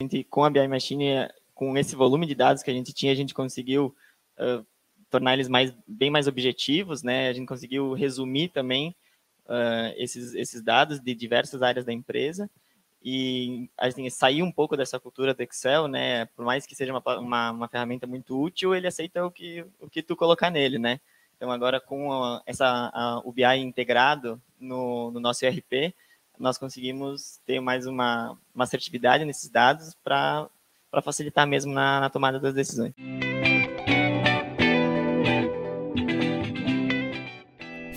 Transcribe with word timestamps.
gente, 0.00 0.24
com 0.24 0.44
a 0.44 0.50
BI 0.50 0.68
Machine, 0.68 1.28
com 1.54 1.76
esse 1.76 1.96
volume 1.96 2.26
de 2.26 2.34
dados 2.34 2.62
que 2.62 2.70
a 2.70 2.74
gente 2.74 2.92
tinha, 2.92 3.12
a 3.12 3.16
gente 3.16 3.34
conseguiu 3.34 3.94
uh, 4.38 4.64
tornar 5.10 5.34
eles 5.34 5.48
mais, 5.48 5.74
bem 5.86 6.10
mais 6.10 6.28
objetivos, 6.28 7.02
né? 7.02 7.28
A 7.28 7.32
gente 7.32 7.46
conseguiu 7.46 7.94
resumir 7.94 8.48
também 8.48 8.94
uh, 9.46 9.94
esses, 9.96 10.34
esses 10.34 10.62
dados 10.62 11.00
de 11.00 11.14
diversas 11.14 11.62
áreas 11.62 11.84
da 11.84 11.92
empresa 11.92 12.50
e 13.02 13.70
assim, 13.78 14.08
sair 14.10 14.42
um 14.42 14.52
pouco 14.52 14.76
dessa 14.76 14.98
cultura 14.98 15.32
do 15.32 15.42
Excel, 15.42 15.88
né? 15.88 16.26
Por 16.26 16.44
mais 16.44 16.66
que 16.66 16.74
seja 16.74 16.92
uma, 16.92 17.18
uma, 17.18 17.50
uma, 17.52 17.68
ferramenta 17.68 18.06
muito 18.06 18.38
útil, 18.38 18.74
ele 18.74 18.86
aceita 18.86 19.24
o 19.24 19.30
que, 19.30 19.64
o 19.80 19.88
que 19.88 20.02
tu 20.02 20.16
colocar 20.16 20.50
nele, 20.50 20.78
né? 20.78 21.00
Então 21.36 21.50
agora 21.50 21.80
com 21.80 22.12
a, 22.12 22.42
essa, 22.44 22.90
a, 22.92 23.22
o 23.24 23.32
BI 23.32 23.44
integrado 23.58 24.40
no, 24.58 25.10
no 25.10 25.20
nosso 25.20 25.44
ERP, 25.46 25.94
nós 26.38 26.58
conseguimos 26.58 27.40
ter 27.46 27.60
mais 27.60 27.86
uma, 27.86 28.36
uma 28.54 28.64
assertividade 28.64 29.24
nesses 29.24 29.48
dados 29.48 29.94
para 30.02 30.48
facilitar 31.02 31.46
mesmo 31.46 31.72
na, 31.72 32.00
na 32.00 32.10
tomada 32.10 32.38
das 32.38 32.54
decisões. 32.54 32.94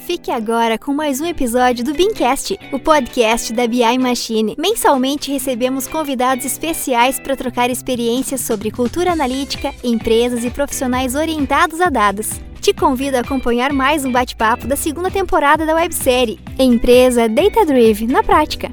Fique 0.09 0.31
agora 0.31 0.77
com 0.77 0.91
mais 0.91 1.21
um 1.21 1.25
episódio 1.27 1.85
do 1.85 1.93
Beancast, 1.93 2.57
o 2.73 2.79
podcast 2.79 3.53
da 3.53 3.67
BI 3.67 3.97
Machine. 3.99 4.55
Mensalmente 4.57 5.31
recebemos 5.31 5.87
convidados 5.87 6.45
especiais 6.45 7.19
para 7.19 7.37
trocar 7.37 7.69
experiências 7.69 8.41
sobre 8.41 8.71
cultura 8.71 9.11
analítica, 9.11 9.71
empresas 9.83 10.43
e 10.43 10.49
profissionais 10.49 11.13
orientados 11.13 11.79
a 11.79 11.89
dados. 11.89 12.48
Te 12.69 12.75
convido 12.75 13.17
a 13.17 13.21
acompanhar 13.21 13.73
mais 13.73 14.05
um 14.05 14.11
bate-papo 14.11 14.67
da 14.67 14.75
segunda 14.75 15.09
temporada 15.09 15.65
da 15.65 15.73
websérie 15.73 16.39
Empresa 16.59 17.27
Data 17.27 17.65
Drive 17.65 18.05
na 18.05 18.21
prática. 18.21 18.67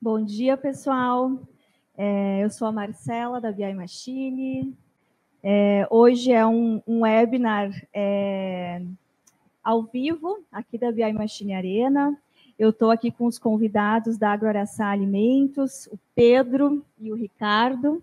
Bom 0.00 0.24
dia, 0.24 0.56
pessoal. 0.56 1.32
É, 1.98 2.44
eu 2.44 2.50
sou 2.50 2.68
a 2.68 2.70
Marcela 2.70 3.40
da 3.40 3.50
BI 3.50 3.74
Machine. 3.74 4.72
É, 5.42 5.84
hoje 5.90 6.30
é 6.30 6.46
um, 6.46 6.80
um 6.86 7.00
webinar 7.00 7.72
é, 7.92 8.82
ao 9.64 9.82
vivo, 9.82 10.44
aqui 10.52 10.78
da 10.78 10.92
BI 10.92 11.12
Machine 11.12 11.54
Arena. 11.54 12.16
Eu 12.56 12.70
estou 12.70 12.92
aqui 12.92 13.10
com 13.10 13.26
os 13.26 13.36
convidados 13.36 14.16
da 14.16 14.30
Agroaraçá 14.30 14.88
Alimentos, 14.90 15.88
o 15.88 15.98
Pedro 16.14 16.86
e 17.00 17.10
o 17.10 17.16
Ricardo. 17.16 18.00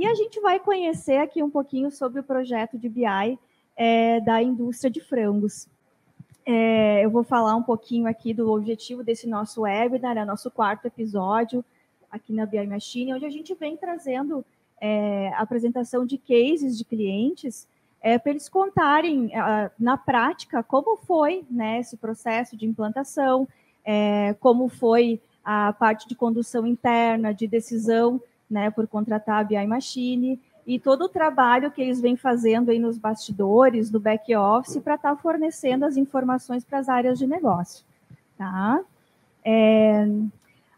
E 0.00 0.06
a 0.06 0.14
gente 0.14 0.40
vai 0.40 0.58
conhecer 0.58 1.18
aqui 1.18 1.42
um 1.42 1.50
pouquinho 1.50 1.90
sobre 1.90 2.20
o 2.20 2.24
projeto 2.24 2.78
de 2.78 2.88
BI 2.88 3.38
é, 3.76 4.18
da 4.22 4.42
indústria 4.42 4.90
de 4.90 4.98
frangos. 4.98 5.68
É, 6.46 7.04
eu 7.04 7.10
vou 7.10 7.22
falar 7.22 7.54
um 7.54 7.62
pouquinho 7.62 8.06
aqui 8.06 8.32
do 8.32 8.50
objetivo 8.50 9.04
desse 9.04 9.28
nosso 9.28 9.60
webinar, 9.60 10.16
é 10.16 10.24
nosso 10.24 10.50
quarto 10.50 10.86
episódio 10.86 11.62
aqui 12.10 12.32
na 12.32 12.46
BI 12.46 12.66
Machine, 12.66 13.12
onde 13.12 13.26
a 13.26 13.30
gente 13.30 13.54
vem 13.54 13.76
trazendo 13.76 14.42
é, 14.80 15.34
apresentação 15.36 16.06
de 16.06 16.16
cases 16.16 16.78
de 16.78 16.84
clientes 16.86 17.68
é, 18.00 18.18
para 18.18 18.30
eles 18.30 18.48
contarem 18.48 19.30
na 19.78 19.98
prática 19.98 20.62
como 20.62 20.96
foi 20.96 21.44
né, 21.50 21.78
esse 21.78 21.98
processo 21.98 22.56
de 22.56 22.64
implantação, 22.64 23.46
é, 23.84 24.34
como 24.40 24.66
foi 24.66 25.20
a 25.44 25.74
parte 25.74 26.08
de 26.08 26.14
condução 26.14 26.66
interna, 26.66 27.34
de 27.34 27.46
decisão 27.46 28.18
né, 28.50 28.70
por 28.70 28.86
contratar 28.88 29.40
a 29.40 29.44
BI 29.44 29.66
Machine 29.66 30.40
e 30.66 30.78
todo 30.78 31.02
o 31.02 31.08
trabalho 31.08 31.70
que 31.70 31.80
eles 31.80 32.00
vêm 32.00 32.16
fazendo 32.16 32.70
aí 32.70 32.78
nos 32.78 32.98
bastidores, 32.98 33.90
no 33.90 34.00
back 34.00 34.34
office, 34.34 34.78
para 34.78 34.96
estar 34.96 35.16
tá 35.16 35.22
fornecendo 35.22 35.84
as 35.84 35.96
informações 35.96 36.64
para 36.64 36.78
as 36.78 36.88
áreas 36.88 37.18
de 37.18 37.26
negócio. 37.26 37.84
Tá? 38.36 38.80
É, 39.44 40.06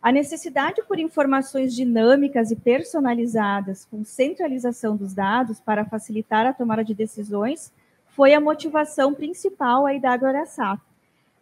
a 0.01 0.11
necessidade 0.11 0.83
por 0.87 0.99
informações 0.99 1.75
dinâmicas 1.75 2.51
e 2.51 2.57
personalizadas 2.57 3.85
com 3.85 4.05
centralização 4.05 4.97
dos 4.97 5.15
dados 5.15 5.61
para 5.61 5.85
facilitar 5.85 6.47
a 6.47 6.53
tomada 6.53 6.85
de 6.85 6.95
decisões 6.95 7.73
foi 8.09 8.35
a 8.35 8.41
motivação 8.41 9.15
principal 9.15 9.87
aí 9.87 10.01
da 10.01 10.13
AgroAraçá 10.13 10.79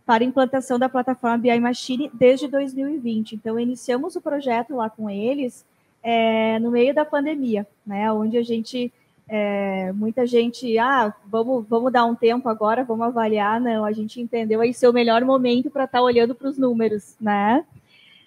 para 0.04 0.24
a 0.24 0.26
implantação 0.26 0.78
da 0.78 0.88
plataforma 0.88 1.38
BI 1.38 1.60
Machine 1.60 2.10
desde 2.12 2.48
2020. 2.48 3.36
Então, 3.36 3.58
iniciamos 3.58 4.16
o 4.16 4.20
projeto 4.20 4.74
lá 4.74 4.90
com 4.90 5.08
eles 5.08 5.64
é, 6.02 6.58
no 6.58 6.70
meio 6.70 6.94
da 6.94 7.04
pandemia, 7.04 7.66
né, 7.86 8.10
onde 8.12 8.38
a 8.38 8.42
gente, 8.42 8.92
é, 9.28 9.92
muita 9.92 10.26
gente, 10.26 10.78
ah, 10.78 11.14
vamos, 11.26 11.66
vamos 11.68 11.92
dar 11.92 12.04
um 12.04 12.14
tempo 12.14 12.48
agora, 12.48 12.84
vamos 12.84 13.06
avaliar. 13.06 13.60
Não, 13.60 13.84
a 13.84 13.92
gente 13.92 14.20
entendeu 14.20 14.60
aí 14.60 14.72
ser 14.72 14.88
o 14.88 14.92
melhor 14.92 15.24
momento 15.24 15.70
para 15.70 15.84
estar 15.84 15.98
tá 15.98 16.04
olhando 16.04 16.34
para 16.34 16.48
os 16.48 16.58
números, 16.58 17.16
né? 17.20 17.64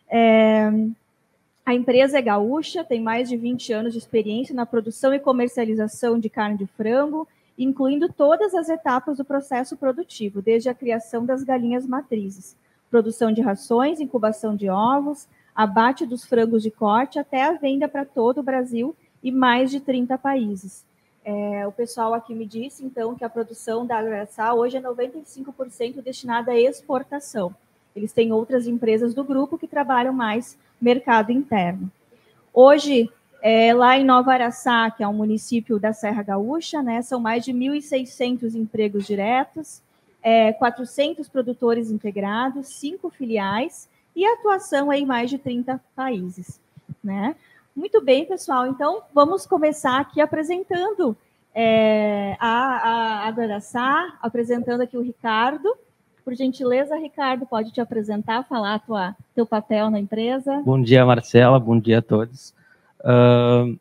É, 0.10 0.72
a 1.66 1.74
empresa 1.74 2.20
é 2.20 2.22
gaúcha, 2.22 2.84
tem 2.84 3.02
mais 3.02 3.30
de 3.30 3.38
20 3.38 3.72
anos 3.72 3.94
de 3.94 4.00
experiência 4.00 4.54
na 4.54 4.66
produção 4.66 5.14
e 5.14 5.20
comercialização 5.20 6.20
de 6.20 6.30
carne 6.30 6.58
de 6.58 6.68
frango, 6.68 7.28
incluindo 7.58 8.12
todas 8.12 8.54
as 8.54 8.68
etapas 8.68 9.18
do 9.18 9.26
processo 9.26 9.78
produtivo, 9.78 10.42
desde 10.42 10.70
a 10.70 10.74
criação 10.74 11.26
das 11.26 11.44
galinhas 11.44 11.86
matrizes, 11.86 12.56
produção 12.92 13.32
de 13.32 13.42
rações, 13.42 14.02
incubação 14.02 14.56
de 14.56 14.70
ovos, 14.70 15.28
abate 15.56 16.06
dos 16.06 16.26
frangos 16.26 16.64
de 16.64 16.72
corte, 16.72 17.20
até 17.20 17.44
a 17.44 17.54
venda 17.54 17.88
para 17.88 18.06
todo 18.06 18.40
o 18.40 18.44
Brasil 18.44 18.96
e 19.22 19.32
mais 19.32 19.72
de 19.72 19.80
30 19.80 20.18
países. 20.18 20.84
É, 21.26 21.66
o 21.66 21.72
pessoal 21.72 22.14
aqui 22.14 22.36
me 22.36 22.46
disse, 22.46 22.84
então, 22.84 23.16
que 23.16 23.24
a 23.24 23.30
produção 23.30 23.86
da 23.86 23.98
Agraçal 23.98 24.58
hoje 24.58 24.78
é 24.78 24.82
95% 24.82 26.02
destinada 26.02 26.52
à 26.52 26.60
exportação. 26.60 27.56
Eles 27.96 28.12
têm 28.12 28.34
outras 28.34 28.68
empresas 28.68 29.14
do 29.14 29.24
grupo 29.24 29.58
que 29.58 29.68
trabalham 29.68 30.14
mais 30.14 30.58
mercado 30.82 31.32
interno. 31.32 31.90
Hoje, 32.54 33.10
é, 33.42 33.74
lá 33.74 33.98
em 33.98 34.04
Nova 34.04 34.34
Araçá, 34.34 34.92
que 34.92 35.04
é 35.04 35.08
um 35.08 35.14
município 35.14 35.80
da 35.80 35.94
Serra 35.94 36.24
Gaúcha, 36.24 36.82
né, 36.82 37.02
são 37.02 37.20
mais 37.20 37.46
de 37.46 37.54
1.600 37.54 38.56
empregos 38.56 39.06
diretos, 39.06 39.82
é, 40.22 40.52
400 40.54 41.30
produtores 41.30 41.90
integrados, 41.92 42.68
cinco 42.68 43.10
filiais 43.10 43.88
e 44.16 44.26
atuação 44.26 44.92
em 44.92 45.06
mais 45.06 45.30
de 45.30 45.38
30 45.38 45.80
países. 45.96 46.60
Né? 47.04 47.36
Muito 47.76 48.02
bem, 48.02 48.26
pessoal. 48.26 48.68
Então, 48.68 49.02
vamos 49.14 49.46
começar 49.46 50.00
aqui 50.00 50.22
apresentando 50.22 51.16
é, 51.54 52.36
a, 52.40 52.48
a, 52.48 53.28
a 53.28 53.42
Araçá, 53.42 54.18
apresentando 54.22 54.82
aqui 54.82 54.98
o 54.98 55.02
Ricardo, 55.02 55.76
por 56.24 56.34
gentileza, 56.36 56.96
Ricardo, 56.96 57.46
pode 57.46 57.72
te 57.72 57.82
apresentar, 57.82 58.44
falar 58.44 58.80
tua, 58.80 59.16
teu 59.36 59.46
papel 59.46 59.90
na 59.90 60.00
empresa. 60.00 60.62
Bom 60.64 60.82
dia, 60.82 61.06
Marcela, 61.06 61.60
bom 61.60 61.78
dia 61.78 62.00
a 62.00 62.02
todos. 62.02 62.54
Uh, 63.02 63.78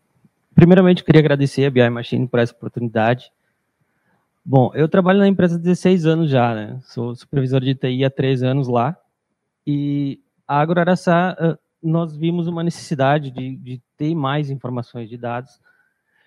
primeiramente, 0.55 1.05
queria 1.05 1.21
agradecer 1.21 1.67
a 1.67 1.71
BI 1.71 1.89
Machine 1.89 2.27
por 2.27 2.41
essa 2.41 2.53
oportunidade. 2.53 3.31
Bom, 4.45 4.73
eu 4.75 4.89
trabalho 4.89 5.21
na 5.21 5.29
empresa 5.29 5.55
há 5.55 5.59
16 5.59 6.05
anos 6.05 6.31
já, 6.31 6.53
né? 6.53 6.81
Sou 6.83 7.15
supervisor 7.15 7.61
de 7.61 7.77
TI 7.77 8.05
há 8.05 8.11
3 8.11 8.43
anos 8.43 8.67
lá. 8.67 8.97
E 9.67 10.21
a 10.47 10.61
AgroAraçá, 10.61 11.37
uh, 11.41 11.59
nós 11.83 12.17
vimos 12.17 12.47
uma 12.47 12.63
necessidade 12.63 13.31
de, 13.31 13.57
de, 13.57 13.83
ter 13.97 14.15
mais 14.15 14.51
informações 14.51 15.09
de 15.09 15.17
dados. 15.17 15.61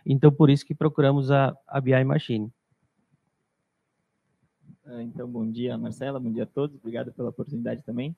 Então, 0.06 0.32
por 0.32 0.50
isso 0.50 0.66
que 0.66 0.76
procuramos 0.76 1.32
a, 1.32 1.56
a 1.68 1.82
BI 1.82 2.04
Machine. 2.04 2.52
Ah, 4.86 5.02
então, 5.02 5.28
bom 5.28 5.50
dia, 5.50 5.78
Marcela, 5.78 6.20
bom 6.20 6.32
dia 6.32 6.44
a 6.44 6.48
todos, 6.48 6.76
obrigado 6.76 7.12
pela 7.12 7.30
oportunidade 7.30 7.82
também. 7.84 8.16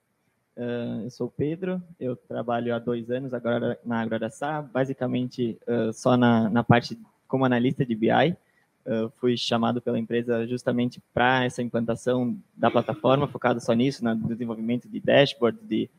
Uh, 0.56 1.04
eu 1.04 1.10
sou 1.12 1.28
o 1.28 1.32
Pedro, 1.32 1.82
eu 2.00 2.16
trabalho 2.16 2.76
há 2.76 2.80
dois 2.80 3.10
anos 3.10 3.34
agora 3.34 3.80
na 3.86 4.02
Agroaraçá, 4.02 4.62
basicamente 4.62 5.58
só 5.94 6.18
na, 6.18 6.50
na 6.50 6.64
parte 6.64 7.00
como 7.28 7.46
analista 7.46 7.86
de 7.86 7.96
BI. 7.96 8.36
Uh, 8.88 9.12
fui 9.18 9.36
chamado 9.36 9.82
pela 9.82 10.00
empresa 10.00 10.48
justamente 10.48 11.04
para 11.14 11.44
essa 11.44 11.62
implantação 11.62 12.38
da 12.56 12.72
plataforma, 12.72 13.28
focado 13.28 13.60
só 13.60 13.74
nisso, 13.74 14.02
no 14.02 14.16
desenvolvimento 14.16 14.88
de 14.88 15.02
dashboard, 15.02 15.60
de, 15.62 15.90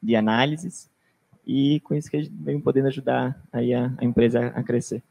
de 0.00 0.14
análises, 0.14 0.88
e 1.44 1.80
com 1.80 1.92
isso 1.94 2.08
que 2.08 2.30
vem 2.32 2.60
podendo 2.60 2.86
ajudar 2.86 3.36
aí 3.52 3.74
a, 3.74 3.92
a 3.98 4.04
empresa 4.04 4.46
a 4.54 4.62
crescer. 4.62 5.02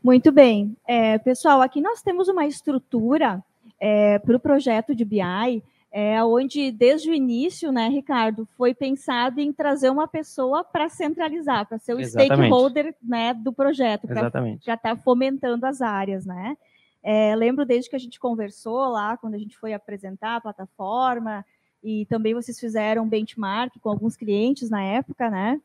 Muito 0.00 0.30
bem. 0.30 0.76
É, 0.86 1.18
pessoal, 1.18 1.60
aqui 1.62 1.80
nós 1.80 2.00
temos 2.00 2.28
uma 2.28 2.46
estrutura 2.46 3.42
é, 3.80 4.20
para 4.20 4.36
o 4.36 4.40
projeto 4.40 4.94
de 4.94 5.04
BI, 5.04 5.62
é, 5.96 6.22
onde 6.24 6.72
desde 6.72 7.08
o 7.08 7.14
início, 7.14 7.70
né, 7.70 7.88
Ricardo, 7.88 8.48
foi 8.56 8.74
pensado 8.74 9.40
em 9.40 9.52
trazer 9.52 9.90
uma 9.90 10.08
pessoa 10.08 10.64
para 10.64 10.88
centralizar, 10.88 11.68
para 11.68 11.78
ser 11.78 11.94
o 11.94 12.00
Exatamente. 12.00 12.48
stakeholder 12.48 12.94
né, 13.00 13.32
do 13.32 13.52
projeto, 13.52 14.08
para 14.08 14.28
já 14.60 14.74
estar 14.74 14.76
tá 14.76 14.96
fomentando 14.96 15.64
as 15.64 15.80
áreas, 15.80 16.26
né? 16.26 16.56
É, 17.00 17.36
lembro 17.36 17.64
desde 17.64 17.88
que 17.88 17.94
a 17.94 18.00
gente 18.00 18.18
conversou 18.18 18.88
lá, 18.88 19.16
quando 19.16 19.34
a 19.34 19.38
gente 19.38 19.56
foi 19.56 19.72
apresentar 19.72 20.36
a 20.36 20.40
plataforma, 20.40 21.44
e 21.82 22.06
também 22.06 22.34
vocês 22.34 22.58
fizeram 22.58 23.08
benchmark 23.08 23.78
com 23.78 23.88
alguns 23.88 24.16
clientes 24.16 24.68
na 24.68 24.82
época, 24.82 25.30
né? 25.30 25.60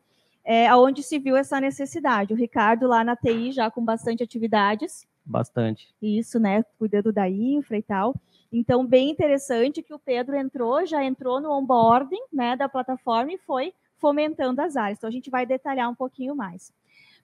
é, 0.50 0.74
onde 0.76 1.04
se 1.04 1.20
viu 1.20 1.38
essa 1.38 1.62
necessidade. 1.62 2.34
O 2.34 2.36
Ricardo 2.36 2.88
lá 2.88 3.04
na 3.04 3.16
TI 3.16 3.52
já 3.52 3.70
com 3.70 3.86
bastante 3.86 4.24
atividades, 4.24 5.06
Bastante. 5.30 5.94
Isso, 6.02 6.40
né? 6.40 6.64
Cuidando 6.80 7.14
da 7.14 7.30
infra 7.30 7.78
e 7.78 7.84
tal. 7.84 8.16
Então, 8.52 8.84
bem 8.84 9.12
interessante 9.12 9.84
que 9.84 9.94
o 9.94 10.00
Pedro 10.00 10.36
entrou, 10.36 10.84
já 10.88 11.06
entrou 11.06 11.40
no 11.40 11.52
onboarding 11.52 12.24
né, 12.34 12.56
da 12.56 12.68
plataforma 12.68 13.32
e 13.32 13.38
foi 13.38 13.72
fomentando 13.98 14.60
as 14.60 14.76
áreas. 14.76 14.98
Então, 14.98 15.08
a 15.08 15.12
gente 15.12 15.30
vai 15.30 15.46
detalhar 15.46 15.88
um 15.88 15.94
pouquinho 15.94 16.36
mais. 16.36 16.74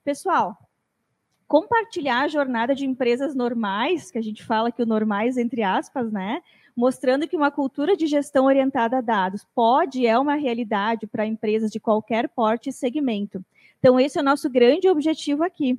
Pessoal, 0.04 0.56
compartilhar 1.48 2.20
a 2.20 2.28
jornada 2.28 2.76
de 2.76 2.86
empresas 2.86 3.34
normais, 3.34 4.08
que 4.08 4.18
a 4.18 4.22
gente 4.22 4.44
fala 4.44 4.70
que 4.70 4.82
o 4.82 4.86
normais 4.86 5.36
entre 5.36 5.64
aspas, 5.64 6.12
né? 6.12 6.40
Mostrando 6.76 7.26
que 7.26 7.36
uma 7.36 7.50
cultura 7.50 7.96
de 7.96 8.06
gestão 8.06 8.44
orientada 8.44 8.98
a 8.98 9.00
dados 9.00 9.44
pode 9.52 10.06
é 10.06 10.16
uma 10.16 10.36
realidade 10.36 11.08
para 11.08 11.26
empresas 11.26 11.72
de 11.72 11.80
qualquer 11.80 12.28
porte 12.28 12.68
e 12.68 12.72
segmento. 12.72 13.44
Então, 13.80 13.98
esse 13.98 14.16
é 14.16 14.20
o 14.20 14.24
nosso 14.24 14.48
grande 14.48 14.88
objetivo 14.88 15.42
aqui. 15.42 15.76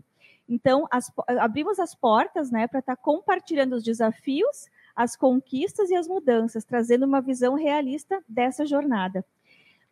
Então, 0.48 0.88
as, 0.90 1.12
abrimos 1.40 1.80
as 1.80 1.94
portas 1.94 2.50
né, 2.52 2.68
para 2.68 2.80
estar 2.80 2.96
tá 2.96 3.02
compartilhando 3.02 3.76
os 3.76 3.84
desafios, 3.84 4.68
as 4.96 5.16
conquistas 5.16 5.90
e 5.90 5.96
as 5.96 6.08
mudanças, 6.08 6.64
trazendo 6.64 7.06
uma 7.06 7.22
visão 7.22 7.56
realista 7.56 8.24
dessa 8.28 8.66
jornada 8.66 9.26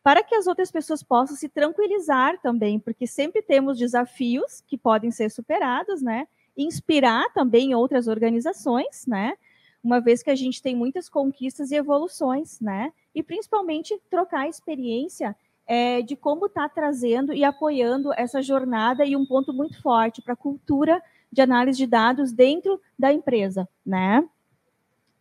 para 0.06 0.22
que 0.22 0.36
as 0.36 0.46
outras 0.46 0.70
pessoas 0.70 1.02
possam 1.02 1.36
se 1.36 1.50
tranquilizar 1.50 2.40
também, 2.40 2.78
porque 2.80 3.08
sempre 3.08 3.42
temos 3.42 3.76
desafios 3.76 4.62
que 4.68 4.78
podem 4.78 5.10
ser 5.10 5.32
superados, 5.32 6.00
né? 6.00 6.28
Inspirar 6.56 7.34
também 7.34 7.74
outras 7.74 8.08
organizações, 8.08 9.08
né? 9.08 9.36
Uma 9.84 10.00
vez 10.00 10.22
que 10.22 10.30
a 10.30 10.36
gente 10.36 10.62
tem 10.62 10.76
muitas 10.76 11.10
conquistas 11.10 11.72
e 11.72 11.76
evoluções, 11.76 12.60
né? 12.60 12.94
E 13.16 13.24
principalmente 13.24 14.00
trocar 14.08 14.48
experiência 14.48 15.36
é, 15.68 16.02
de 16.02 16.16
como 16.16 16.46
está 16.46 16.70
trazendo 16.70 17.34
e 17.34 17.44
apoiando 17.44 18.12
essa 18.16 18.42
jornada 18.42 19.06
e 19.06 19.16
um 19.16 19.26
ponto 19.26 19.54
muito 19.54 19.82
forte 19.82 20.22
para 20.22 20.34
a 20.34 20.38
cultura 20.38 21.02
de 21.32 21.42
análise 21.42 21.78
de 21.78 21.88
dados 21.88 22.32
dentro 22.32 22.80
da 22.98 23.12
empresa, 23.12 23.68
né? 23.86 24.24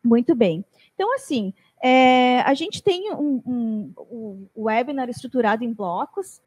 Muito 0.03 0.35
bem. 0.35 0.65
Então, 0.95 1.15
assim, 1.15 1.53
é, 1.83 2.41
a 2.43 2.55
gente 2.55 2.83
tem 2.83 3.13
um, 3.13 3.43
um, 3.47 3.93
um, 3.99 4.47
webinar 4.57 5.09
estruturado 5.09 5.65
em 5.65 5.73
blocos, 5.73 6.41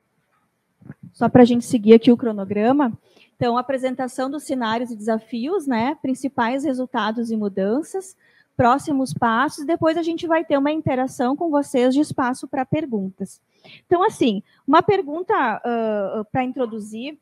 só 1.11 1.27
para 1.27 1.41
a 1.41 1.45
gente 1.45 1.65
seguir 1.65 1.95
aqui 1.95 2.11
o 2.11 2.17
cronograma. 2.17 2.97
Então, 3.35 3.57
apresentação 3.57 4.29
dos 4.29 4.43
cenários 4.43 4.89
e 4.89 4.95
desafios, 4.95 5.67
né? 5.67 5.95
Principais 6.01 6.63
resultados 6.63 7.29
e 7.29 7.35
mudanças, 7.35 8.15
próximos 8.57 9.13
passos, 9.13 9.65
depois 9.65 9.95
a 9.95 10.01
gente 10.01 10.25
vai 10.25 10.43
ter 10.43 10.57
uma 10.57 10.71
interação 10.71 11.35
com 11.35 11.51
vocês 11.51 11.93
de 11.93 12.01
espaço 12.01 12.47
para 12.47 12.65
perguntas. 12.65 13.39
Então, 13.85 14.03
assim, 14.03 14.41
uma 14.67 14.81
pergunta 14.81 15.33
uh, 15.59 16.25
para 16.31 16.43
introduzir 16.43 17.17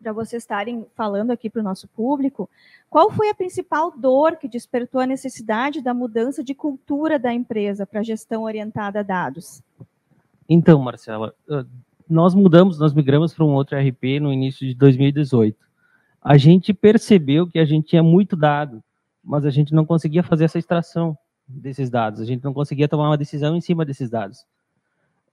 para 0.00 0.12
vocês 0.12 0.42
estarem 0.42 0.86
falando 0.94 1.32
aqui 1.32 1.50
para 1.50 1.60
o 1.60 1.64
nosso 1.64 1.88
público, 1.88 2.48
qual 2.88 3.10
foi 3.10 3.30
a 3.30 3.34
principal 3.34 3.90
dor 3.90 4.36
que 4.36 4.48
despertou 4.48 5.00
a 5.00 5.06
necessidade 5.06 5.82
da 5.82 5.92
mudança 5.92 6.42
de 6.42 6.54
cultura 6.54 7.18
da 7.18 7.32
empresa 7.34 7.84
para 7.84 8.02
gestão 8.02 8.44
orientada 8.44 9.00
a 9.00 9.02
dados? 9.02 9.60
Então, 10.48 10.80
Marcela, 10.80 11.34
nós 12.08 12.34
mudamos, 12.34 12.78
nós 12.78 12.94
migramos 12.94 13.34
para 13.34 13.44
um 13.44 13.54
outro 13.54 13.76
RP 13.76 14.20
no 14.20 14.32
início 14.32 14.66
de 14.66 14.74
2018. 14.74 15.58
A 16.22 16.38
gente 16.38 16.72
percebeu 16.72 17.48
que 17.48 17.58
a 17.58 17.64
gente 17.64 17.88
tinha 17.88 18.02
muito 18.02 18.36
dado, 18.36 18.82
mas 19.28 19.44
a 19.44 19.50
gente 19.50 19.74
não 19.74 19.84
conseguia 19.84 20.22
fazer 20.22 20.44
essa 20.44 20.58
extração 20.58 21.16
desses 21.46 21.90
dados, 21.90 22.20
a 22.20 22.24
gente 22.24 22.42
não 22.42 22.52
conseguia 22.54 22.88
tomar 22.88 23.10
uma 23.10 23.18
decisão 23.18 23.54
em 23.54 23.60
cima 23.60 23.84
desses 23.84 24.10
dados. 24.10 24.44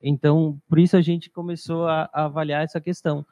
Então, 0.02 0.60
por 0.68 0.78
isso 0.78 0.96
a 0.96 1.00
gente 1.00 1.30
começou 1.30 1.88
a, 1.88 2.08
a 2.12 2.24
avaliar 2.26 2.62
essa 2.62 2.80
questão 2.80 3.24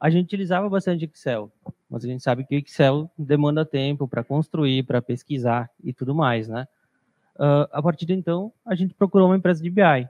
a 0.00 0.10
gente 0.10 0.26
utilizava 0.26 0.68
bastante 0.68 1.04
Excel, 1.04 1.50
mas 1.90 2.04
a 2.04 2.08
gente 2.08 2.22
sabe 2.22 2.44
que 2.44 2.54
Excel 2.56 3.10
demanda 3.18 3.64
tempo 3.64 4.06
para 4.06 4.22
construir, 4.22 4.84
para 4.84 5.02
pesquisar 5.02 5.68
e 5.82 5.92
tudo 5.92 6.14
mais, 6.14 6.46
né? 6.46 6.68
Uh, 7.34 7.66
a 7.72 7.82
partir 7.82 8.06
de 8.06 8.14
então, 8.14 8.52
a 8.64 8.74
gente 8.74 8.94
procurou 8.94 9.28
uma 9.28 9.36
empresa 9.36 9.62
de 9.62 9.70
BI 9.70 10.08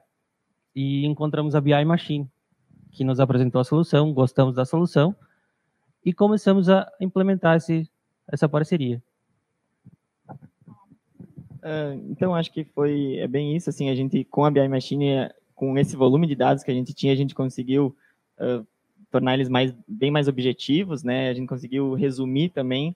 e 0.74 1.06
encontramos 1.06 1.54
a 1.54 1.60
BI 1.60 1.84
Machine, 1.84 2.28
que 2.90 3.04
nos 3.04 3.18
apresentou 3.18 3.60
a 3.60 3.64
solução, 3.64 4.12
gostamos 4.12 4.54
da 4.54 4.64
solução 4.64 5.16
e 6.04 6.12
começamos 6.12 6.68
a 6.68 6.90
implementar 7.00 7.56
esse, 7.56 7.88
essa 8.30 8.48
parceria. 8.48 9.02
Uh, 11.58 12.10
então, 12.10 12.34
acho 12.34 12.52
que 12.52 12.64
foi 12.64 13.16
é 13.16 13.26
bem 13.26 13.56
isso, 13.56 13.68
assim, 13.68 13.90
a 13.90 13.94
gente, 13.94 14.24
com 14.24 14.44
a 14.44 14.50
BI 14.50 14.68
Machine, 14.68 15.30
com 15.54 15.76
esse 15.76 15.96
volume 15.96 16.26
de 16.26 16.34
dados 16.34 16.62
que 16.62 16.70
a 16.70 16.74
gente 16.74 16.94
tinha, 16.94 17.12
a 17.12 17.16
gente 17.16 17.34
conseguiu 17.34 17.96
uh, 18.38 18.66
tornar 19.10 19.34
eles 19.34 19.48
mais, 19.48 19.74
bem 19.86 20.10
mais 20.10 20.28
objetivos, 20.28 21.02
né? 21.02 21.28
A 21.28 21.34
gente 21.34 21.48
conseguiu 21.48 21.94
resumir 21.94 22.50
também 22.50 22.94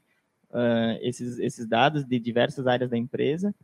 uh, 0.51 0.99
esses, 1.01 1.39
esses 1.39 1.67
dados 1.67 2.05
de 2.05 2.19
diversas 2.19 2.67
áreas 2.67 2.91
da 2.91 2.97
empresa 2.97 3.55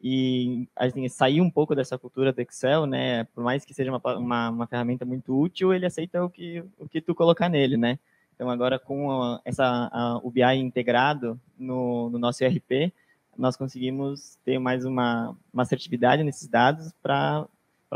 e 0.00 0.68
a 0.76 0.88
gente 0.88 1.08
sair 1.08 1.40
um 1.40 1.50
pouco 1.50 1.74
dessa 1.74 1.98
cultura 1.98 2.32
do 2.32 2.40
Excel, 2.40 2.86
né? 2.86 3.24
Por 3.24 3.42
mais 3.42 3.64
que 3.64 3.74
seja 3.74 3.90
uma, 3.90 4.00
uma, 4.16 4.50
uma, 4.50 4.66
ferramenta 4.66 5.04
muito 5.04 5.38
útil, 5.38 5.72
ele 5.72 5.86
aceita 5.86 6.24
o 6.24 6.30
que, 6.30 6.62
o 6.78 6.88
que 6.88 7.00
tu 7.00 7.14
colocar 7.14 7.48
nele, 7.48 7.76
né? 7.76 7.98
Então, 8.34 8.50
agora 8.50 8.78
com 8.78 9.10
a, 9.10 9.40
essa, 9.44 9.90
a, 9.92 10.20
o 10.22 10.30
BI 10.30 10.42
integrado 10.56 11.40
no, 11.58 12.10
no 12.10 12.18
nosso 12.18 12.44
ERP, 12.44 12.92
nós 13.38 13.56
conseguimos 13.56 14.36
ter 14.44 14.58
mais 14.58 14.84
uma, 14.84 15.36
uma 15.52 15.62
assertividade 15.62 16.22
nesses 16.22 16.48
dados 16.48 16.92
para 17.02 17.46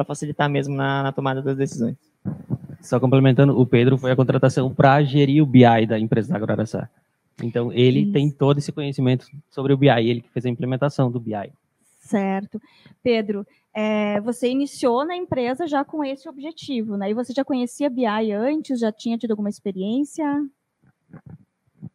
facilitar 0.06 0.48
mesmo 0.48 0.74
na, 0.74 1.02
na 1.02 1.12
tomada 1.12 1.42
das 1.42 1.56
decisões. 1.56 1.96
Só 2.80 2.98
complementando, 2.98 3.58
o 3.58 3.66
Pedro 3.66 3.98
foi 3.98 4.10
a 4.10 4.16
contratação 4.16 4.72
para 4.72 5.02
gerir 5.02 5.42
o 5.42 5.46
BI 5.46 5.86
da 5.86 5.98
empresa 5.98 6.30
da 6.30 6.36
Agraraçá. 6.36 6.88
Então, 7.42 7.72
ele 7.72 8.00
Isso. 8.00 8.12
tem 8.12 8.30
todo 8.30 8.58
esse 8.58 8.72
conhecimento 8.72 9.26
sobre 9.50 9.72
o 9.72 9.76
BI, 9.76 9.88
ele 9.88 10.20
que 10.20 10.30
fez 10.30 10.46
a 10.46 10.50
implementação 10.50 11.10
do 11.10 11.20
BI. 11.20 11.52
Certo. 11.98 12.60
Pedro, 13.02 13.46
é, 13.74 14.20
você 14.20 14.50
iniciou 14.50 15.04
na 15.06 15.16
empresa 15.16 15.66
já 15.66 15.84
com 15.84 16.04
esse 16.04 16.28
objetivo, 16.28 16.96
né? 16.96 17.10
E 17.10 17.14
você 17.14 17.32
já 17.32 17.44
conhecia 17.44 17.88
BI 17.88 18.32
antes? 18.32 18.80
Já 18.80 18.90
tinha 18.90 19.16
tido 19.16 19.30
alguma 19.30 19.48
experiência? 19.48 20.26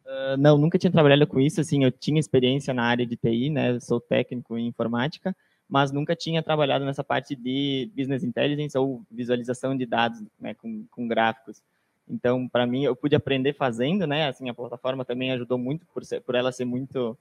Uh, 0.05 0.37
não, 0.37 0.57
nunca 0.57 0.77
tinha 0.77 0.91
trabalhado 0.91 1.25
com 1.25 1.39
isso. 1.39 1.59
Assim, 1.59 1.83
eu 1.83 1.91
tinha 1.91 2.19
experiência 2.19 2.73
na 2.73 2.83
área 2.83 3.05
de 3.05 3.15
TI, 3.15 3.49
né? 3.49 3.79
Sou 3.79 3.99
técnico 3.99 4.57
em 4.57 4.67
informática, 4.67 5.35
mas 5.67 5.91
nunca 5.91 6.15
tinha 6.15 6.43
trabalhado 6.43 6.85
nessa 6.85 7.03
parte 7.03 7.35
de 7.35 7.89
business 7.95 8.23
intelligence 8.23 8.77
ou 8.77 9.01
visualização 9.09 9.75
de 9.75 9.85
dados 9.85 10.21
né, 10.39 10.53
com, 10.53 10.85
com 10.91 11.07
gráficos. 11.07 11.61
Então, 12.07 12.47
para 12.47 12.67
mim, 12.67 12.83
eu 12.83 12.95
pude 12.95 13.15
aprender 13.15 13.53
fazendo, 13.53 14.05
né? 14.05 14.27
Assim, 14.27 14.47
a 14.47 14.53
plataforma 14.53 15.03
também 15.03 15.31
ajudou 15.31 15.57
muito 15.57 15.85
por, 15.87 16.05
ser, 16.05 16.21
por 16.21 16.35
ela 16.35 16.51
ser 16.51 16.65
muito 16.65 17.17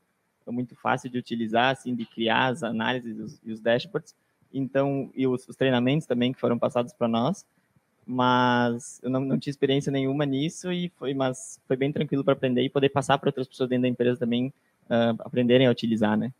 muito 0.46 0.76
fácil 0.76 1.08
de 1.08 1.16
utilizar, 1.16 1.70
assim, 1.70 1.94
de 1.94 2.04
criar 2.04 2.48
as 2.48 2.62
análises 2.62 3.18
os, 3.18 3.40
e 3.42 3.50
os 3.50 3.60
dashboards. 3.60 4.14
Então, 4.52 5.10
e 5.14 5.26
os, 5.26 5.48
os 5.48 5.56
treinamentos 5.56 6.06
também 6.06 6.34
que 6.34 6.38
foram 6.38 6.58
passados 6.58 6.92
para 6.92 7.08
nós. 7.08 7.46
Mas 8.06 9.00
eu 9.02 9.10
não, 9.10 9.20
não 9.20 9.38
tinha 9.38 9.50
experiência 9.50 9.90
nenhuma 9.90 10.26
nisso 10.26 10.70
e 10.70 10.90
foi, 10.96 11.14
mas 11.14 11.60
foi 11.66 11.76
bem 11.76 11.90
tranquilo 11.90 12.22
para 12.22 12.34
aprender 12.34 12.62
e 12.62 12.68
poder 12.68 12.90
passar 12.90 13.18
para 13.18 13.28
outras 13.28 13.48
pessoas 13.48 13.68
dentro 13.68 13.82
da 13.82 13.88
empresa 13.88 14.20
também 14.20 14.48
uh, 14.86 15.16
aprenderem 15.20 15.66
a 15.66 15.70
utilizar, 15.70 16.16
né? 16.16 16.32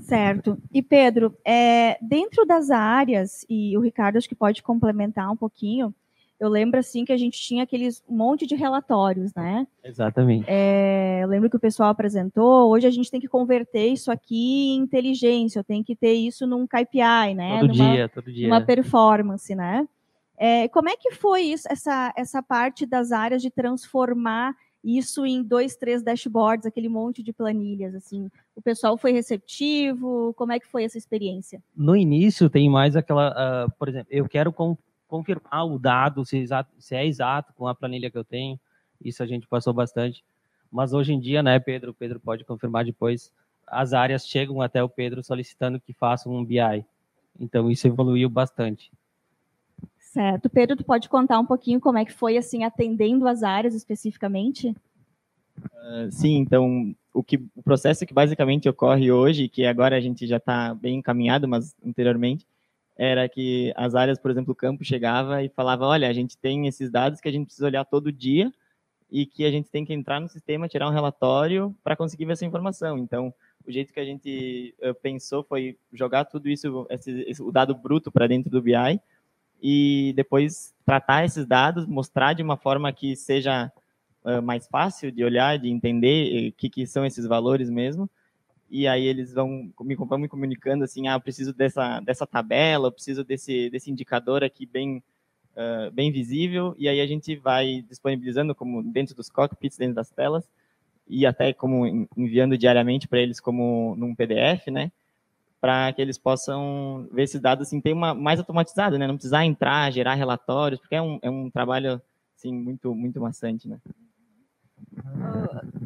Certo. 0.00 0.58
E 0.72 0.82
Pedro, 0.82 1.36
é, 1.44 1.96
dentro 2.02 2.44
das 2.44 2.70
áreas, 2.70 3.46
e 3.48 3.76
o 3.76 3.80
Ricardo 3.80 4.16
acho 4.16 4.28
que 4.28 4.34
pode 4.34 4.62
complementar 4.62 5.30
um 5.30 5.36
pouquinho, 5.36 5.94
eu 6.42 6.48
lembro 6.48 6.80
assim 6.80 7.04
que 7.04 7.12
a 7.12 7.16
gente 7.16 7.40
tinha 7.40 7.62
aqueles 7.62 8.02
monte 8.08 8.48
de 8.48 8.56
relatórios, 8.56 9.32
né? 9.32 9.64
Exatamente. 9.84 10.44
É, 10.48 11.20
eu 11.22 11.28
lembro 11.28 11.48
que 11.48 11.54
o 11.54 11.60
pessoal 11.60 11.90
apresentou. 11.90 12.68
Hoje 12.68 12.84
a 12.84 12.90
gente 12.90 13.08
tem 13.08 13.20
que 13.20 13.28
converter 13.28 13.86
isso 13.86 14.10
aqui 14.10 14.74
em 14.74 14.80
inteligência, 14.80 15.60
eu 15.60 15.64
tenho 15.64 15.84
que 15.84 15.94
ter 15.94 16.14
isso 16.14 16.44
num 16.44 16.66
KPI, 16.66 17.34
né? 17.36 17.60
Todo 17.60 17.72
Numa, 17.72 17.92
dia, 17.92 18.08
todo 18.08 18.32
dia. 18.32 18.48
Uma 18.48 18.60
performance, 18.60 19.54
né? 19.54 19.86
É, 20.36 20.66
como 20.66 20.88
é 20.88 20.96
que 20.96 21.12
foi 21.12 21.42
isso, 21.42 21.68
essa, 21.70 22.12
essa 22.16 22.42
parte 22.42 22.84
das 22.86 23.12
áreas 23.12 23.40
de 23.40 23.48
transformar 23.48 24.52
isso 24.82 25.24
em 25.24 25.44
dois, 25.44 25.76
três 25.76 26.02
dashboards, 26.02 26.66
aquele 26.66 26.88
monte 26.88 27.22
de 27.22 27.32
planilhas, 27.32 27.94
assim. 27.94 28.28
O 28.56 28.60
pessoal 28.60 28.98
foi 28.98 29.12
receptivo? 29.12 30.34
Como 30.36 30.50
é 30.50 30.58
que 30.58 30.66
foi 30.66 30.82
essa 30.82 30.98
experiência? 30.98 31.62
No 31.76 31.94
início 31.94 32.50
tem 32.50 32.68
mais 32.68 32.96
aquela, 32.96 33.30
uh, 33.30 33.72
por 33.78 33.88
exemplo, 33.88 34.08
eu 34.10 34.28
quero 34.28 34.52
confirmar 35.12 35.66
o 35.66 35.78
dado 35.78 36.24
se, 36.24 36.38
exato, 36.38 36.70
se, 36.78 36.94
é 36.94 37.04
exato 37.04 37.52
com 37.52 37.68
a 37.68 37.74
planilha 37.74 38.10
que 38.10 38.16
eu 38.16 38.24
tenho. 38.24 38.58
Isso 39.04 39.22
a 39.22 39.26
gente 39.26 39.46
passou 39.46 39.74
bastante. 39.74 40.24
Mas 40.70 40.94
hoje 40.94 41.12
em 41.12 41.20
dia, 41.20 41.42
né, 41.42 41.60
Pedro, 41.60 41.92
Pedro 41.92 42.18
pode 42.18 42.46
confirmar 42.46 42.86
depois, 42.86 43.30
as 43.66 43.92
áreas 43.92 44.26
chegam 44.26 44.62
até 44.62 44.82
o 44.82 44.88
Pedro 44.88 45.22
solicitando 45.22 45.78
que 45.78 45.92
faça 45.92 46.30
um 46.30 46.42
BI. 46.42 46.82
Então 47.38 47.70
isso 47.70 47.86
evoluiu 47.86 48.30
bastante. 48.30 48.90
Certo. 49.98 50.48
Pedro, 50.48 50.76
tu 50.76 50.84
pode 50.84 51.10
contar 51.10 51.38
um 51.38 51.44
pouquinho 51.44 51.78
como 51.78 51.98
é 51.98 52.06
que 52.06 52.12
foi 52.12 52.38
assim 52.38 52.64
atendendo 52.64 53.28
as 53.28 53.42
áreas 53.42 53.74
especificamente? 53.74 54.74
Uh, 55.58 56.10
sim, 56.10 56.38
então 56.38 56.96
o 57.12 57.22
que 57.22 57.36
o 57.54 57.62
processo 57.62 58.06
que 58.06 58.14
basicamente 58.14 58.66
ocorre 58.66 59.12
hoje, 59.12 59.46
que 59.46 59.66
agora 59.66 59.94
a 59.94 60.00
gente 60.00 60.26
já 60.26 60.38
está 60.38 60.74
bem 60.74 60.96
encaminhado, 60.96 61.46
mas 61.46 61.76
anteriormente 61.84 62.46
era 62.96 63.28
que 63.28 63.72
as 63.76 63.94
áreas, 63.94 64.18
por 64.18 64.30
exemplo, 64.30 64.52
o 64.52 64.56
campo 64.56 64.84
chegava 64.84 65.42
e 65.42 65.48
falava, 65.48 65.86
olha, 65.86 66.08
a 66.08 66.12
gente 66.12 66.36
tem 66.36 66.66
esses 66.66 66.90
dados 66.90 67.20
que 67.20 67.28
a 67.28 67.32
gente 67.32 67.46
precisa 67.46 67.66
olhar 67.66 67.84
todo 67.84 68.12
dia 68.12 68.52
e 69.10 69.26
que 69.26 69.44
a 69.44 69.50
gente 69.50 69.70
tem 69.70 69.84
que 69.84 69.92
entrar 69.92 70.20
no 70.20 70.28
sistema, 70.28 70.68
tirar 70.68 70.88
um 70.88 70.92
relatório 70.92 71.74
para 71.84 71.96
conseguir 71.96 72.24
ver 72.24 72.32
essa 72.32 72.46
informação. 72.46 72.98
Então, 72.98 73.32
o 73.66 73.70
jeito 73.70 73.92
que 73.92 74.00
a 74.00 74.04
gente 74.04 74.74
uh, 74.82 74.94
pensou 74.94 75.44
foi 75.44 75.76
jogar 75.92 76.24
tudo 76.24 76.48
isso, 76.48 76.86
esse, 76.90 77.10
esse, 77.28 77.42
o 77.42 77.52
dado 77.52 77.74
bruto 77.74 78.10
para 78.10 78.26
dentro 78.26 78.50
do 78.50 78.62
BI 78.62 79.00
e 79.62 80.12
depois 80.16 80.74
tratar 80.84 81.24
esses 81.24 81.46
dados, 81.46 81.86
mostrar 81.86 82.32
de 82.32 82.42
uma 82.42 82.56
forma 82.56 82.92
que 82.92 83.14
seja 83.14 83.70
uh, 84.24 84.42
mais 84.42 84.66
fácil 84.66 85.12
de 85.12 85.22
olhar, 85.22 85.58
de 85.58 85.68
entender 85.68 86.48
o 86.48 86.52
que, 86.52 86.68
que 86.68 86.86
são 86.86 87.04
esses 87.04 87.26
valores 87.26 87.70
mesmo. 87.70 88.10
E 88.74 88.88
aí 88.88 89.04
eles 89.04 89.34
vão 89.34 89.70
me, 89.82 89.94
vão 89.94 90.16
me 90.16 90.28
comunicando 90.28 90.82
assim, 90.82 91.06
ah, 91.06 91.12
eu 91.12 91.20
preciso 91.20 91.52
dessa, 91.52 92.00
dessa 92.00 92.26
tabela, 92.26 92.88
eu 92.88 92.92
preciso 92.92 93.22
desse, 93.22 93.68
desse 93.68 93.90
indicador 93.90 94.42
aqui 94.42 94.64
bem, 94.64 95.02
uh, 95.54 95.90
bem 95.92 96.10
visível. 96.10 96.74
E 96.78 96.88
aí 96.88 96.98
a 96.98 97.06
gente 97.06 97.36
vai 97.36 97.84
disponibilizando 97.86 98.54
como 98.54 98.82
dentro 98.82 99.14
dos 99.14 99.28
cockpits, 99.28 99.76
dentro 99.76 99.96
das 99.96 100.08
telas, 100.08 100.48
e 101.06 101.26
até 101.26 101.52
como 101.52 102.08
enviando 102.16 102.56
diariamente 102.56 103.06
para 103.06 103.20
eles 103.20 103.40
como 103.40 103.94
num 103.94 104.14
PDF, 104.14 104.68
né? 104.68 104.90
Para 105.60 105.92
que 105.92 106.00
eles 106.00 106.16
possam 106.16 107.06
ver 107.12 107.24
esses 107.24 107.42
dados 107.42 107.68
assim, 107.68 107.78
tem 107.78 107.92
uma 107.92 108.14
mais 108.14 108.38
automatizado, 108.38 108.98
né? 108.98 109.06
Não 109.06 109.16
precisar 109.16 109.44
entrar, 109.44 109.92
gerar 109.92 110.14
relatórios, 110.14 110.80
porque 110.80 110.94
é 110.94 111.02
um, 111.02 111.18
é 111.20 111.28
um 111.28 111.50
trabalho 111.50 112.00
assim 112.38 112.50
muito 112.54 112.94
muito 112.94 113.20
maçante, 113.20 113.68
né? 113.68 113.78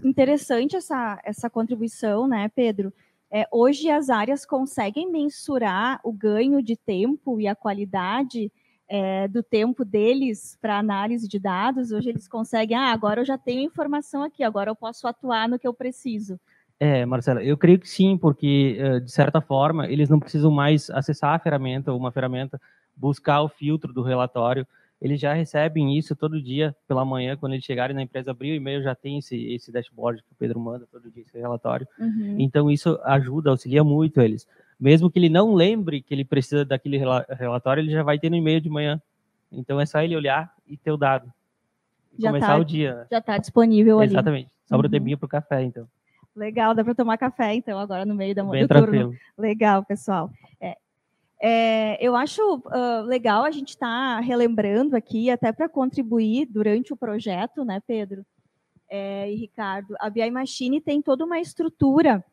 Interessante 0.07 0.77
essa 0.77 1.21
essa 1.25 1.51
contribuição, 1.51 2.29
né, 2.29 2.49
Pedro? 2.55 2.93
É, 3.29 3.45
hoje 3.51 3.91
as 3.91 4.09
áreas 4.09 4.47
conseguem 4.47 5.11
mensurar 5.11 5.99
o 6.05 6.13
ganho 6.13 6.63
de 6.63 6.77
tempo 6.77 7.41
e 7.41 7.49
a 7.49 7.57
qualidade 7.57 8.53
é, 8.89 9.27
do 9.27 9.43
tempo 9.43 9.85
deles 9.85 10.57
para 10.61 10.79
análise 10.79 11.27
de 11.27 11.41
dados, 11.41 11.91
hoje 11.91 12.11
eles 12.11 12.29
conseguem, 12.29 12.77
ah, 12.77 12.93
agora 12.93 13.23
eu 13.23 13.25
já 13.25 13.37
tenho 13.37 13.63
informação 13.63 14.23
aqui, 14.23 14.45
agora 14.45 14.71
eu 14.71 14.77
posso 14.77 15.09
atuar 15.09 15.49
no 15.49 15.59
que 15.59 15.67
eu 15.67 15.75
preciso. 15.75 16.39
É, 16.79 17.05
Marcela, 17.05 17.43
eu 17.43 17.57
creio 17.57 17.81
que 17.81 17.89
sim, 17.89 18.17
porque, 18.17 18.77
eh, 18.79 19.01
de 19.01 19.11
certa 19.11 19.41
forma, 19.41 19.89
eles 19.89 20.09
não 20.09 20.21
precisam 20.21 20.53
mais 20.53 20.89
acessar 20.91 21.35
a 21.35 21.39
ferramenta, 21.41 21.93
uma 21.93 22.13
ferramenta, 22.13 22.61
buscar 22.95 23.43
o 23.43 23.49
filtro 23.49 23.93
do 23.93 24.03
relatório, 24.03 24.65
eles 25.01 25.21
já 25.21 25.33
recebem 25.33 25.97
isso 25.97 26.17
todo 26.17 26.43
dia 26.43 26.75
pela 26.89 27.05
manhã, 27.05 27.37
quando 27.37 27.53
eles 27.53 27.65
chegarem 27.65 27.95
na 27.95 28.03
empresa, 28.03 28.31
abrir 28.31 28.53
o 28.53 28.55
e-mail, 28.55 28.83
já 28.83 28.95
tem 28.95 29.19
esse, 29.19 29.37
esse 29.53 29.71
dashboard 29.71 30.23
que 30.23 30.33
o 30.33 30.37
Pedro 30.37 30.59
manda 30.59 30.87
todo 30.91 31.11
dia, 31.11 31.23
esse 31.23 31.39
relatório. 31.39 31.87
Uhum. 31.99 32.37
Então, 32.39 32.71
isso 32.71 32.99
ajuda, 33.05 33.51
auxilia 33.51 33.85
muito 33.85 34.21
eles 34.21 34.47
mesmo 34.79 35.11
que 35.11 35.19
ele 35.19 35.29
não 35.29 35.55
lembre 35.55 36.03
que 36.03 36.13
ele 36.13 36.25
precisa 36.25 36.65
daquele 36.65 36.99
relatório, 36.99 37.81
ele 37.81 37.91
já 37.91 38.03
vai 38.03 38.19
ter 38.19 38.31
no 38.31 38.37
e-mail 38.37 38.61
de 38.61 38.69
manhã. 38.69 39.01
Então 39.51 39.81
é 39.81 39.87
só 39.87 40.01
ele 40.01 40.17
olhar 40.17 40.53
e 40.67 40.77
ter 40.77 40.91
o 40.91 40.97
dado. 40.97 41.33
E 42.19 42.23
já 42.23 42.29
começar 42.29 42.49
tá, 42.49 42.57
o 42.57 42.65
dia. 42.65 42.95
Né? 42.95 43.07
Já 43.11 43.19
está 43.19 43.39
disponível 43.39 43.99
ali. 43.99 44.13
Exatamente. 44.13 44.51
Sobra 44.67 44.87
uhum. 44.87 44.89
o 44.89 44.91
tempinho 44.91 45.19
para 45.19 45.27
o 45.27 45.29
café, 45.29 45.63
então. 45.63 45.89
Legal, 46.35 46.75
dá 46.75 46.85
para 46.85 46.95
tomar 46.95 47.17
café, 47.17 47.55
então, 47.55 47.79
agora 47.79 48.05
no 48.05 48.15
meio 48.15 48.35
da 48.35 48.45
Bem 48.45 48.63
do 48.63 48.69
tranquilo. 48.69 49.05
turno. 49.05 49.19
Legal, 49.39 49.83
pessoal. 49.85 50.31
É, 50.61 50.77
é, 51.41 51.99
eu 52.05 52.17
acho 52.17 52.41
uh, 52.57 53.03
legal 53.05 53.45
a 53.45 53.51
gente 53.51 53.71
estar 53.71 54.17
tá 54.17 54.21
relembrando 54.21 54.97
aqui, 54.97 55.31
até 55.31 55.53
para 55.53 55.69
contribuir 55.69 56.47
durante 56.47 56.93
o 56.93 56.97
projeto, 56.97 57.65
né, 57.65 57.81
Pedro 57.87 58.25
é, 58.89 59.31
e 59.31 59.37
Ricardo? 59.37 59.95
A 59.99 60.09
BI 60.09 60.31
Machine 60.31 60.81
tem 60.81 61.03
toda 61.03 61.25
uma 61.25 61.41
estrutura 61.41 62.25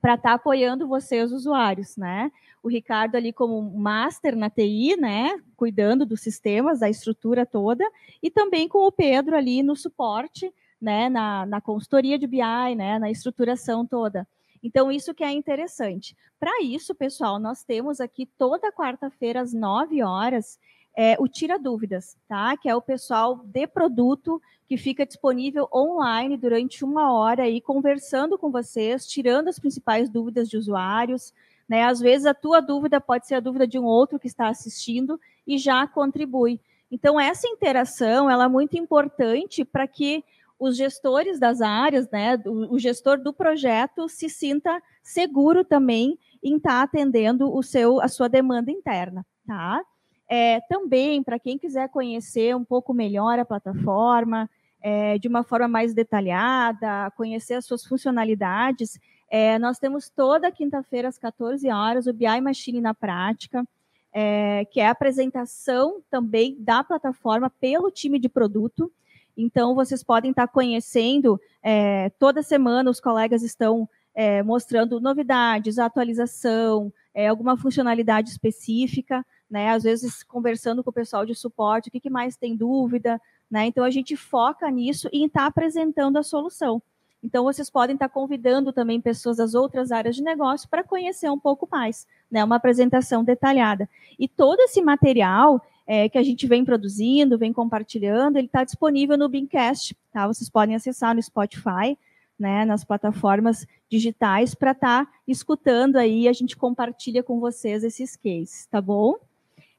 para 0.00 0.14
estar 0.14 0.30
tá 0.30 0.34
apoiando 0.34 0.86
vocês, 0.86 1.32
usuários, 1.32 1.96
né? 1.96 2.30
O 2.62 2.68
Ricardo 2.68 3.16
ali 3.16 3.32
como 3.32 3.62
master 3.76 4.36
na 4.36 4.48
TI, 4.48 4.96
né? 4.96 5.40
Cuidando 5.56 6.06
dos 6.06 6.20
sistemas, 6.20 6.80
da 6.80 6.88
estrutura 6.88 7.44
toda, 7.44 7.84
e 8.22 8.30
também 8.30 8.68
com 8.68 8.86
o 8.86 8.92
Pedro 8.92 9.36
ali 9.36 9.62
no 9.62 9.74
suporte, 9.74 10.52
né? 10.80 11.08
Na, 11.08 11.44
na 11.46 11.60
consultoria 11.60 12.18
de 12.18 12.26
BI, 12.26 12.74
né? 12.76 12.98
Na 12.98 13.10
estruturação 13.10 13.84
toda. 13.84 14.26
Então, 14.62 14.90
isso 14.90 15.14
que 15.14 15.24
é 15.24 15.30
interessante. 15.30 16.16
Para 16.38 16.62
isso, 16.62 16.94
pessoal, 16.94 17.38
nós 17.38 17.64
temos 17.64 18.00
aqui 18.00 18.26
toda 18.38 18.72
quarta-feira, 18.72 19.40
às 19.40 19.52
9 19.52 20.02
horas, 20.02 20.58
é, 20.96 21.16
o 21.20 21.28
Tira 21.28 21.58
Dúvidas, 21.58 22.16
tá? 22.26 22.56
Que 22.56 22.68
é 22.68 22.74
o 22.74 22.82
pessoal 22.82 23.36
de 23.44 23.66
produto 23.66 24.42
que 24.68 24.76
fica 24.76 25.06
disponível 25.06 25.68
online 25.72 26.36
durante 26.36 26.84
uma 26.84 27.12
hora 27.12 27.44
aí, 27.44 27.60
conversando 27.60 28.36
com 28.36 28.50
vocês, 28.50 29.06
tirando 29.06 29.48
as 29.48 29.58
principais 29.58 30.10
dúvidas 30.10 30.48
de 30.48 30.56
usuários. 30.56 31.32
Né? 31.68 31.84
Às 31.84 32.00
vezes 32.00 32.26
a 32.26 32.34
tua 32.34 32.60
dúvida 32.60 33.00
pode 33.00 33.26
ser 33.26 33.36
a 33.36 33.40
dúvida 33.40 33.66
de 33.66 33.78
um 33.78 33.84
outro 33.84 34.18
que 34.18 34.26
está 34.26 34.48
assistindo 34.48 35.20
e 35.46 35.56
já 35.56 35.86
contribui. 35.86 36.60
Então, 36.90 37.20
essa 37.20 37.46
interação 37.46 38.28
ela 38.28 38.44
é 38.44 38.48
muito 38.48 38.76
importante 38.76 39.64
para 39.64 39.86
que 39.86 40.24
os 40.58 40.76
gestores 40.76 41.38
das 41.38 41.60
áreas, 41.60 42.10
né, 42.10 42.36
o, 42.44 42.78
gestor 42.78 43.18
do 43.18 43.32
projeto 43.32 44.08
se 44.08 44.28
sinta 44.28 44.82
seguro 45.02 45.64
também 45.64 46.18
em 46.42 46.56
estar 46.56 46.70
tá 46.70 46.82
atendendo 46.82 47.54
o 47.54 47.62
seu, 47.62 48.00
a 48.00 48.08
sua 48.08 48.28
demanda 48.28 48.70
interna, 48.70 49.24
tá? 49.46 49.80
É, 50.28 50.60
também, 50.68 51.22
para 51.22 51.38
quem 51.38 51.56
quiser 51.56 51.88
conhecer 51.88 52.54
um 52.54 52.64
pouco 52.64 52.92
melhor 52.92 53.38
a 53.38 53.44
plataforma, 53.44 54.50
é, 54.80 55.18
de 55.18 55.26
uma 55.26 55.42
forma 55.42 55.68
mais 55.68 55.94
detalhada, 55.94 57.10
conhecer 57.16 57.54
as 57.54 57.64
suas 57.64 57.84
funcionalidades, 57.84 59.00
é, 59.30 59.58
nós 59.58 59.78
temos 59.78 60.08
toda 60.08 60.50
quinta-feira, 60.50 61.08
às 61.08 61.18
14 61.18 61.68
horas, 61.70 62.06
o 62.06 62.12
BI 62.12 62.40
Machine 62.40 62.80
na 62.80 62.94
prática, 62.94 63.66
é, 64.12 64.64
que 64.66 64.80
é 64.80 64.86
a 64.86 64.90
apresentação 64.90 66.02
também 66.10 66.56
da 66.58 66.82
plataforma 66.82 67.50
pelo 67.50 67.90
time 67.90 68.18
de 68.18 68.28
produto. 68.28 68.90
Então, 69.38 69.74
vocês 69.74 70.02
podem 70.02 70.32
estar 70.32 70.48
conhecendo, 70.48 71.40
é, 71.62 72.10
toda 72.18 72.42
semana 72.42 72.90
os 72.90 73.00
colegas 73.00 73.42
estão 73.42 73.88
é, 74.14 74.42
mostrando 74.42 75.00
novidades, 75.00 75.78
atualização, 75.78 76.92
é, 77.14 77.28
alguma 77.28 77.56
funcionalidade 77.56 78.30
específica 78.30 79.24
né? 79.50 79.70
Às 79.70 79.82
vezes 79.82 80.22
conversando 80.22 80.84
com 80.84 80.90
o 80.90 80.92
pessoal 80.92 81.24
de 81.24 81.34
suporte, 81.34 81.88
o 81.88 81.92
que, 81.92 82.00
que 82.00 82.10
mais 82.10 82.36
tem 82.36 82.54
dúvida, 82.54 83.20
né? 83.50 83.66
Então 83.66 83.84
a 83.84 83.90
gente 83.90 84.16
foca 84.16 84.70
nisso 84.70 85.08
e 85.12 85.24
está 85.24 85.46
apresentando 85.46 86.18
a 86.18 86.22
solução. 86.22 86.82
Então 87.22 87.44
vocês 87.44 87.68
podem 87.68 87.94
estar 87.94 88.08
convidando 88.08 88.72
também 88.72 89.00
pessoas 89.00 89.38
das 89.38 89.54
outras 89.54 89.90
áreas 89.90 90.14
de 90.14 90.22
negócio 90.22 90.68
para 90.68 90.84
conhecer 90.84 91.30
um 91.30 91.38
pouco 91.38 91.66
mais, 91.70 92.06
né? 92.30 92.44
Uma 92.44 92.56
apresentação 92.56 93.24
detalhada. 93.24 93.88
E 94.18 94.28
todo 94.28 94.60
esse 94.60 94.82
material 94.82 95.64
é, 95.88 96.06
que 96.06 96.18
a 96.18 96.22
gente 96.22 96.46
vem 96.46 96.66
produzindo, 96.66 97.38
vem 97.38 97.50
compartilhando, 97.50 98.36
ele 98.36 98.46
está 98.46 98.62
disponível 98.62 99.16
no 99.16 99.26
Beamcast, 99.26 99.96
tá? 100.12 100.26
Vocês 100.26 100.50
podem 100.50 100.76
acessar 100.76 101.14
no 101.14 101.22
Spotify, 101.22 101.96
né? 102.38 102.66
Nas 102.66 102.84
plataformas 102.84 103.66
digitais 103.88 104.54
para 104.54 104.72
estar 104.72 105.06
tá 105.06 105.12
escutando 105.26 105.96
aí, 105.96 106.28
a 106.28 106.32
gente 106.34 106.54
compartilha 106.58 107.22
com 107.22 107.40
vocês 107.40 107.82
esses 107.82 108.16
cases, 108.16 108.66
tá 108.66 108.82
bom? 108.82 109.14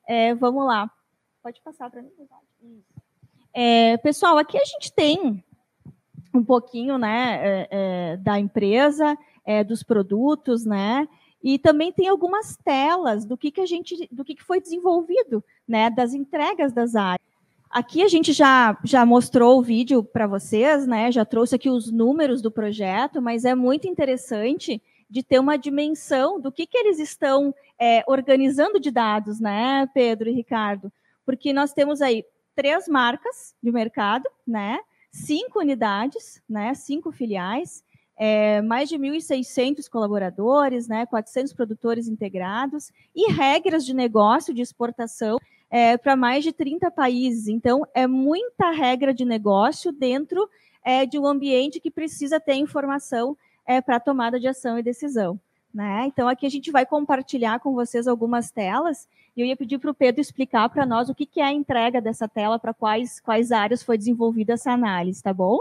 É, 0.07 0.33
vamos 0.33 0.65
lá. 0.65 0.89
Pode 1.43 1.61
passar 1.61 1.91
para 1.91 2.01
mim, 2.01 2.09
é, 3.53 3.97
pessoal, 3.97 4.37
aqui 4.37 4.57
a 4.57 4.65
gente 4.65 4.91
tem 4.91 5.43
um 6.33 6.43
pouquinho 6.43 6.97
né, 6.97 7.39
é, 7.41 7.67
é, 7.71 8.17
da 8.17 8.39
empresa, 8.39 9.17
é, 9.45 9.63
dos 9.63 9.83
produtos, 9.83 10.65
né? 10.65 11.07
E 11.43 11.57
também 11.57 11.91
tem 11.91 12.07
algumas 12.07 12.57
telas 12.57 13.25
do 13.25 13.37
que, 13.37 13.51
que 13.51 13.61
a 13.61 13.65
gente, 13.65 14.07
do 14.11 14.25
que, 14.25 14.35
que 14.35 14.43
foi 14.43 14.59
desenvolvido, 14.59 15.43
né? 15.67 15.89
Das 15.89 16.13
entregas 16.13 16.73
das 16.73 16.95
áreas. 16.95 17.27
Aqui 17.69 18.01
a 18.01 18.07
gente 18.07 18.33
já, 18.33 18.77
já 18.83 19.05
mostrou 19.05 19.59
o 19.59 19.61
vídeo 19.61 20.03
para 20.03 20.25
vocês, 20.25 20.87
né? 20.87 21.11
Já 21.11 21.23
trouxe 21.23 21.55
aqui 21.55 21.69
os 21.69 21.91
números 21.91 22.41
do 22.41 22.51
projeto, 22.51 23.21
mas 23.21 23.45
é 23.45 23.53
muito 23.53 23.87
interessante 23.87 24.81
de 25.09 25.23
ter 25.23 25.39
uma 25.39 25.57
dimensão 25.57 26.39
do 26.39 26.51
que, 26.51 26.67
que 26.67 26.77
eles 26.77 26.99
estão 26.99 27.53
é, 27.79 28.03
organizando 28.07 28.79
de 28.79 28.91
dados, 28.91 29.39
né, 29.39 29.89
Pedro 29.93 30.29
e 30.29 30.33
Ricardo? 30.33 30.91
Porque 31.25 31.51
nós 31.51 31.73
temos 31.73 32.01
aí 32.01 32.23
três 32.55 32.87
marcas 32.87 33.55
de 33.61 33.71
mercado, 33.71 34.29
né? 34.45 34.79
Cinco 35.11 35.59
unidades, 35.59 36.41
né? 36.47 36.73
Cinco 36.73 37.11
filiais, 37.11 37.83
é, 38.19 38.61
mais 38.61 38.89
de 38.89 38.97
1.600 38.97 39.89
colaboradores, 39.89 40.89
né? 40.89 41.05
400 41.05 41.53
produtores 41.53 42.09
integrados 42.09 42.91
e 43.15 43.31
regras 43.31 43.85
de 43.85 43.93
negócio 43.93 44.53
de 44.53 44.61
exportação 44.61 45.39
é, 45.69 45.97
para 45.97 46.17
mais 46.17 46.43
de 46.43 46.51
30 46.51 46.91
países. 46.91 47.47
Então, 47.47 47.85
é 47.93 48.05
muita 48.05 48.71
regra 48.71 49.13
de 49.13 49.23
negócio 49.23 49.93
dentro 49.93 50.49
é, 50.83 51.05
de 51.05 51.17
um 51.17 51.25
ambiente 51.25 51.79
que 51.79 51.89
precisa 51.89 52.41
ter 52.41 52.55
informação 52.55 53.37
é, 53.65 53.79
para 53.79 54.01
tomada 54.01 54.37
de 54.37 54.49
ação 54.49 54.77
e 54.77 54.83
decisão. 54.83 55.39
Né? 55.73 56.05
Então, 56.07 56.27
aqui 56.27 56.45
a 56.45 56.49
gente 56.49 56.71
vai 56.71 56.85
compartilhar 56.85 57.59
com 57.59 57.73
vocês 57.73 58.05
algumas 58.05 58.51
telas, 58.51 59.07
e 59.37 59.41
eu 59.41 59.45
ia 59.45 59.55
pedir 59.55 59.77
para 59.77 59.91
o 59.91 59.93
Pedro 59.93 60.19
explicar 60.19 60.67
para 60.67 60.85
nós 60.85 61.07
o 61.07 61.15
que, 61.15 61.25
que 61.25 61.39
é 61.39 61.45
a 61.45 61.53
entrega 61.53 62.01
dessa 62.01 62.27
tela, 62.27 62.59
para 62.59 62.73
quais, 62.73 63.21
quais 63.21 63.51
áreas 63.51 63.81
foi 63.81 63.97
desenvolvida 63.97 64.53
essa 64.53 64.71
análise, 64.71 65.23
tá 65.23 65.31
bom? 65.31 65.59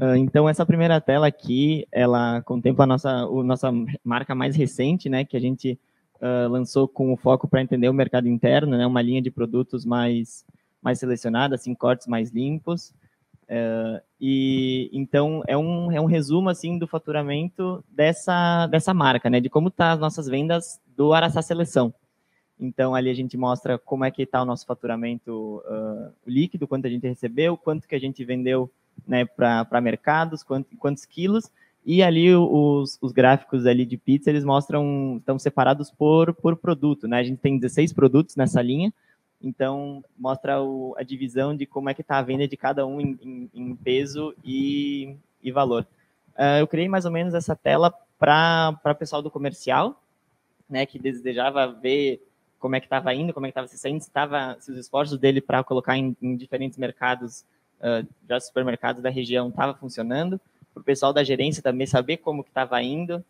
Uh, 0.00 0.14
então, 0.16 0.48
essa 0.48 0.64
primeira 0.64 1.00
tela 1.00 1.26
aqui, 1.26 1.86
ela 1.90 2.40
contempla 2.42 2.84
a 2.84 2.86
nossa, 2.86 3.26
nossa 3.42 3.70
marca 4.04 4.34
mais 4.34 4.54
recente, 4.54 5.08
né, 5.08 5.24
que 5.24 5.36
a 5.36 5.40
gente 5.40 5.78
uh, 6.22 6.48
lançou 6.48 6.86
com 6.86 7.12
o 7.12 7.16
foco 7.16 7.48
para 7.48 7.60
entender 7.60 7.88
o 7.88 7.94
mercado 7.94 8.28
interno, 8.28 8.76
né, 8.76 8.86
uma 8.86 9.02
linha 9.02 9.20
de 9.20 9.30
produtos 9.30 9.84
mais 9.84 10.44
mais 10.80 10.98
selecionada, 10.98 11.54
assim, 11.54 11.74
cortes 11.74 12.06
mais 12.06 12.30
limpos. 12.30 12.92
Uh, 13.44 14.00
e 14.20 14.90
então 14.92 15.42
é 15.46 15.56
um, 15.56 15.90
é 15.90 16.00
um 16.00 16.04
resumo 16.04 16.50
assim 16.50 16.78
do 16.78 16.86
faturamento 16.86 17.82
dessa, 17.88 18.66
dessa 18.66 18.92
marca, 18.92 19.30
né? 19.30 19.40
De 19.40 19.48
como 19.48 19.70
tá 19.70 19.92
as 19.92 20.00
nossas 20.00 20.28
vendas 20.28 20.78
do 20.96 21.12
Araçá 21.12 21.40
Seleção. 21.40 21.92
Então 22.60 22.94
ali 22.94 23.08
a 23.08 23.14
gente 23.14 23.36
mostra 23.36 23.78
como 23.78 24.04
é 24.04 24.10
que 24.10 24.22
está 24.22 24.42
o 24.42 24.44
nosso 24.44 24.66
faturamento 24.66 25.62
uh, 25.64 26.12
líquido, 26.26 26.68
quanto 26.68 26.86
a 26.86 26.90
gente 26.90 27.08
recebeu, 27.08 27.56
quanto 27.56 27.88
que 27.88 27.94
a 27.94 28.00
gente 28.00 28.22
vendeu 28.24 28.70
né, 29.06 29.24
para 29.24 29.80
mercados, 29.80 30.42
quanto, 30.42 30.76
quantos 30.76 31.04
quilos, 31.04 31.50
e 31.84 32.02
ali 32.02 32.34
os, 32.34 32.98
os 33.00 33.12
gráficos 33.12 33.66
ali 33.66 33.86
de 33.86 33.96
pizza, 33.96 34.28
eles 34.28 34.44
mostram, 34.44 35.16
estão 35.18 35.38
separados 35.38 35.90
por, 35.90 36.34
por 36.34 36.56
produto, 36.56 37.08
né? 37.08 37.18
A 37.18 37.22
gente 37.22 37.38
tem 37.38 37.58
16 37.58 37.92
produtos 37.92 38.36
nessa 38.36 38.60
linha, 38.60 38.92
então 39.42 40.04
mostra 40.18 40.60
o, 40.60 40.94
a 40.98 41.02
divisão 41.02 41.56
de 41.56 41.64
como 41.64 41.88
é 41.88 41.94
que 41.94 42.02
está 42.02 42.18
a 42.18 42.22
venda 42.22 42.46
de 42.46 42.56
cada 42.56 42.86
um 42.86 43.00
em, 43.00 43.18
em, 43.22 43.50
em 43.54 43.74
peso 43.76 44.34
e, 44.44 45.16
e 45.42 45.50
valor. 45.50 45.86
Uh, 46.36 46.60
eu 46.60 46.66
criei 46.66 46.88
mais 46.88 47.04
ou 47.04 47.10
menos 47.10 47.34
essa 47.34 47.56
tela 47.56 47.92
para 48.18 48.78
o 48.84 48.94
pessoal 48.94 49.22
do 49.22 49.30
comercial, 49.30 50.02
né, 50.68 50.84
que 50.84 50.98
desejava 50.98 51.66
ver 51.68 52.20
como 52.58 52.74
é 52.76 52.80
que 52.80 52.86
estava 52.86 53.14
indo, 53.14 53.32
como 53.32 53.46
é 53.46 53.48
que 53.48 53.52
estava 53.52 53.68
se 53.68 53.78
saindo, 53.78 54.02
se, 54.02 54.10
tava, 54.10 54.56
se 54.60 54.70
os 54.70 54.78
esforços 54.78 55.18
dele 55.18 55.40
para 55.40 55.62
colocar 55.62 55.96
em, 55.96 56.16
em, 56.20 56.36
diferentes 56.36 56.76
mercados, 56.76 57.44
uh, 57.80 58.06
já 58.28 58.40
supermercados 58.40 59.02
da 59.02 59.10
região, 59.10 59.48
estava 59.48 59.74
funcionando, 59.74 60.40
para 60.72 60.80
o 60.80 60.84
pessoal 60.84 61.12
da 61.12 61.24
gerência 61.24 61.62
também 61.62 61.86
saber 61.86 62.18
como 62.18 62.42
que 62.42 62.50
estava 62.50 62.82
indo, 62.82 63.24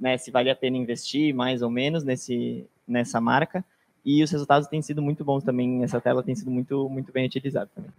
né, 0.00 0.16
se 0.16 0.30
valia 0.30 0.52
a 0.52 0.56
pena 0.56 0.76
investir 0.76 1.34
mais 1.34 1.62
ou 1.62 1.70
menos 1.70 2.02
nesse, 2.04 2.66
nessa 2.86 3.20
marca, 3.20 3.64
e 4.04 4.22
os 4.22 4.30
resultados 4.30 4.68
têm 4.68 4.82
sido 4.82 5.00
muito 5.00 5.24
bons 5.24 5.42
também, 5.42 5.82
essa 5.82 6.00
tela 6.00 6.22
tem 6.22 6.34
sido 6.34 6.50
muito, 6.50 6.88
muito 6.88 7.12
bem 7.12 7.26
utilizada 7.26 7.70
também. 7.74 7.90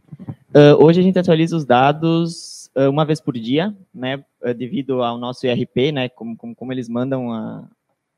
Uh, 0.54 0.84
hoje 0.84 1.00
a 1.00 1.04
gente 1.04 1.20
atualiza 1.20 1.56
os 1.58 1.66
dados 1.66 2.72
uh, 2.76 2.90
uma 2.90 3.04
vez 3.04 3.20
por 3.20 3.34
dia, 3.38 3.76
né, 3.94 4.24
devido 4.56 5.04
ao 5.04 5.18
nosso 5.18 5.46
ERP, 5.46 5.92
né, 5.92 6.10
como, 6.10 6.36
como, 6.38 6.56
como 6.56 6.72
eles 6.72 6.88
mandam 6.88 7.32
a, 7.32 7.64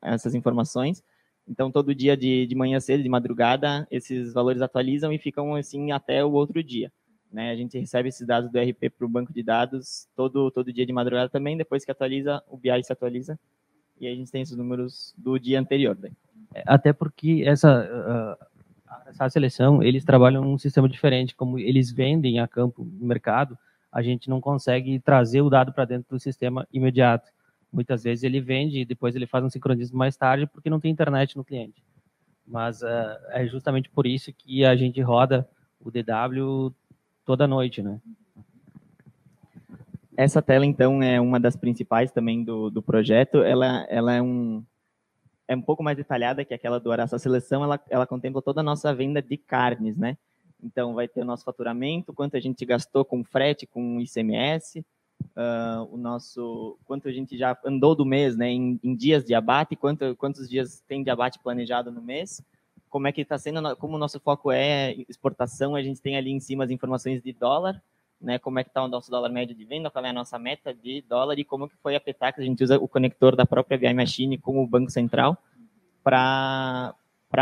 essas 0.01 0.35
informações, 0.35 1.03
então, 1.47 1.71
todo 1.71 1.95
dia 1.95 2.17
de, 2.17 2.45
de 2.45 2.55
manhã 2.55 2.79
cedo, 2.79 3.01
de 3.01 3.09
madrugada, 3.09 3.87
esses 3.89 4.33
valores 4.33 4.61
atualizam 4.61 5.13
e 5.13 5.17
ficam 5.17 5.55
assim 5.55 5.91
até 5.91 6.23
o 6.23 6.31
outro 6.31 6.61
dia. 6.61 6.91
Né? 7.31 7.51
A 7.51 7.55
gente 7.55 7.77
recebe 7.77 8.09
esses 8.09 8.25
dados 8.25 8.51
do 8.51 8.59
RP 8.59 8.89
para 8.97 9.05
o 9.05 9.09
banco 9.09 9.33
de 9.33 9.43
dados 9.43 10.07
todo, 10.15 10.49
todo 10.51 10.73
dia 10.73 10.85
de 10.85 10.93
madrugada 10.93 11.29
também. 11.29 11.57
Depois 11.57 11.83
que 11.83 11.91
atualiza, 11.91 12.41
o 12.47 12.57
BI 12.57 12.83
se 12.83 12.93
atualiza 12.93 13.39
e 13.99 14.07
a 14.07 14.15
gente 14.15 14.31
tem 14.31 14.41
esses 14.41 14.55
números 14.55 15.13
do 15.17 15.37
dia 15.37 15.59
anterior. 15.59 15.97
Né? 15.97 16.11
Até 16.65 16.93
porque 16.93 17.43
essa, 17.45 18.37
uh, 18.39 18.45
essa 19.07 19.29
seleção, 19.29 19.81
eles 19.83 20.05
trabalham 20.05 20.43
num 20.43 20.57
sistema 20.57 20.87
diferente. 20.87 21.35
Como 21.35 21.59
eles 21.59 21.91
vendem 21.91 22.39
a 22.39 22.47
campo 22.47 22.83
no 22.83 23.05
mercado, 23.05 23.57
a 23.91 24.01
gente 24.01 24.29
não 24.29 24.39
consegue 24.39 24.99
trazer 24.99 25.41
o 25.41 25.49
dado 25.49 25.73
para 25.73 25.85
dentro 25.85 26.15
do 26.15 26.19
sistema 26.19 26.67
imediato. 26.71 27.29
Muitas 27.71 28.03
vezes 28.03 28.23
ele 28.23 28.39
vende 28.39 28.79
e 28.79 28.85
depois 28.85 29.15
ele 29.15 29.27
faz 29.27 29.43
um 29.43 29.49
sincronismo 29.49 29.97
mais 29.97 30.15
tarde 30.15 30.47
porque 30.47 30.69
não 30.69 30.79
tem 30.79 30.91
internet 30.91 31.35
no 31.35 31.43
cliente. 31.43 31.83
Mas 32.45 32.81
uh, 32.81 33.17
é 33.31 33.45
justamente 33.45 33.89
por 33.89 34.07
isso 34.07 34.31
que 34.31 34.63
a 34.63 34.75
gente 34.75 35.01
roda 35.01 35.47
o 35.79 35.91
DW 35.91 36.73
toda 37.27 37.45
noite, 37.45 37.83
né? 37.83 37.99
Essa 40.15 40.41
tela, 40.41 40.65
então, 40.65 41.03
é 41.03 41.19
uma 41.19 41.39
das 41.39 41.57
principais 41.57 42.09
também 42.09 42.41
do, 42.41 42.69
do 42.71 42.81
projeto. 42.81 43.43
Ela, 43.43 43.85
ela 43.89 44.13
é 44.13 44.21
um 44.21 44.63
é 45.49 45.55
um 45.55 45.61
pouco 45.61 45.83
mais 45.83 45.95
detalhada 45.95 46.43
que 46.43 46.53
aquela 46.53 46.79
do 46.79 46.91
Araça 46.91 47.19
Seleção. 47.19 47.63
Ela, 47.63 47.79
ela 47.89 48.07
contempla 48.07 48.41
toda 48.41 48.61
a 48.61 48.63
nossa 48.63 48.93
venda 48.95 49.21
de 49.21 49.37
carnes, 49.37 49.97
né? 49.97 50.17
Então, 50.63 50.93
vai 50.93 51.07
ter 51.07 51.21
o 51.21 51.25
nosso 51.25 51.43
faturamento, 51.43 52.13
quanto 52.13 52.35
a 52.35 52.39
gente 52.39 52.65
gastou 52.65 53.05
com 53.05 53.23
frete, 53.23 53.67
com 53.67 53.99
ICMS, 53.99 54.79
uh, 54.79 55.87
o 55.91 55.97
nosso 55.97 56.79
quanto 56.85 57.07
a 57.07 57.11
gente 57.11 57.37
já 57.37 57.55
andou 57.63 57.93
do 57.93 58.05
mês, 58.05 58.35
né, 58.35 58.49
em, 58.49 58.79
em 58.83 58.95
dias 58.95 59.23
de 59.23 59.35
abate, 59.35 59.75
quanto, 59.75 60.15
quantos 60.15 60.49
dias 60.49 60.83
tem 60.87 61.03
de 61.03 61.11
abate 61.11 61.37
planejado 61.39 61.91
no 61.91 62.01
mês, 62.01 62.41
como 62.97 63.07
é 63.07 63.11
que 63.11 63.21
está 63.21 63.37
sendo, 63.37 63.75
como 63.75 63.95
o 63.95 63.99
nosso 63.99 64.19
foco 64.19 64.51
é 64.51 64.95
exportação, 65.07 65.75
a 65.75 65.83
gente 65.83 66.01
tem 66.01 66.17
ali 66.17 66.31
em 66.31 66.39
cima 66.39 66.63
as 66.63 66.71
informações 66.71 67.21
de 67.21 67.31
dólar, 67.31 67.79
né, 68.19 68.39
como 68.39 68.57
é 68.57 68.63
que 68.63 68.71
está 68.71 68.83
o 68.83 68.87
nosso 68.87 69.11
dólar 69.11 69.29
médio 69.29 69.55
de 69.55 69.63
venda, 69.65 69.91
qual 69.91 70.03
é 70.03 70.09
a 70.09 70.13
nossa 70.13 70.39
meta 70.39 70.73
de 70.73 71.03
dólar 71.07 71.37
e 71.37 71.43
como 71.43 71.69
que 71.69 71.75
foi 71.77 71.95
a 71.95 71.99
Petax, 71.99 72.39
a 72.39 72.41
gente 72.41 72.63
usa 72.63 72.79
o 72.79 72.87
conector 72.87 73.35
da 73.35 73.45
própria 73.45 73.77
VI 73.77 73.93
Machine 73.93 74.35
com 74.39 74.63
o 74.63 74.65
Banco 74.65 74.89
Central 74.89 75.37
para 76.03 76.95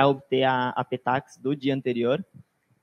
obter 0.06 0.44
a, 0.44 0.72
a 0.72 0.84
Petax 0.84 1.38
do 1.38 1.56
dia 1.56 1.74
anterior 1.74 2.22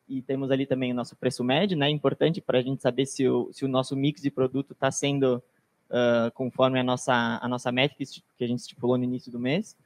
e 0.09 0.23
temos 0.23 0.51
ali 0.51 0.65
também 0.65 0.93
o 0.93 0.95
nosso 0.95 1.15
preço 1.15 1.45
médio, 1.45 1.77
né? 1.77 1.91
Importante 1.91 2.41
para 2.41 2.59
a 2.59 2.63
gente 2.63 2.81
saber 2.81 3.05
se 3.05 3.29
o, 3.29 3.53
se 3.53 3.67
o 3.67 3.69
nosso 3.69 3.95
mix 3.95 4.23
de 4.23 4.31
produto 4.31 4.73
está 4.73 4.91
sendo 4.91 5.43
uh, 5.91 6.33
conforme 6.33 6.81
a 6.81 6.83
nossa, 6.83 7.39
a 7.39 7.47
nossa 7.47 7.71
métrica 7.71 8.03
que 8.39 8.45
a 8.45 8.49
gente 8.49 8.61
estipulou 8.61 8.97
no 8.97 9.05
início 9.05 9.31
do 9.31 9.39
mês. 9.39 9.77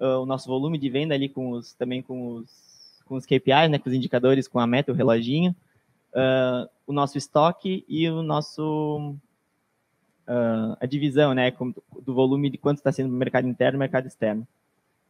Uh, 0.00 0.22
o 0.22 0.26
nosso 0.26 0.48
volume 0.48 0.78
de 0.78 0.88
venda 0.88 1.14
ali 1.14 1.28
com 1.28 1.50
os, 1.50 1.72
também 1.74 2.00
com 2.02 2.34
os, 2.34 3.02
com 3.04 3.16
os 3.16 3.26
KPIs, 3.26 3.70
né? 3.70 3.78
Com 3.78 3.88
os 3.88 3.94
indicadores, 3.94 4.48
com 4.48 4.58
a 4.58 4.66
meta, 4.66 4.92
o 4.92 4.94
reloginho. 4.94 5.54
Uh, 6.12 6.68
o 6.86 6.92
nosso 6.92 7.18
estoque 7.18 7.84
e 7.88 8.08
o 8.08 8.22
nosso 8.22 9.14
a 10.78 10.84
divisão, 10.84 11.32
né? 11.32 11.50
Do 12.02 12.12
volume 12.12 12.50
de 12.50 12.58
quanto 12.58 12.78
está 12.78 12.92
sendo 12.92 13.10
no 13.10 13.16
mercado 13.16 13.48
interno 13.48 13.78
e 13.78 13.80
mercado 13.80 14.06
externo. 14.06 14.46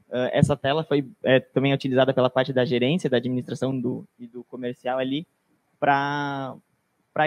Uh, 0.08 0.30
essa 0.32 0.56
tela 0.56 0.82
foi 0.82 1.06
é, 1.22 1.38
também 1.38 1.74
utilizada 1.74 2.14
pela 2.14 2.30
parte 2.30 2.50
da 2.50 2.64
gerência, 2.64 3.10
da 3.10 3.18
administração 3.18 3.78
do, 3.78 4.06
e 4.18 4.26
do 4.26 4.42
comercial 4.44 4.98
ali, 4.98 5.26
para 5.78 6.56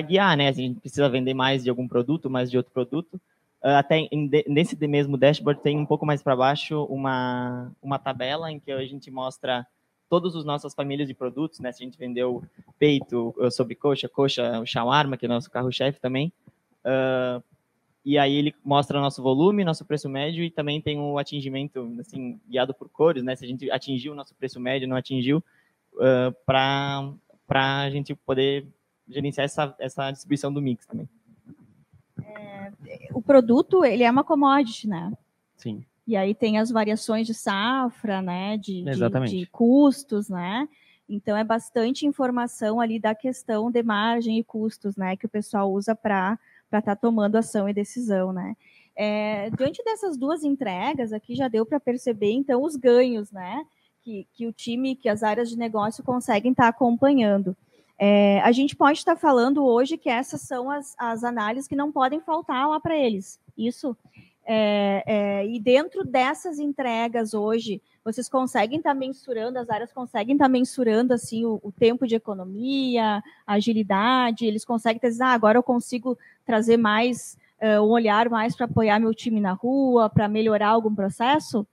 guiar, 0.08 0.36
né? 0.36 0.48
A 0.48 0.52
gente 0.52 0.80
precisa 0.80 1.08
vender 1.08 1.36
mais 1.36 1.64
de 1.64 1.70
algum 1.70 1.88
produto, 1.88 2.30
mais 2.30 2.50
de 2.50 2.58
outro 2.58 2.72
produto. 2.72 3.22
Uh, 3.64 3.78
até 3.78 4.10
nesse 4.48 4.76
mesmo 4.88 5.18
dashboard 5.18 5.62
tem 5.62 5.78
um 5.78 5.86
pouco 5.86 6.06
mais 6.06 6.24
para 6.24 6.36
baixo 6.36 6.84
uma, 6.86 7.72
uma 7.82 8.00
tabela 8.00 8.52
em 8.52 8.60
que 8.60 8.72
a 8.72 8.84
gente 8.86 9.12
mostra 9.12 9.68
todas 10.10 10.36
as 10.36 10.44
nossas 10.44 10.74
famílias 10.74 11.08
de 11.08 11.14
produtos, 11.14 11.60
né? 11.60 11.72
Se 11.72 11.82
a 11.82 11.86
gente 11.86 11.98
vendeu 11.98 12.44
peito, 12.78 13.34
sobrecoxa, 13.52 14.10
coxa, 14.10 14.60
o 14.60 14.66
shawarma, 14.66 15.16
que 15.16 15.26
é 15.26 15.30
nosso 15.30 15.50
carro-chefe 15.50 16.02
também, 16.02 16.34
uh, 16.86 17.42
e 18.04 18.18
aí 18.18 18.36
ele 18.36 18.54
mostra 18.64 19.00
nosso 19.00 19.22
volume, 19.22 19.64
nosso 19.64 19.86
preço 19.86 20.10
médio 20.10 20.44
e 20.44 20.50
também 20.50 20.82
tem 20.82 21.00
o 21.00 21.18
atingimento, 21.18 21.96
assim, 22.00 22.40
guiado 22.50 22.74
por 22.74 22.90
cores, 22.90 23.24
né? 23.24 23.36
Se 23.36 23.46
a 23.46 23.48
gente 23.48 23.70
atingiu 23.70 24.12
o 24.12 24.16
nosso 24.16 24.34
preço 24.36 24.60
médio, 24.60 24.88
não 24.88 24.98
atingiu, 24.98 25.44
uh, 25.94 26.36
para 26.46 27.14
a 27.50 27.90
gente 27.90 28.16
poder 28.16 28.66
gerenciar 29.08 29.46
essa, 29.46 29.76
essa 29.78 30.12
distribuição 30.12 30.52
do 30.52 30.62
mix 30.62 30.86
também. 30.86 31.08
É, 32.26 32.72
o 33.14 33.22
produto, 33.22 33.84
ele 33.84 34.04
é 34.04 34.12
uma 34.12 34.24
commodity, 34.24 34.88
né? 34.88 35.12
Sim. 35.58 35.86
E 36.08 36.16
aí 36.16 36.34
tem 36.34 36.58
as 36.58 36.72
variações 36.72 37.28
de 37.28 37.34
safra, 37.34 38.22
né? 38.22 38.58
De, 38.58 38.84
de, 38.84 39.40
de 39.40 39.46
custos, 39.48 40.30
né? 40.30 40.68
Então 41.08 41.36
é 41.36 41.44
bastante 41.44 42.06
informação 42.06 42.80
ali 42.80 43.00
da 43.00 43.14
questão 43.14 43.70
de 43.70 43.84
margem 43.84 44.40
e 44.40 44.44
custos, 44.44 44.96
né? 44.96 45.16
Que 45.16 45.26
o 45.26 45.30
pessoal 45.30 45.72
usa 45.72 45.96
para 45.96 46.40
para 46.70 46.80
estar 46.80 46.96
tá 46.96 47.02
tomando 47.02 47.36
ação 47.36 47.68
e 47.68 47.74
decisão, 47.74 48.32
né? 48.32 48.56
É, 48.96 49.50
diante 49.50 49.84
dessas 49.84 50.16
duas 50.16 50.42
entregas 50.44 51.12
aqui 51.12 51.36
já 51.36 51.50
deu 51.50 51.66
para 51.66 51.82
perceber 51.82 52.32
então 52.32 52.64
os 52.64 52.78
ganhos, 52.78 53.30
né? 53.30 53.66
Que, 54.02 54.26
que 54.34 54.48
o 54.48 54.54
time, 54.54 54.96
que 54.96 55.10
as 55.10 55.22
áreas 55.22 55.50
de 55.50 55.58
negócio 55.58 56.04
conseguem 56.04 56.52
estar 56.52 56.64
tá 56.64 56.70
acompanhando. 56.70 57.56
É, 58.04 58.42
a 58.42 58.52
gente 58.52 58.76
pode 58.76 58.98
estar 58.98 59.16
falando 59.16 59.64
hoje 59.64 59.96
que 59.96 60.10
essas 60.10 60.42
são 60.42 60.72
as, 60.72 60.96
as 60.98 61.24
análises 61.24 61.68
que 61.68 61.76
não 61.76 61.92
podem 61.92 62.20
faltar 62.20 62.68
lá 62.68 62.80
para 62.80 62.98
eles. 62.98 63.40
Isso. 63.56 63.96
É, 64.44 65.04
é, 65.06 65.48
e 65.48 65.60
dentro 65.60 66.04
dessas 66.04 66.58
entregas 66.58 67.36
hoje, 67.36 67.80
vocês 68.04 68.28
conseguem 68.28 68.80
estar 68.80 68.96
mensurando, 68.96 69.60
as 69.60 69.70
áreas 69.70 69.94
conseguem 69.94 70.34
estar 70.34 70.50
mensurando 70.50 71.14
assim 71.14 71.46
o, 71.46 71.60
o, 71.62 71.72
tempo 71.72 72.08
de 72.08 72.16
economia, 72.16 73.22
a 73.46 73.54
agilidade, 73.54 74.48
eles 74.48 74.66
conseguem 74.66 75.00
dizer, 75.00 75.22
ah, 75.22 75.28
agora 75.28 75.60
eu 75.60 75.64
consigo 75.64 76.18
trazer 76.44 76.78
mais, 76.78 77.38
uh, 77.62 77.84
um 77.84 77.92
olhar 77.92 78.30
mais 78.30 78.56
para 78.56 78.66
apoiar 78.66 79.00
meu 79.00 79.14
time 79.14 79.40
na 79.40 79.54
rua, 79.54 80.10
para 80.10 80.28
melhorar 80.28 80.70
algum 80.70 80.96
processo? 80.96 81.68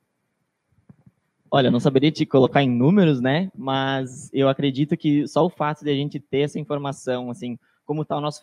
Olha, 1.51 1.71
não 1.71 1.81
saberia 1.81 2.13
te 2.13 2.27
colocar 2.27 2.63
em 2.63 2.69
números, 2.69 3.21
né? 3.21 3.51
Mas 3.57 4.31
eu 4.35 4.49
acredito 4.49 4.97
que 4.97 5.27
só 5.27 5.47
o 5.47 5.51
fato 5.51 5.83
de 5.83 5.91
a 5.91 5.95
gente 5.95 6.21
ter 6.21 6.41
essa 6.41 6.59
informação, 6.59 7.31
assim, 7.31 7.59
como 7.87 8.03
está 8.03 8.19
o 8.19 8.21
nosso 8.21 8.41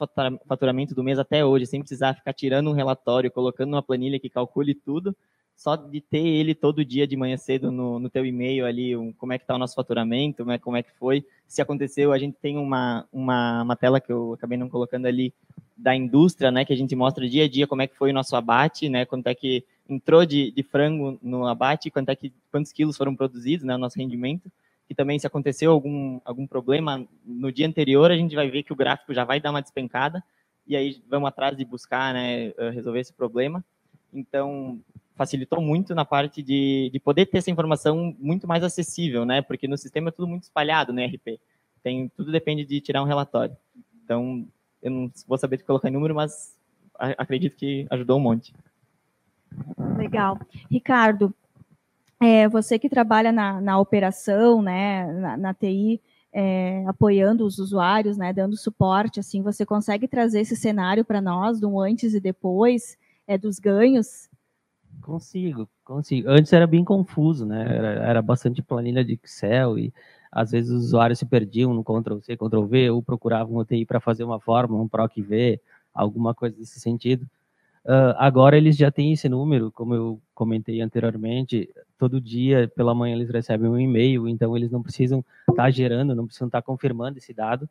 faturamento 0.47 0.95
do 0.95 1.03
mês 1.03 1.19
até 1.19 1.45
hoje, 1.45 1.67
sem 1.67 1.79
precisar 1.81 2.15
ficar 2.15 2.33
tirando 2.33 2.69
um 2.69 2.73
relatório, 2.73 3.29
colocando 3.29 3.73
uma 3.73 3.83
planilha 3.83 4.19
que 4.19 4.27
calcule 4.27 4.73
tudo, 4.73 5.15
só 5.55 5.75
de 5.75 6.01
ter 6.01 6.25
ele 6.25 6.55
todo 6.55 6.83
dia 6.83 7.05
de 7.05 7.15
manhã 7.15 7.37
cedo 7.37 7.71
no, 7.71 7.99
no 7.99 8.09
teu 8.09 8.25
e-mail 8.25 8.65
ali, 8.65 8.97
um, 8.97 9.13
como 9.13 9.33
é 9.33 9.37
que 9.37 9.43
está 9.43 9.53
o 9.53 9.59
nosso 9.59 9.75
faturamento, 9.75 10.43
né, 10.43 10.57
como 10.57 10.75
é 10.77 10.83
que 10.83 10.91
foi, 10.97 11.23
se 11.47 11.61
aconteceu, 11.61 12.11
a 12.11 12.17
gente 12.17 12.37
tem 12.41 12.57
uma, 12.57 13.07
uma, 13.13 13.61
uma 13.61 13.75
tela 13.75 14.01
que 14.01 14.11
eu 14.11 14.33
acabei 14.33 14.57
não 14.57 14.67
colocando 14.67 15.05
ali, 15.05 15.31
da 15.77 15.95
indústria, 15.95 16.51
né, 16.51 16.65
que 16.65 16.73
a 16.73 16.75
gente 16.75 16.95
mostra 16.95 17.29
dia 17.29 17.45
a 17.45 17.49
dia 17.49 17.67
como 17.67 17.81
é 17.81 17.87
que 17.87 17.95
foi 17.95 18.09
o 18.09 18.13
nosso 18.13 18.35
abate, 18.35 18.89
né, 18.89 19.05
quanto 19.05 19.27
é 19.27 19.35
que 19.35 19.63
entrou 19.89 20.25
de, 20.25 20.51
de 20.51 20.63
frango 20.63 21.19
no 21.21 21.47
abate, 21.47 21.91
quanto 21.91 22.09
é 22.09 22.15
que, 22.15 22.33
quantos 22.51 22.71
quilos 22.71 22.97
foram 22.97 23.15
produzidos, 23.15 23.65
né, 23.65 23.75
o 23.75 23.77
nosso 23.77 23.97
rendimento, 23.97 24.51
que 24.87 24.95
também 24.95 25.17
se 25.17 25.27
aconteceu 25.27 25.71
algum, 25.71 26.19
algum 26.23 26.45
problema 26.45 27.05
no 27.25 27.51
dia 27.51 27.67
anterior, 27.67 28.11
a 28.11 28.17
gente 28.17 28.35
vai 28.35 28.49
ver 28.49 28.63
que 28.63 28.73
o 28.73 28.75
gráfico 28.75 29.13
já 29.13 29.23
vai 29.23 29.39
dar 29.39 29.51
uma 29.51 29.61
despencada, 29.61 30.23
e 30.67 30.75
aí 30.75 31.01
vamos 31.07 31.27
atrás 31.27 31.55
de 31.55 31.63
buscar 31.63 32.13
né, 32.13 32.47
eh, 32.57 32.69
resolver 32.71 32.99
esse 32.99 33.13
problema. 33.13 33.63
Então, 34.11 34.79
facilitou 35.15 35.61
muito 35.61 35.93
na 35.93 36.03
parte 36.03 36.41
de, 36.41 36.89
de 36.91 36.99
poder 36.99 37.25
ter 37.27 37.37
essa 37.37 37.51
informação 37.51 38.15
muito 38.19 38.47
mais 38.47 38.63
acessível, 38.63 39.25
né? 39.25 39.41
Porque 39.41 39.67
no 39.67 39.77
sistema 39.77 40.09
é 40.09 40.11
tudo 40.11 40.27
muito 40.27 40.43
espalhado 40.43 40.91
no 40.91 41.03
RP. 41.03 41.39
Tem, 41.83 42.09
tudo 42.09 42.31
depende 42.31 42.65
de 42.65 42.81
tirar 42.81 43.03
um 43.03 43.05
relatório. 43.05 43.55
Então, 44.03 44.47
eu 44.81 44.91
não 44.91 45.11
vou 45.27 45.37
saber 45.37 45.61
colocar 45.63 45.89
em 45.89 45.91
número, 45.91 46.15
mas 46.15 46.57
acredito 46.97 47.55
que 47.55 47.85
ajudou 47.89 48.17
um 48.17 48.21
monte. 48.21 48.53
Legal. 49.97 50.37
Ricardo, 50.69 51.33
é, 52.21 52.47
você 52.47 52.79
que 52.79 52.89
trabalha 52.89 53.31
na, 53.31 53.59
na 53.59 53.79
operação, 53.79 54.61
né, 54.61 55.11
na, 55.13 55.37
na 55.37 55.53
TI, 55.53 56.01
é, 56.31 56.83
apoiando 56.87 57.45
os 57.45 57.59
usuários, 57.59 58.17
né, 58.17 58.33
dando 58.33 58.57
suporte, 58.57 59.19
assim, 59.19 59.41
você 59.41 59.65
consegue 59.65 60.07
trazer 60.07 60.41
esse 60.41 60.55
cenário 60.55 61.05
para 61.05 61.21
nós, 61.21 61.59
do 61.59 61.79
antes 61.79 62.13
e 62.13 62.19
depois, 62.19 62.97
é, 63.27 63.37
dos 63.37 63.59
ganhos? 63.59 64.29
Consigo, 65.01 65.69
consigo. 65.83 66.29
Antes 66.29 66.51
era 66.51 66.65
bem 66.65 66.83
confuso, 66.83 67.45
né, 67.45 67.63
era, 67.63 67.87
era 68.03 68.21
bastante 68.21 68.61
planilha 68.61 69.03
de 69.03 69.19
Excel 69.23 69.77
e 69.77 69.93
às 70.31 70.51
vezes 70.51 70.69
os 70.69 70.85
usuários 70.85 71.19
se 71.19 71.25
perdiam 71.25 71.73
no 71.73 71.83
Ctrl-C, 71.83 72.35
Ctrl-V, 72.35 72.89
ou 72.89 73.01
procuravam 73.01 73.55
o 73.55 73.63
TI 73.63 73.85
para 73.85 74.01
fazer 74.01 74.25
uma 74.25 74.39
fórmula, 74.39 74.83
um 74.83 74.87
PROC-V, 74.87 75.61
alguma 75.93 76.33
coisa 76.33 76.57
desse 76.57 76.77
sentido. 76.77 77.25
Uh, 77.85 78.17
agora 78.17 78.57
eles 78.57 78.75
já 78.75 78.89
têm 78.89 79.13
esse 79.13 79.29
número, 79.29 79.71
como 79.71 79.93
eu 79.93 80.19
comentei 80.33 80.81
anteriormente, 80.81 81.69
todo 81.99 82.19
dia 82.19 82.67
pela 82.75 82.95
manhã 82.95 83.15
eles 83.15 83.29
recebem 83.29 83.69
um 83.69 83.79
e-mail, 83.79 84.27
então 84.27 84.57
eles 84.57 84.71
não 84.71 84.81
precisam 84.81 85.23
estar 85.47 85.63
tá 85.63 85.69
gerando, 85.69 86.15
não 86.15 86.25
precisam 86.25 86.47
estar 86.47 86.63
tá 86.63 86.65
confirmando 86.65 87.19
esse 87.19 87.31
dado, 87.31 87.69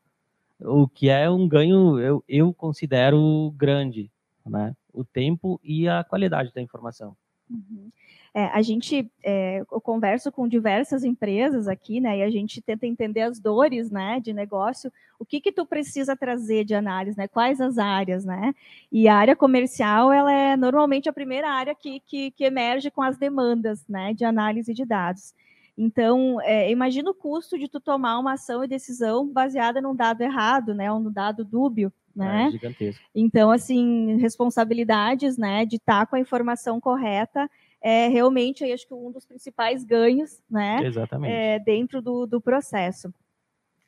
o 0.60 0.86
que 0.86 1.08
é 1.08 1.28
um 1.28 1.48
ganho, 1.48 1.98
eu, 1.98 2.22
eu 2.28 2.54
considero 2.54 3.52
grande, 3.56 4.08
né? 4.46 4.76
o 4.92 5.04
tempo 5.04 5.60
e 5.64 5.88
a 5.88 6.04
qualidade 6.04 6.52
da 6.54 6.62
informação. 6.62 7.16
Uhum. 7.50 7.90
É, 8.32 8.46
a 8.46 8.62
gente, 8.62 9.08
é, 9.22 9.60
eu 9.60 9.80
converso 9.80 10.32
com 10.32 10.48
diversas 10.48 11.04
empresas 11.04 11.68
aqui, 11.68 12.00
né, 12.00 12.18
e 12.18 12.22
a 12.22 12.30
gente 12.30 12.60
tenta 12.60 12.84
entender 12.86 13.20
as 13.20 13.38
dores, 13.38 13.90
né, 13.92 14.18
de 14.18 14.32
negócio, 14.32 14.92
o 15.20 15.24
que 15.24 15.40
que 15.40 15.52
tu 15.52 15.64
precisa 15.64 16.16
trazer 16.16 16.64
de 16.64 16.74
análise, 16.74 17.16
né, 17.16 17.28
quais 17.28 17.60
as 17.60 17.78
áreas, 17.78 18.24
né, 18.24 18.52
e 18.90 19.06
a 19.06 19.14
área 19.14 19.36
comercial, 19.36 20.12
ela 20.12 20.32
é 20.32 20.56
normalmente 20.56 21.08
a 21.08 21.12
primeira 21.12 21.48
área 21.48 21.74
que, 21.76 22.00
que, 22.00 22.32
que 22.32 22.44
emerge 22.44 22.90
com 22.90 23.02
as 23.02 23.16
demandas, 23.16 23.86
né, 23.86 24.12
de 24.12 24.24
análise 24.24 24.74
de 24.74 24.84
dados. 24.84 25.32
Então, 25.76 26.40
é, 26.40 26.70
imagina 26.70 27.10
o 27.10 27.14
custo 27.14 27.58
de 27.58 27.68
tu 27.68 27.78
tomar 27.80 28.18
uma 28.18 28.32
ação 28.34 28.64
e 28.64 28.68
decisão 28.68 29.28
baseada 29.28 29.80
num 29.80 29.94
dado 29.94 30.22
errado, 30.22 30.74
né, 30.74 30.90
ou 30.90 30.98
num 30.98 31.12
dado 31.12 31.44
dúbio, 31.44 31.92
né? 32.14 32.46
É 32.46 32.50
gigantesco. 32.50 33.04
Então, 33.14 33.50
assim, 33.50 34.16
responsabilidades, 34.16 35.36
né, 35.36 35.64
de 35.64 35.76
estar 35.76 36.06
com 36.06 36.16
a 36.16 36.20
informação 36.20 36.80
correta 36.80 37.50
é 37.80 38.08
realmente, 38.08 38.64
aí, 38.64 38.72
acho 38.72 38.88
que 38.88 38.94
um 38.94 39.12
dos 39.12 39.26
principais 39.26 39.84
ganhos, 39.84 40.42
né? 40.50 40.86
Exatamente. 40.86 41.30
É, 41.30 41.58
dentro 41.58 42.00
do, 42.00 42.24
do 42.24 42.40
processo. 42.40 43.12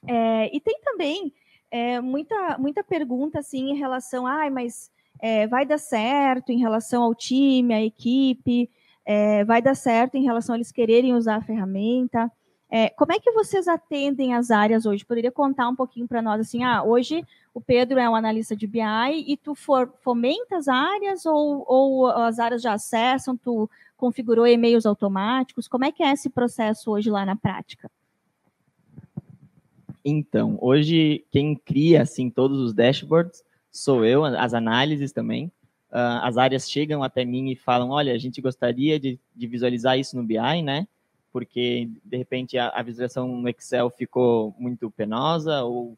É, 0.06 0.54
e 0.54 0.60
tem 0.60 0.78
também 0.82 1.32
é, 1.70 1.98
muita, 2.00 2.58
muita 2.58 2.84
pergunta, 2.84 3.38
assim, 3.38 3.70
em 3.70 3.76
relação, 3.76 4.26
ai, 4.26 4.48
ah, 4.48 4.50
mas 4.50 4.90
é, 5.18 5.46
vai 5.46 5.64
dar 5.64 5.78
certo 5.78 6.52
em 6.52 6.58
relação 6.58 7.02
ao 7.02 7.14
time, 7.14 7.72
à 7.72 7.82
equipe, 7.82 8.68
é, 9.04 9.44
vai 9.44 9.62
dar 9.62 9.74
certo 9.74 10.16
em 10.16 10.24
relação 10.24 10.54
a 10.54 10.58
eles 10.58 10.70
quererem 10.70 11.14
usar 11.14 11.36
a 11.36 11.42
ferramenta. 11.42 12.30
É, 12.68 12.90
como 12.90 13.12
é 13.12 13.18
que 13.18 13.30
vocês 13.32 13.68
atendem 13.68 14.34
as 14.34 14.50
áreas 14.50 14.84
hoje? 14.84 15.06
Poderia 15.06 15.32
contar 15.32 15.68
um 15.68 15.76
pouquinho 15.76 16.08
para 16.08 16.20
nós, 16.20 16.40
assim, 16.40 16.64
ah, 16.64 16.82
hoje 16.82 17.24
o 17.56 17.60
Pedro 17.62 17.98
é 17.98 18.06
um 18.06 18.14
analista 18.14 18.54
de 18.54 18.66
BI 18.66 18.82
e 19.26 19.34
tu 19.34 19.54
for, 19.54 19.90
fomenta 20.02 20.58
as 20.58 20.68
áreas 20.68 21.24
ou, 21.24 21.64
ou 21.66 22.06
as 22.06 22.38
áreas 22.38 22.60
já 22.60 22.74
acessam, 22.74 23.34
tu 23.34 23.66
configurou 23.96 24.46
e-mails 24.46 24.84
automáticos? 24.84 25.66
Como 25.66 25.82
é 25.82 25.90
que 25.90 26.02
é 26.02 26.12
esse 26.12 26.28
processo 26.28 26.90
hoje 26.90 27.08
lá 27.08 27.24
na 27.24 27.34
prática? 27.34 27.90
Então, 30.04 30.58
hoje 30.60 31.24
quem 31.30 31.56
cria 31.56 32.02
assim 32.02 32.28
todos 32.28 32.60
os 32.60 32.74
dashboards 32.74 33.42
sou 33.70 34.04
eu, 34.04 34.22
as 34.26 34.52
análises 34.52 35.10
também. 35.10 35.46
Uh, 35.90 36.20
as 36.20 36.36
áreas 36.36 36.70
chegam 36.70 37.02
até 37.02 37.24
mim 37.24 37.48
e 37.48 37.56
falam, 37.56 37.88
olha, 37.88 38.12
a 38.12 38.18
gente 38.18 38.42
gostaria 38.42 39.00
de, 39.00 39.18
de 39.34 39.46
visualizar 39.46 39.98
isso 39.98 40.14
no 40.14 40.22
BI, 40.22 40.60
né? 40.62 40.86
Porque 41.32 41.88
de 42.04 42.18
repente 42.18 42.58
a, 42.58 42.68
a, 42.68 42.82
visualização 42.82 43.26
no 43.28 43.48
Excel 43.48 43.88
ficou 43.88 44.54
muito 44.58 44.90
penosa 44.90 45.62
ou 45.62 45.96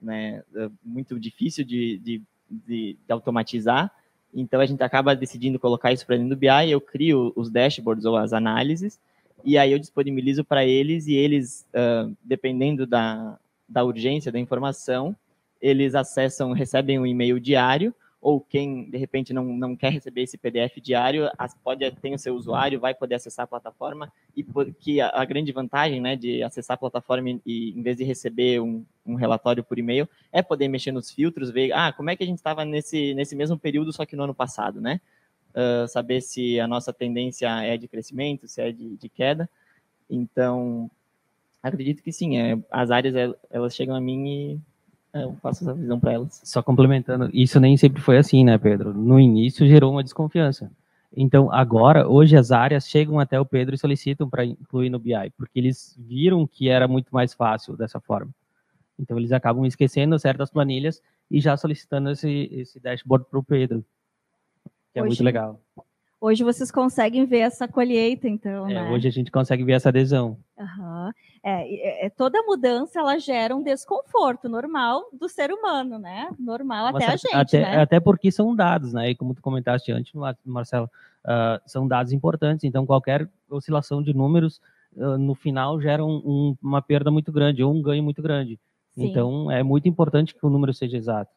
né, 0.00 0.42
muito 0.84 1.18
difícil 1.18 1.64
de, 1.64 1.98
de, 1.98 2.22
de, 2.50 2.96
de 3.06 3.12
automatizar. 3.12 3.92
Então 4.32 4.60
a 4.60 4.66
gente 4.66 4.82
acaba 4.82 5.16
decidindo 5.16 5.58
colocar 5.58 5.92
isso 5.92 6.06
para 6.06 6.16
dentro 6.16 6.30
do 6.30 6.38
BI, 6.38 6.70
eu 6.70 6.80
crio 6.80 7.32
os 7.34 7.50
dashboards 7.50 8.04
ou 8.04 8.16
as 8.16 8.32
análises, 8.32 9.00
e 9.44 9.56
aí 9.56 9.72
eu 9.72 9.78
disponibilizo 9.78 10.44
para 10.44 10.64
eles, 10.64 11.06
e 11.06 11.14
eles, 11.14 11.66
uh, 11.74 12.14
dependendo 12.22 12.86
da, 12.86 13.38
da 13.68 13.84
urgência 13.84 14.30
da 14.30 14.38
informação, 14.38 15.16
eles 15.60 15.94
acessam, 15.94 16.52
recebem 16.52 16.98
um 16.98 17.06
e-mail 17.06 17.40
diário, 17.40 17.94
ou 18.20 18.40
quem 18.40 18.90
de 18.90 18.98
repente 18.98 19.32
não, 19.32 19.44
não 19.44 19.76
quer 19.76 19.92
receber 19.92 20.22
esse 20.22 20.36
PDF 20.36 20.80
diário, 20.82 21.30
pode 21.62 21.88
ter 21.90 22.12
o 22.12 22.18
seu 22.18 22.34
usuário, 22.34 22.80
vai 22.80 22.94
poder 22.94 23.14
acessar 23.14 23.44
a 23.44 23.46
plataforma 23.46 24.12
e 24.36 24.44
que 24.80 25.00
a, 25.00 25.10
a 25.14 25.24
grande 25.24 25.52
vantagem, 25.52 26.00
né, 26.00 26.16
de 26.16 26.42
acessar 26.42 26.74
a 26.74 26.78
plataforma 26.78 27.40
e 27.46 27.70
em 27.70 27.82
vez 27.82 27.96
de 27.96 28.04
receber 28.04 28.60
um, 28.60 28.84
um 29.06 29.14
relatório 29.14 29.62
por 29.62 29.78
e-mail, 29.78 30.08
é 30.32 30.42
poder 30.42 30.68
mexer 30.68 30.90
nos 30.90 31.10
filtros, 31.10 31.50
ver, 31.50 31.72
ah, 31.72 31.92
como 31.92 32.10
é 32.10 32.16
que 32.16 32.24
a 32.24 32.26
gente 32.26 32.38
estava 32.38 32.64
nesse 32.64 33.14
nesse 33.14 33.36
mesmo 33.36 33.58
período 33.58 33.92
só 33.92 34.04
que 34.04 34.16
no 34.16 34.24
ano 34.24 34.34
passado, 34.34 34.80
né? 34.80 35.00
Uh, 35.50 35.88
saber 35.88 36.20
se 36.20 36.60
a 36.60 36.66
nossa 36.66 36.92
tendência 36.92 37.48
é 37.64 37.76
de 37.76 37.88
crescimento, 37.88 38.46
se 38.46 38.60
é 38.60 38.70
de, 38.70 38.96
de 38.96 39.08
queda. 39.08 39.48
Então, 40.08 40.90
acredito 41.62 42.02
que 42.02 42.12
sim. 42.12 42.38
É, 42.38 42.58
as 42.70 42.90
áreas 42.90 43.34
elas 43.50 43.74
chegam 43.74 43.94
a 43.96 44.00
mim 44.00 44.28
e 44.28 44.60
eu 45.14 45.36
passo 45.42 45.64
essa 45.64 45.74
visão 45.74 45.98
para 45.98 46.12
elas. 46.12 46.40
Só 46.44 46.62
complementando, 46.62 47.30
isso 47.32 47.58
nem 47.58 47.76
sempre 47.76 48.00
foi 48.02 48.18
assim, 48.18 48.44
né, 48.44 48.58
Pedro? 48.58 48.92
No 48.92 49.18
início 49.18 49.66
gerou 49.66 49.92
uma 49.92 50.02
desconfiança. 50.02 50.70
Então, 51.16 51.50
agora, 51.50 52.06
hoje 52.06 52.36
as 52.36 52.52
áreas 52.52 52.86
chegam 52.86 53.18
até 53.18 53.40
o 53.40 53.46
Pedro 53.46 53.74
e 53.74 53.78
solicitam 53.78 54.28
para 54.28 54.44
incluir 54.44 54.90
no 54.90 54.98
BI, 54.98 55.30
porque 55.36 55.58
eles 55.58 55.96
viram 55.98 56.46
que 56.46 56.68
era 56.68 56.86
muito 56.86 57.08
mais 57.10 57.32
fácil 57.32 57.76
dessa 57.76 57.98
forma. 57.98 58.30
Então, 58.98 59.16
eles 59.16 59.32
acabam 59.32 59.64
esquecendo 59.64 60.18
certas 60.18 60.50
planilhas 60.50 61.02
e 61.30 61.40
já 61.40 61.56
solicitando 61.56 62.10
esse, 62.10 62.48
esse 62.52 62.80
dashboard 62.80 63.26
para 63.30 63.38
o 63.38 63.44
Pedro, 63.44 63.84
que 64.92 64.98
é 64.98 65.02
hoje, 65.02 65.08
muito 65.08 65.24
legal. 65.24 65.60
Hoje 66.20 66.42
vocês 66.42 66.70
conseguem 66.72 67.24
ver 67.26 67.38
essa 67.38 67.68
colheita, 67.68 68.28
então, 68.28 68.68
é, 68.68 68.74
né? 68.74 68.90
Hoje 68.90 69.06
a 69.06 69.10
gente 69.10 69.30
consegue 69.30 69.62
ver 69.62 69.74
essa 69.74 69.88
adesão. 69.88 70.36
Uhum. 70.58 71.12
É, 71.44 72.06
é, 72.06 72.10
toda 72.10 72.42
mudança, 72.42 72.98
ela 72.98 73.16
gera 73.18 73.54
um 73.54 73.62
desconforto 73.62 74.48
normal 74.48 75.08
do 75.12 75.28
ser 75.28 75.52
humano, 75.52 75.96
né? 75.96 76.28
Normal 76.36 76.92
Mas 76.92 77.04
até 77.04 77.12
a 77.12 77.16
gente, 77.16 77.34
até, 77.34 77.60
né? 77.60 77.80
Até 77.80 78.00
porque 78.00 78.32
são 78.32 78.54
dados, 78.54 78.92
né? 78.92 79.10
E 79.10 79.14
como 79.14 79.32
tu 79.32 79.40
comentaste 79.40 79.92
antes, 79.92 80.12
Marcelo, 80.44 80.90
uh, 81.24 81.60
são 81.64 81.86
dados 81.86 82.12
importantes, 82.12 82.64
então 82.64 82.84
qualquer 82.84 83.28
oscilação 83.48 84.02
de 84.02 84.12
números, 84.12 84.60
uh, 84.96 85.16
no 85.16 85.36
final, 85.36 85.80
gera 85.80 86.04
um, 86.04 86.16
um, 86.24 86.56
uma 86.60 86.82
perda 86.82 87.12
muito 87.12 87.30
grande, 87.30 87.62
ou 87.62 87.72
um 87.72 87.80
ganho 87.80 88.02
muito 88.02 88.20
grande. 88.20 88.58
Sim. 88.92 89.06
Então, 89.06 89.48
é 89.52 89.62
muito 89.62 89.88
importante 89.88 90.34
que 90.34 90.44
o 90.44 90.50
número 90.50 90.74
seja 90.74 90.96
exato. 90.96 91.30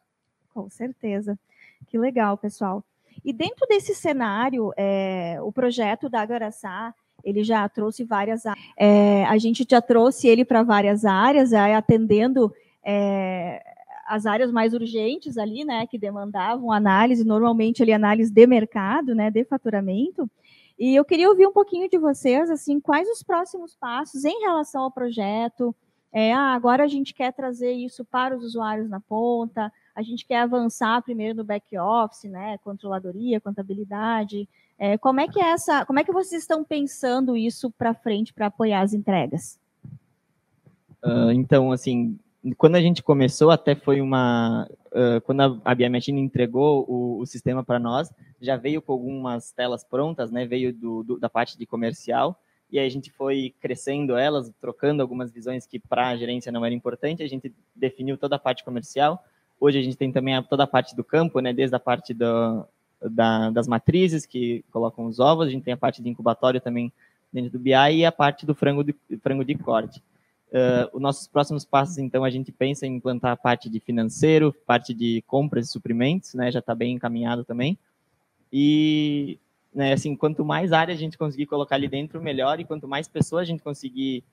Com 0.52 0.68
certeza. 0.68 1.38
Que 1.86 1.96
legal, 1.96 2.36
pessoal. 2.36 2.84
E 3.24 3.32
dentro 3.32 3.66
desse 3.68 3.94
cenário, 3.94 4.72
é, 4.76 5.38
o 5.42 5.52
projeto 5.52 6.08
da 6.08 6.20
Agaraçá, 6.20 6.94
ele 7.24 7.44
já 7.44 7.68
trouxe 7.68 8.04
várias 8.04 8.42
é, 8.76 9.24
a 9.26 9.38
gente 9.38 9.64
já 9.68 9.80
trouxe 9.80 10.26
ele 10.28 10.44
para 10.44 10.62
várias 10.62 11.04
áreas, 11.04 11.52
é, 11.52 11.74
atendendo 11.74 12.52
é, 12.84 13.62
as 14.06 14.26
áreas 14.26 14.50
mais 14.50 14.74
urgentes 14.74 15.38
ali, 15.38 15.64
né, 15.64 15.86
que 15.86 15.98
demandavam 15.98 16.72
análise, 16.72 17.24
normalmente 17.24 17.82
ali 17.82 17.92
análise 17.92 18.32
de 18.32 18.46
mercado, 18.46 19.14
né, 19.14 19.30
de 19.30 19.44
faturamento. 19.44 20.28
E 20.78 20.94
eu 20.94 21.04
queria 21.04 21.28
ouvir 21.28 21.46
um 21.46 21.52
pouquinho 21.52 21.88
de 21.88 21.96
vocês, 21.98 22.50
assim, 22.50 22.80
quais 22.80 23.08
os 23.08 23.22
próximos 23.22 23.74
passos 23.76 24.24
em 24.24 24.40
relação 24.40 24.82
ao 24.82 24.90
projeto? 24.90 25.74
É, 26.12 26.32
ah, 26.32 26.52
agora 26.54 26.84
a 26.84 26.88
gente 26.88 27.14
quer 27.14 27.32
trazer 27.32 27.72
isso 27.72 28.04
para 28.04 28.36
os 28.36 28.44
usuários 28.44 28.88
na 28.90 29.00
ponta, 29.00 29.72
a 29.94 30.02
gente 30.02 30.26
quer 30.26 30.40
avançar 30.40 31.02
primeiro 31.02 31.36
no 31.36 31.44
back 31.44 31.76
office, 31.78 32.24
né, 32.24 32.58
controladoria, 32.58 33.40
contabilidade. 33.40 34.48
É, 34.78 34.96
como 34.98 35.20
é 35.20 35.28
que 35.28 35.40
é 35.40 35.50
essa, 35.50 35.84
como 35.84 35.98
é 35.98 36.04
que 36.04 36.12
vocês 36.12 36.42
estão 36.42 36.64
pensando 36.64 37.36
isso 37.36 37.70
para 37.70 37.94
frente 37.94 38.32
para 38.32 38.46
apoiar 38.46 38.80
as 38.80 38.92
entregas? 38.92 39.58
Uh, 41.04 41.32
então, 41.32 41.72
assim, 41.72 42.18
quando 42.56 42.76
a 42.76 42.80
gente 42.80 43.02
começou, 43.02 43.50
até 43.50 43.74
foi 43.74 44.00
uma, 44.00 44.68
uh, 44.86 45.20
quando 45.22 45.60
a, 45.64 45.74
BI 45.74 45.88
Machine 45.88 46.20
entregou 46.20 46.84
o, 46.88 47.20
o 47.20 47.26
sistema 47.26 47.62
para 47.62 47.78
nós, 47.78 48.12
já 48.40 48.56
veio 48.56 48.80
com 48.80 48.92
algumas 48.92 49.52
telas 49.52 49.84
prontas, 49.84 50.30
né, 50.30 50.46
veio 50.46 50.72
do, 50.72 51.02
do, 51.02 51.18
da 51.18 51.28
parte 51.28 51.58
de 51.58 51.66
comercial 51.66 52.38
e 52.72 52.78
aí 52.78 52.86
a 52.86 52.90
gente 52.90 53.10
foi 53.10 53.54
crescendo 53.60 54.16
elas, 54.16 54.50
trocando 54.58 55.02
algumas 55.02 55.30
visões 55.30 55.66
que 55.66 55.78
para 55.78 56.08
a 56.08 56.16
gerência 56.16 56.50
não 56.50 56.64
era 56.64 56.74
importante, 56.74 57.22
a 57.22 57.28
gente 57.28 57.54
definiu 57.76 58.16
toda 58.16 58.36
a 58.36 58.38
parte 58.38 58.64
comercial. 58.64 59.22
Hoje 59.62 59.78
a 59.78 59.82
gente 59.82 59.96
tem 59.96 60.10
também 60.10 60.34
a, 60.34 60.42
toda 60.42 60.64
a 60.64 60.66
parte 60.66 60.96
do 60.96 61.04
campo, 61.04 61.38
né, 61.38 61.52
desde 61.52 61.76
a 61.76 61.78
parte 61.78 62.12
do, 62.12 62.66
da, 63.00 63.48
das 63.50 63.68
matrizes 63.68 64.26
que 64.26 64.64
colocam 64.72 65.06
os 65.06 65.20
ovos, 65.20 65.46
a 65.46 65.50
gente 65.50 65.62
tem 65.62 65.72
a 65.72 65.76
parte 65.76 66.02
de 66.02 66.08
incubatório 66.08 66.60
também 66.60 66.92
dentro 67.32 67.52
do 67.52 67.60
BI 67.60 67.70
e 67.70 68.04
a 68.04 68.10
parte 68.10 68.44
do 68.44 68.56
frango 68.56 68.82
de, 68.82 68.92
frango 69.22 69.44
de 69.44 69.54
corte. 69.54 70.02
Uh, 70.48 70.90
os 70.92 71.00
nossos 71.00 71.28
próximos 71.28 71.64
passos, 71.64 71.96
então, 71.98 72.24
a 72.24 72.30
gente 72.30 72.50
pensa 72.50 72.88
em 72.88 72.96
implantar 72.96 73.30
a 73.30 73.36
parte 73.36 73.70
de 73.70 73.78
financeiro, 73.78 74.52
parte 74.66 74.92
de 74.92 75.22
compras 75.28 75.68
e 75.68 75.70
suprimentos, 75.70 76.34
né, 76.34 76.50
já 76.50 76.58
está 76.58 76.74
bem 76.74 76.96
encaminhado 76.96 77.44
também. 77.44 77.78
E 78.52 79.38
né, 79.72 79.92
assim, 79.92 80.16
quanto 80.16 80.44
mais 80.44 80.72
área 80.72 80.92
a 80.92 80.98
gente 80.98 81.16
conseguir 81.16 81.46
colocar 81.46 81.76
ali 81.76 81.86
dentro, 81.86 82.20
melhor, 82.20 82.58
e 82.58 82.64
quanto 82.64 82.88
mais 82.88 83.06
pessoas 83.06 83.42
a 83.42 83.44
gente 83.44 83.62
conseguir 83.62 84.24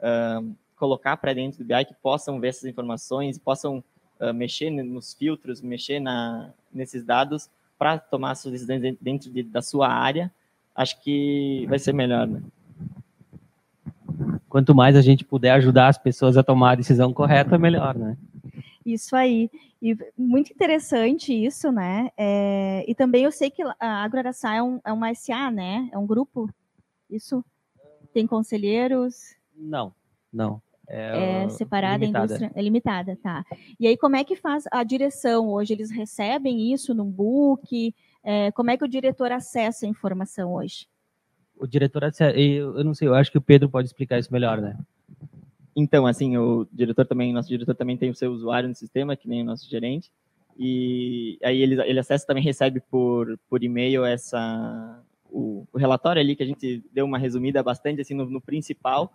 uh, 0.00 0.50
colocar 0.76 1.18
para 1.18 1.34
dentro 1.34 1.58
do 1.62 1.66
BI 1.66 1.84
que 1.84 1.94
possam 2.02 2.40
ver 2.40 2.48
essas 2.48 2.64
informações, 2.64 3.36
possam 3.36 3.84
uh, 4.20 4.32
mexer 4.32 4.70
nos 4.70 5.14
filtros, 5.14 5.60
mexer 5.60 6.00
na, 6.00 6.50
nesses 6.72 7.04
dados 7.04 7.48
para 7.78 7.98
tomar 7.98 8.34
suas 8.34 8.52
decisões 8.52 8.96
dentro 9.00 9.30
de, 9.30 9.42
da 9.42 9.62
sua 9.62 9.88
área, 9.88 10.32
acho 10.74 11.00
que 11.02 11.64
vai 11.68 11.78
ser 11.78 11.92
melhor, 11.92 12.26
né? 12.26 12.42
Quanto 14.48 14.74
mais 14.74 14.96
a 14.96 15.00
gente 15.00 15.24
puder 15.24 15.52
ajudar 15.52 15.88
as 15.88 15.98
pessoas 15.98 16.36
a 16.36 16.42
tomar 16.42 16.72
a 16.72 16.76
decisão 16.76 17.12
correta, 17.12 17.58
melhor, 17.58 17.94
né? 17.96 18.16
Isso 18.84 19.14
aí. 19.14 19.50
E 19.80 19.96
muito 20.16 20.52
interessante 20.52 21.32
isso, 21.32 21.70
né? 21.70 22.10
É, 22.16 22.84
e 22.88 22.94
também 22.94 23.24
eu 23.24 23.30
sei 23.30 23.50
que 23.50 23.62
a 23.78 24.02
AgroAraçá 24.02 24.54
é, 24.54 24.62
um, 24.62 24.80
é 24.84 24.92
uma 24.92 25.14
SA, 25.14 25.50
né? 25.50 25.88
É 25.92 25.98
um 25.98 26.06
grupo? 26.06 26.50
Isso? 27.08 27.44
Tem 28.12 28.26
conselheiros? 28.26 29.36
Não, 29.54 29.92
não. 30.32 30.60
É, 30.88 31.44
é 31.44 31.48
separada 31.50 31.98
limitada. 31.98 32.24
a 32.24 32.26
indústria? 32.26 32.52
É 32.54 32.62
limitada, 32.62 33.18
tá. 33.22 33.44
E 33.78 33.86
aí, 33.86 33.96
como 33.96 34.16
é 34.16 34.24
que 34.24 34.34
faz 34.34 34.64
a 34.72 34.82
direção 34.82 35.48
hoje? 35.48 35.74
Eles 35.74 35.90
recebem 35.90 36.72
isso 36.72 36.94
no 36.94 37.04
book? 37.04 37.94
É, 38.24 38.50
como 38.52 38.70
é 38.70 38.76
que 38.76 38.84
o 38.84 38.88
diretor 38.88 39.30
acessa 39.30 39.86
a 39.86 39.88
informação 39.88 40.54
hoje? 40.54 40.86
O 41.56 41.66
diretor 41.66 42.04
acessa, 42.04 42.30
eu, 42.38 42.78
eu 42.78 42.84
não 42.84 42.94
sei, 42.94 43.08
eu 43.08 43.14
acho 43.14 43.30
que 43.30 43.38
o 43.38 43.42
Pedro 43.42 43.68
pode 43.68 43.88
explicar 43.88 44.18
isso 44.18 44.32
melhor, 44.32 44.60
né? 44.60 44.78
Então, 45.76 46.06
assim, 46.06 46.36
o 46.36 46.66
diretor 46.72 47.06
também, 47.06 47.32
nosso 47.32 47.48
diretor 47.48 47.74
também 47.74 47.96
tem 47.96 48.10
o 48.10 48.14
seu 48.14 48.32
usuário 48.32 48.68
no 48.68 48.74
sistema, 48.74 49.16
que 49.16 49.28
nem 49.28 49.42
o 49.42 49.44
nosso 49.44 49.68
gerente, 49.68 50.10
e 50.58 51.38
aí 51.42 51.62
ele, 51.62 51.80
ele 51.82 52.00
acessa 52.00 52.26
também 52.26 52.42
recebe 52.42 52.80
por, 52.90 53.38
por 53.48 53.62
e-mail 53.62 54.04
essa 54.04 55.00
o, 55.30 55.64
o, 55.72 55.78
relatório 55.78 56.20
ali 56.20 56.34
que 56.34 56.42
a 56.42 56.46
gente 56.46 56.82
deu 56.92 57.04
uma 57.04 57.16
resumida 57.16 57.62
bastante 57.62 58.00
assim 58.00 58.14
no, 58.14 58.28
no 58.28 58.40
principal 58.40 59.12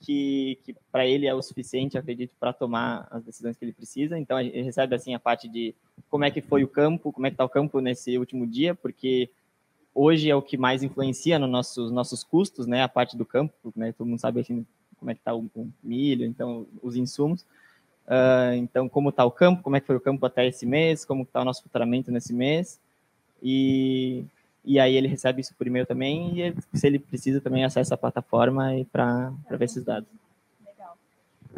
que, 0.00 0.58
que 0.64 0.76
para 0.92 1.06
ele 1.06 1.26
é 1.26 1.34
o 1.34 1.42
suficiente 1.42 1.98
acredito 1.98 2.34
para 2.38 2.52
tomar 2.52 3.06
as 3.10 3.24
decisões 3.24 3.56
que 3.56 3.64
ele 3.64 3.72
precisa 3.72 4.18
então 4.18 4.38
ele 4.40 4.62
recebe 4.62 4.94
assim 4.94 5.14
a 5.14 5.18
parte 5.18 5.48
de 5.48 5.74
como 6.08 6.24
é 6.24 6.30
que 6.30 6.40
foi 6.40 6.62
o 6.62 6.68
campo 6.68 7.12
como 7.12 7.26
é 7.26 7.30
que 7.30 7.34
está 7.34 7.44
o 7.44 7.48
campo 7.48 7.80
nesse 7.80 8.16
último 8.16 8.46
dia 8.46 8.74
porque 8.74 9.30
hoje 9.94 10.30
é 10.30 10.36
o 10.36 10.42
que 10.42 10.56
mais 10.56 10.82
influencia 10.82 11.38
nos 11.38 11.50
nossos 11.50 11.90
nossos 11.90 12.22
custos 12.22 12.66
né 12.66 12.82
a 12.82 12.88
parte 12.88 13.16
do 13.16 13.26
campo 13.26 13.72
né 13.74 13.92
todo 13.92 14.06
mundo 14.06 14.20
sabe 14.20 14.40
assim 14.40 14.64
como 14.98 15.10
é 15.10 15.14
que 15.14 15.20
está 15.20 15.34
o, 15.34 15.48
o, 15.54 15.70
milho, 15.82 16.24
então 16.24 16.66
os 16.82 16.96
insumos. 16.96 17.42
Uh, 18.06 18.54
então, 18.56 18.88
como 18.88 19.10
está 19.10 19.24
o 19.24 19.30
campo, 19.30 19.62
como 19.62 19.76
é 19.76 19.80
que 19.80 19.86
foi 19.86 19.96
o 19.96 20.00
campo 20.00 20.24
até 20.24 20.46
esse 20.46 20.66
mês, 20.66 21.04
como 21.04 21.22
está 21.22 21.40
o 21.40 21.44
nosso 21.44 21.62
faturamento 21.62 22.10
nesse 22.10 22.32
mês. 22.32 22.80
E, 23.42 24.24
e 24.64 24.78
aí 24.78 24.96
ele 24.96 25.08
recebe 25.08 25.40
isso 25.40 25.54
por 25.54 25.66
e-mail 25.66 25.86
também, 25.86 26.40
e 26.40 26.54
se 26.74 26.86
ele 26.86 26.98
precisa 26.98 27.40
também 27.40 27.64
acessa 27.64 27.94
a 27.94 27.98
plataforma 27.98 28.70
para 28.92 29.32
ver 29.50 29.64
esses 29.64 29.84
dados. 29.84 30.08
Legal. 30.64 30.96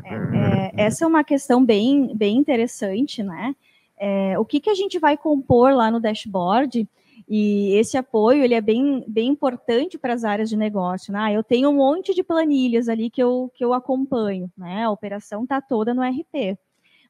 É, 0.04 0.14
é, 0.14 0.84
essa 0.84 1.04
é 1.04 1.08
uma 1.08 1.24
questão 1.24 1.64
bem, 1.64 2.14
bem 2.14 2.36
interessante, 2.36 3.22
né? 3.22 3.54
É, 3.98 4.38
o 4.38 4.44
que, 4.44 4.60
que 4.60 4.70
a 4.70 4.74
gente 4.74 4.98
vai 4.98 5.16
compor 5.16 5.72
lá 5.74 5.90
no 5.90 6.00
dashboard 6.00 6.88
e 7.28 7.74
esse 7.74 7.96
apoio 7.96 8.42
ele 8.42 8.54
é 8.54 8.60
bem, 8.60 9.04
bem 9.06 9.28
importante 9.28 9.96
para 9.96 10.14
as 10.14 10.24
áreas 10.24 10.48
de 10.48 10.56
negócio. 10.56 11.12
Né? 11.12 11.32
Eu 11.32 11.44
tenho 11.44 11.68
um 11.68 11.74
monte 11.74 12.14
de 12.14 12.24
planilhas 12.24 12.88
ali 12.88 13.08
que 13.08 13.22
eu, 13.22 13.52
que 13.54 13.64
eu 13.64 13.72
acompanho, 13.72 14.50
né? 14.56 14.84
a 14.84 14.90
operação 14.90 15.44
está 15.44 15.60
toda 15.60 15.94
no 15.94 16.02
RP. 16.02 16.58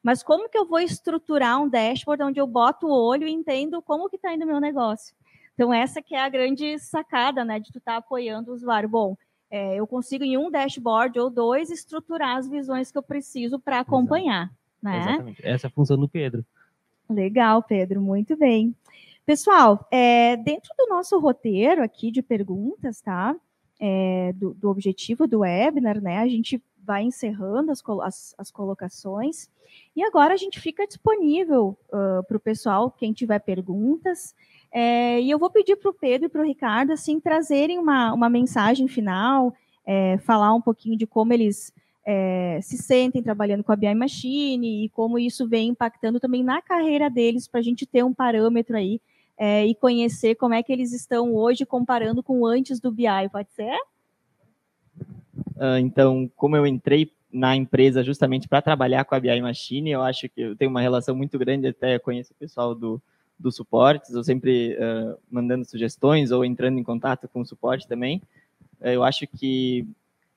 Mas 0.03 0.21
como 0.21 0.49
que 0.49 0.57
eu 0.57 0.67
vou 0.67 0.79
estruturar 0.79 1.61
um 1.61 1.69
dashboard 1.69 2.23
onde 2.23 2.39
eu 2.39 2.45
boto 2.45 2.87
o 2.87 2.91
olho 2.91 3.27
e 3.27 3.31
entendo 3.31 3.81
como 3.81 4.09
que 4.09 4.15
está 4.15 4.33
indo 4.33 4.43
o 4.43 4.47
meu 4.47 4.59
negócio? 4.59 5.15
Então, 5.53 5.73
essa 5.73 6.01
que 6.01 6.15
é 6.15 6.19
a 6.19 6.29
grande 6.29 6.79
sacada 6.79 7.45
né, 7.45 7.59
de 7.59 7.71
tu 7.71 7.77
estar 7.77 7.93
tá 7.93 7.97
apoiando 7.97 8.51
o 8.51 8.53
usuário. 8.53 8.89
Bom, 8.89 9.15
é, 9.49 9.75
eu 9.75 9.85
consigo 9.85 10.23
em 10.23 10.37
um 10.37 10.49
dashboard 10.49 11.19
ou 11.19 11.29
dois 11.29 11.69
estruturar 11.69 12.37
as 12.37 12.47
visões 12.47 12.91
que 12.91 12.97
eu 12.97 13.03
preciso 13.03 13.59
para 13.59 13.79
acompanhar. 13.79 14.51
Né? 14.81 14.99
Exatamente. 14.99 15.45
Essa 15.45 15.67
é 15.67 15.69
a 15.69 15.71
função 15.71 15.97
do 15.97 16.07
Pedro. 16.07 16.45
Legal, 17.09 17.61
Pedro, 17.61 18.01
muito 18.01 18.37
bem. 18.37 18.73
Pessoal, 19.25 19.87
é, 19.91 20.35
dentro 20.37 20.71
do 20.77 20.87
nosso 20.87 21.19
roteiro 21.19 21.83
aqui 21.83 22.09
de 22.09 22.21
perguntas, 22.21 23.01
tá? 23.01 23.35
É, 23.79 24.33
do, 24.33 24.53
do, 24.53 24.69
objetivo 24.69 25.27
do 25.27 25.39
webinar, 25.39 26.01
né? 26.01 26.19
A 26.19 26.27
gente 26.27 26.61
vai 26.83 27.03
encerrando 27.03 27.71
as, 27.71 27.83
as, 28.01 28.35
as 28.37 28.51
colocações 28.51 29.49
e 29.95 30.03
agora 30.03 30.33
a 30.33 30.37
gente 30.37 30.59
fica 30.59 30.87
disponível 30.87 31.77
uh, 31.87 32.23
para 32.27 32.37
o 32.37 32.39
pessoal, 32.39 32.91
quem 32.91 33.13
tiver 33.13 33.39
perguntas. 33.39 34.35
É, 34.71 35.19
e 35.19 35.29
eu 35.29 35.37
vou 35.37 35.49
pedir 35.49 35.75
para 35.75 35.89
o 35.89 35.93
Pedro 35.93 36.27
e 36.27 36.29
para 36.29 36.41
o 36.41 36.45
Ricardo 36.45 36.91
assim 36.91 37.19
trazerem 37.19 37.77
uma, 37.77 38.13
uma 38.13 38.29
mensagem 38.29 38.87
final, 38.87 39.53
é, 39.85 40.17
falar 40.19 40.53
um 40.53 40.61
pouquinho 40.61 40.97
de 40.97 41.05
como 41.05 41.33
eles 41.33 41.73
é, 42.05 42.59
se 42.61 42.77
sentem 42.77 43.21
trabalhando 43.21 43.63
com 43.63 43.71
a 43.71 43.75
BI 43.75 43.93
Machine 43.93 44.85
e 44.85 44.89
como 44.89 45.19
isso 45.19 45.47
vem 45.47 45.69
impactando 45.69 46.19
também 46.19 46.43
na 46.43 46.61
carreira 46.61 47.09
deles, 47.09 47.47
para 47.47 47.59
a 47.59 47.63
gente 47.63 47.85
ter 47.85 48.03
um 48.03 48.13
parâmetro 48.13 48.77
aí 48.77 49.01
é, 49.37 49.65
e 49.65 49.75
conhecer 49.75 50.35
como 50.35 50.53
é 50.53 50.63
que 50.63 50.71
eles 50.71 50.93
estão 50.93 51.33
hoje 51.33 51.65
comparando 51.65 52.23
com 52.23 52.45
antes 52.45 52.79
do 52.79 52.91
BI, 52.91 53.29
pode 53.31 53.51
ser? 53.51 53.75
Uh, 55.55 55.77
então, 55.79 56.29
como 56.35 56.55
eu 56.55 56.65
entrei 56.65 57.11
na 57.31 57.55
empresa 57.55 58.03
justamente 58.03 58.47
para 58.47 58.61
trabalhar 58.61 59.05
com 59.05 59.15
a 59.15 59.19
BI 59.19 59.41
Machine, 59.41 59.91
eu 59.91 60.01
acho 60.01 60.27
que 60.29 60.41
eu 60.41 60.55
tenho 60.55 60.69
uma 60.69 60.81
relação 60.81 61.15
muito 61.15 61.39
grande, 61.39 61.67
até 61.67 61.97
conheço 61.97 62.33
o 62.33 62.35
pessoal 62.35 62.75
do, 62.75 63.01
do 63.41 63.51
suporte, 63.51 64.13
eu 64.13 64.23
sempre 64.23 64.75
uh, 64.75 65.17
mandando 65.29 65.65
sugestões 65.65 66.31
ou 66.31 66.45
entrando 66.45 66.77
em 66.77 66.83
contato 66.83 67.27
com 67.27 67.41
o 67.41 67.45
suporte 67.45 67.87
também. 67.87 68.21
Uh, 68.79 68.87
eu 68.87 69.03
acho 69.03 69.25
que 69.27 69.87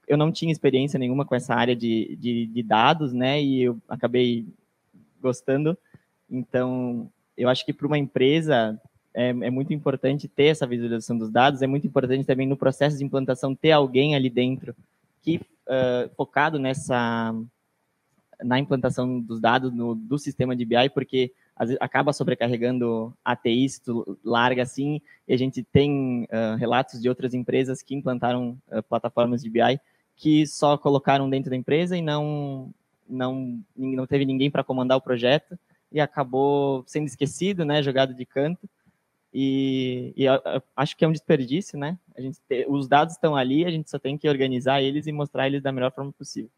eu 0.07 0.17
não 0.17 0.33
tinha 0.33 0.53
experiência 0.53 0.99
nenhuma 0.99 1.25
com 1.25 1.35
essa 1.35 1.55
área 1.55 1.75
de, 1.75 2.17
de, 2.17 2.47
de 2.47 2.63
dados, 2.63 3.13
né, 3.13 3.43
e 3.43 3.63
eu 3.63 3.79
acabei 3.89 4.47
gostando. 5.21 5.77
Então, 6.31 7.11
eu 7.37 7.49
acho 7.49 7.65
que 7.65 7.73
para 7.73 7.87
uma 7.87 7.99
empresa 7.99 8.81
é, 9.15 9.29
é, 9.29 9.51
muito 9.51 9.73
importante 9.73 10.29
ter 10.29 10.47
essa 10.47 10.67
visualização 10.67 11.17
dos 11.17 11.31
dados, 11.31 11.63
é 11.63 11.67
muito 11.67 11.87
importante 11.87 12.25
também 12.25 12.47
no 12.47 12.57
processo 12.57 12.99
de 12.99 13.05
implantação 13.05 13.55
ter 13.55 13.71
alguém 13.71 14.15
ali 14.15 14.29
dentro 14.29 14.75
que 15.23 15.37
uh, 15.37 16.11
focado 16.17 16.59
nessa 16.59 17.35
na 18.43 18.59
implantação 18.59 19.21
dos 19.21 19.41
dados 19.41 19.73
no, 19.73 19.95
do 19.95 20.19
sistema 20.19 20.57
de 20.57 20.65
BI, 20.65 20.91
porque 20.93 21.33
acaba 21.81 22.13
sobrecarregando 22.13 23.17
a 23.25 23.37
TI, 23.37 23.69
se 23.69 23.83
tu 23.83 24.19
larga 24.25 24.63
assim, 24.63 25.01
e 25.27 25.33
a 25.33 25.37
gente 25.37 25.63
tem 25.63 26.25
uh, 26.25 26.57
relatos 26.57 27.01
de 27.01 27.09
outras 27.09 27.33
empresas 27.33 27.83
que 27.83 27.95
implantaram 27.95 28.59
uh, 28.69 28.83
plataformas 28.83 29.43
de 29.43 29.51
BI 29.51 29.81
que 30.17 30.47
só 30.47 30.77
colocaram 30.77 31.29
dentro 31.29 31.51
da 31.51 31.57
empresa 31.57 31.97
e 31.97 32.03
não 32.03 32.73
não 33.09 33.61
não 33.77 34.07
teve 34.07 34.25
ninguém 34.25 34.51
para 34.51 34.65
comandar 34.65 34.97
o 34.97 35.01
projeto 35.01 35.59
e 35.93 36.01
acabou 36.01 36.83
sendo 36.87 37.07
esquecido, 37.07 37.65
né, 37.65 37.83
jogado 37.83 38.15
de 38.15 38.25
canto. 38.25 38.69
E, 39.33 40.13
e 40.17 40.27
acho 40.77 40.97
que 40.97 41.05
é 41.05 41.09
um 41.09 41.13
desperdício, 41.13 41.77
né? 41.77 41.99
A 42.17 42.21
gente 42.21 42.39
te, 42.49 42.67
os 42.69 42.87
dados 42.87 43.15
estão 43.15 43.35
ali, 43.35 43.65
a 43.65 43.71
gente 43.71 43.91
só 43.91 43.99
tem 43.99 44.17
que 44.17 44.29
organizar 44.29 44.81
eles 44.81 45.09
e 45.09 45.13
mostrar 45.13 45.49
eles 45.49 45.61
da 45.61 45.73
melhor 45.73 45.93
forma 45.93 46.13
possível. 46.13 46.51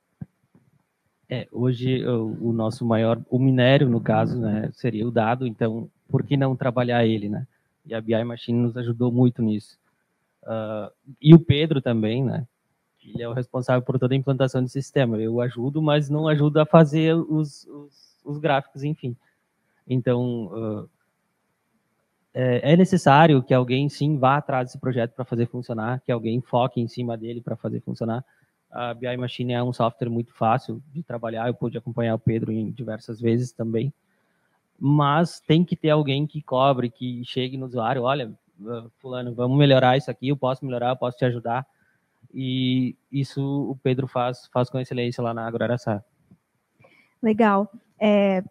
É, 1.28 1.48
hoje 1.50 2.06
o, 2.06 2.50
o 2.50 2.52
nosso 2.52 2.84
maior, 2.84 3.20
o 3.28 3.38
minério 3.38 3.88
no 3.88 4.00
caso, 4.00 4.38
né, 4.38 4.70
seria 4.72 5.06
o 5.06 5.10
dado. 5.10 5.46
Então, 5.46 5.90
por 6.08 6.22
que 6.22 6.36
não 6.36 6.56
trabalhar 6.56 7.04
ele, 7.04 7.28
né? 7.28 7.46
E 7.84 7.94
a 7.94 8.00
BI 8.00 8.24
Machine 8.24 8.58
nos 8.58 8.76
ajudou 8.76 9.10
muito 9.12 9.42
nisso. 9.42 9.78
Uh, 10.42 10.90
e 11.20 11.34
o 11.34 11.38
Pedro 11.38 11.80
também, 11.80 12.24
né? 12.24 12.46
Ele 13.04 13.22
é 13.22 13.28
o 13.28 13.32
responsável 13.32 13.82
por 13.82 13.98
toda 13.98 14.14
a 14.14 14.16
implantação 14.16 14.62
do 14.62 14.68
sistema. 14.68 15.16
Eu 15.18 15.40
ajudo, 15.40 15.80
mas 15.80 16.08
não 16.08 16.26
ajudo 16.28 16.58
a 16.58 16.66
fazer 16.66 17.14
os, 17.14 17.64
os, 17.66 18.18
os 18.24 18.38
gráficos, 18.38 18.82
enfim. 18.82 19.16
Então, 19.86 20.46
uh, 20.46 20.88
é, 22.34 22.72
é 22.72 22.76
necessário 22.76 23.42
que 23.42 23.54
alguém 23.54 23.88
sim 23.88 24.18
vá 24.18 24.36
atrás 24.36 24.68
desse 24.68 24.78
projeto 24.78 25.12
para 25.14 25.24
fazer 25.24 25.46
funcionar, 25.46 26.00
que 26.00 26.12
alguém 26.12 26.40
foque 26.40 26.80
em 26.80 26.88
cima 26.88 27.16
dele 27.16 27.40
para 27.40 27.56
fazer 27.56 27.80
funcionar. 27.80 28.24
A 28.70 28.92
BI 28.94 29.16
Machine 29.16 29.52
é 29.52 29.62
um 29.62 29.72
software 29.72 30.10
muito 30.10 30.32
fácil 30.34 30.82
de 30.92 31.02
trabalhar, 31.02 31.48
eu 31.48 31.54
pude 31.54 31.78
acompanhar 31.78 32.14
o 32.14 32.18
Pedro 32.18 32.52
em 32.52 32.70
diversas 32.70 33.20
vezes 33.20 33.52
também, 33.52 33.92
mas 34.78 35.40
tem 35.40 35.64
que 35.64 35.76
ter 35.76 35.90
alguém 35.90 36.26
que 36.26 36.42
cobre, 36.42 36.90
que 36.90 37.24
chegue 37.24 37.56
no 37.56 37.66
usuário, 37.66 38.02
olha, 38.02 38.32
fulano, 38.98 39.34
vamos 39.34 39.56
melhorar 39.56 39.96
isso 39.96 40.10
aqui, 40.10 40.28
eu 40.28 40.36
posso 40.36 40.64
melhorar, 40.64 40.90
eu 40.90 40.96
posso 40.96 41.16
te 41.16 41.24
ajudar. 41.24 41.66
e 42.34 42.94
isso 43.10 43.40
o 43.70 43.76
Pedro 43.82 44.06
faz, 44.06 44.46
faz 44.52 44.68
com 44.68 44.78
excelência 44.78 45.22
lá 45.22 45.32
na 45.32 45.46
Agroaraçá. 45.46 46.04
Legal. 47.22 47.70
É, 47.98 48.42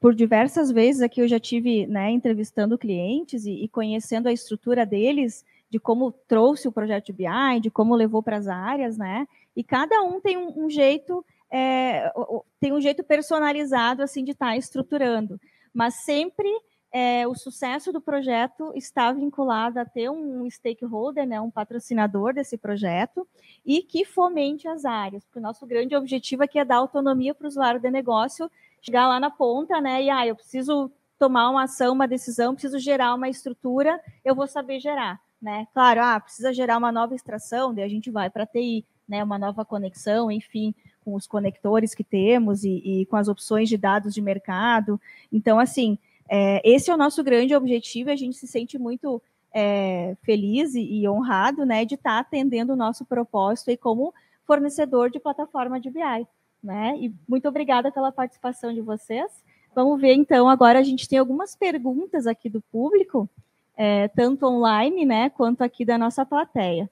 por 0.00 0.14
diversas 0.14 0.70
vezes 0.70 1.02
aqui 1.02 1.20
eu 1.20 1.28
já 1.28 1.38
tive 1.38 1.86
né, 1.86 2.10
entrevistando 2.10 2.78
clientes 2.78 3.46
e, 3.46 3.64
e, 3.64 3.68
conhecendo 3.68 4.28
a 4.28 4.32
estrutura 4.32 4.86
deles, 4.86 5.44
de 5.68 5.78
como 5.78 6.12
trouxe 6.12 6.68
o 6.68 6.72
projeto 6.72 7.12
BI, 7.12 7.60
de 7.60 7.70
como 7.70 7.94
levou 7.94 8.22
para 8.22 8.36
as 8.36 8.46
áreas, 8.46 8.96
né? 8.96 9.26
E 9.56 9.64
cada 9.64 10.02
um 10.02 10.20
tem 10.20 10.36
um, 10.36 10.66
um 10.66 10.70
jeito, 10.70 11.24
é, 11.50 12.12
tem 12.60 12.72
um 12.72 12.80
jeito 12.80 13.02
personalizado 13.02 14.02
assim 14.02 14.22
de 14.22 14.32
estar 14.32 14.48
tá 14.48 14.56
estruturando, 14.56 15.40
mas 15.72 15.94
sempre 16.04 16.48
é, 16.92 17.26
o 17.26 17.34
sucesso 17.34 17.92
do 17.92 18.00
projeto 18.00 18.72
está 18.74 19.12
vinculado 19.12 19.78
a 19.78 19.84
ter 19.84 20.10
um 20.10 20.48
stakeholder, 20.48 21.26
né, 21.26 21.40
um 21.40 21.50
patrocinador 21.50 22.32
desse 22.32 22.56
projeto, 22.56 23.28
e 23.64 23.82
que 23.82 24.04
fomente 24.04 24.66
as 24.68 24.84
áreas, 24.84 25.24
porque 25.24 25.38
o 25.38 25.42
nosso 25.42 25.66
grande 25.66 25.96
objetivo 25.96 26.44
aqui 26.44 26.58
é 26.58 26.64
dar 26.64 26.76
autonomia 26.76 27.34
para 27.34 27.44
o 27.44 27.48
usuário 27.48 27.80
de 27.80 27.90
negócio, 27.90 28.50
chegar 28.80 29.08
lá 29.08 29.18
na 29.18 29.30
ponta, 29.30 29.80
né, 29.80 30.04
e 30.04 30.10
ah, 30.10 30.26
eu 30.26 30.36
preciso 30.36 30.90
tomar 31.18 31.50
uma 31.50 31.64
ação, 31.64 31.92
uma 31.92 32.06
decisão, 32.06 32.54
preciso 32.54 32.78
gerar 32.78 33.14
uma 33.14 33.28
estrutura, 33.28 34.00
eu 34.24 34.34
vou 34.34 34.46
saber 34.46 34.80
gerar, 34.80 35.20
né? 35.40 35.66
Claro, 35.72 36.00
ah, 36.02 36.20
precisa 36.20 36.52
gerar 36.52 36.76
uma 36.78 36.92
nova 36.92 37.14
extração, 37.14 37.74
daí 37.74 37.84
a 37.84 37.88
gente 37.88 38.10
vai 38.10 38.30
para 38.30 38.46
TI, 38.46 38.86
né, 39.08 39.22
uma 39.22 39.38
nova 39.38 39.64
conexão, 39.64 40.30
enfim, 40.30 40.74
com 41.04 41.14
os 41.14 41.26
conectores 41.26 41.94
que 41.94 42.02
temos 42.02 42.64
e, 42.64 42.82
e 42.84 43.06
com 43.06 43.16
as 43.16 43.28
opções 43.28 43.68
de 43.68 43.76
dados 43.76 44.12
de 44.12 44.20
mercado. 44.20 45.00
Então, 45.32 45.58
assim, 45.58 45.98
é, 46.28 46.60
esse 46.68 46.90
é 46.90 46.94
o 46.94 46.98
nosso 46.98 47.22
grande 47.22 47.54
objetivo, 47.54 48.10
a 48.10 48.16
gente 48.16 48.36
se 48.36 48.46
sente 48.46 48.78
muito 48.78 49.22
é, 49.52 50.16
feliz 50.22 50.74
e, 50.74 50.82
e, 50.82 51.08
honrado 51.08 51.64
né, 51.64 51.84
de 51.84 51.94
estar 51.94 52.18
atendendo 52.18 52.72
o 52.72 52.76
nosso 52.76 53.04
propósito 53.04 53.70
aí 53.70 53.76
como 53.76 54.12
fornecedor 54.44 55.10
de 55.10 55.20
plataforma 55.20 55.80
de 55.80 55.90
BI. 55.90 56.26
Né? 56.62 56.96
E 56.98 57.14
muito 57.28 57.48
obrigada 57.48 57.92
pela 57.92 58.10
participação 58.10 58.74
de 58.74 58.80
vocês. 58.80 59.30
Vamos 59.74 60.00
ver, 60.00 60.14
então, 60.14 60.48
agora 60.48 60.78
a 60.78 60.82
gente 60.82 61.08
tem 61.08 61.18
algumas 61.18 61.54
perguntas 61.54 62.26
aqui 62.26 62.48
do 62.48 62.60
público, 62.60 63.28
é, 63.76 64.08
tanto 64.08 64.46
online, 64.46 65.04
né, 65.04 65.28
quanto 65.30 65.62
aqui 65.62 65.84
da 65.84 65.98
nossa 65.98 66.24
plateia. 66.24 66.90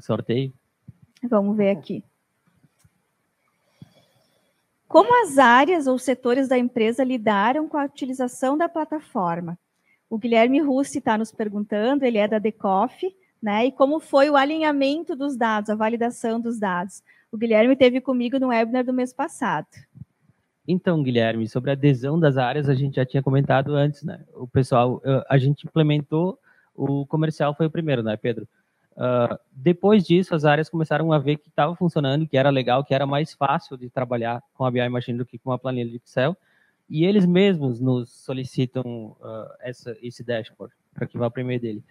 Sorteio. 0.00 0.52
Vamos 1.22 1.56
ver 1.56 1.70
aqui. 1.70 2.04
Como 4.88 5.24
as 5.24 5.38
áreas 5.38 5.86
ou 5.86 5.98
setores 5.98 6.48
da 6.48 6.58
empresa 6.58 7.02
lidaram 7.02 7.68
com 7.68 7.78
a 7.78 7.84
utilização 7.84 8.58
da 8.58 8.68
plataforma? 8.68 9.58
O 10.10 10.18
Guilherme 10.18 10.60
Russi 10.60 10.98
está 10.98 11.16
nos 11.16 11.32
perguntando, 11.32 12.04
ele 12.04 12.18
é 12.18 12.28
da 12.28 12.38
Decoff, 12.38 13.10
né? 13.42 13.66
E 13.66 13.72
como 13.72 13.98
foi 13.98 14.28
o 14.28 14.36
alinhamento 14.36 15.16
dos 15.16 15.36
dados, 15.36 15.70
a 15.70 15.74
validação 15.74 16.38
dos 16.38 16.58
dados? 16.58 17.02
O 17.32 17.38
Guilherme 17.38 17.74
teve 17.74 18.00
comigo 18.00 18.38
no 18.38 18.48
webinar 18.48 18.84
do 18.84 18.92
mês 18.92 19.14
passado. 19.14 19.66
Então, 20.68 21.02
Guilherme, 21.02 21.48
sobre 21.48 21.70
a 21.70 21.72
adesão 21.72 22.20
das 22.20 22.36
áreas, 22.36 22.68
a 22.68 22.74
gente 22.74 22.96
já 22.96 23.06
tinha 23.06 23.22
comentado 23.22 23.74
antes, 23.74 24.02
né? 24.02 24.22
O 24.34 24.46
pessoal, 24.46 25.00
a 25.28 25.38
gente 25.38 25.66
implementou, 25.66 26.38
o 26.74 27.06
comercial 27.06 27.54
foi 27.54 27.66
o 27.66 27.70
primeiro, 27.70 28.02
né, 28.02 28.16
Pedro? 28.16 28.46
Uh, 28.92 29.38
depois 29.50 30.04
disso, 30.04 30.34
as 30.34 30.44
áreas 30.44 30.68
começaram 30.68 31.12
a 31.12 31.18
ver 31.18 31.38
que 31.38 31.48
estava 31.48 31.74
funcionando, 31.74 32.26
que 32.26 32.36
era 32.36 32.50
legal, 32.50 32.84
que 32.84 32.94
era 32.94 33.06
mais 33.06 33.32
fácil 33.32 33.76
de 33.76 33.88
trabalhar 33.88 34.42
com 34.54 34.64
a 34.64 34.70
BI 34.70 34.88
Machine 34.88 35.18
do 35.18 35.26
que 35.26 35.38
com 35.38 35.50
uma 35.50 35.58
planilha 35.58 35.90
de 35.90 35.96
Excel. 35.96 36.36
E 36.88 37.04
eles 37.04 37.24
mesmos 37.24 37.80
nos 37.80 38.10
solicitam 38.10 39.16
uh, 39.20 39.48
essa, 39.60 39.96
esse 40.02 40.22
dashboard, 40.22 40.74
para 40.94 41.06
que 41.06 41.16
vá 41.16 41.30
primeiro 41.30 41.62
dele. 41.62 41.84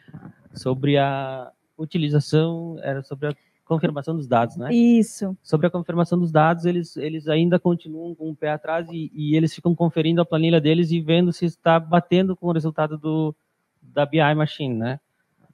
Sobre 0.54 0.98
a 0.98 1.52
utilização, 1.78 2.78
era 2.84 3.02
sobre 3.02 3.30
a 3.30 3.36
confirmação 3.66 4.16
dos 4.16 4.28
dados, 4.28 4.58
né? 4.58 4.72
Isso. 4.72 5.36
Sobre 5.42 5.66
a 5.66 5.70
confirmação 5.70 6.20
dos 6.20 6.32
dados, 6.32 6.66
eles, 6.66 6.98
eles 6.98 7.28
ainda 7.28 7.58
continuam 7.58 8.14
com 8.14 8.30
o 8.30 8.36
pé 8.36 8.52
atrás 8.52 8.88
e, 8.92 9.10
e 9.14 9.36
eles 9.36 9.56
ficam 9.56 9.74
conferindo 9.74 10.22
a 10.22 10.26
planilha 10.26 10.62
deles 10.62 10.92
e 10.92 11.00
vendo 11.00 11.34
se 11.34 11.46
está 11.46 11.80
batendo 11.80 12.36
com 12.36 12.48
o 12.48 12.52
resultado 12.52 12.98
do, 12.98 13.34
da 13.82 14.06
BI 14.06 14.36
Machine, 14.36 14.76
né? 14.76 15.00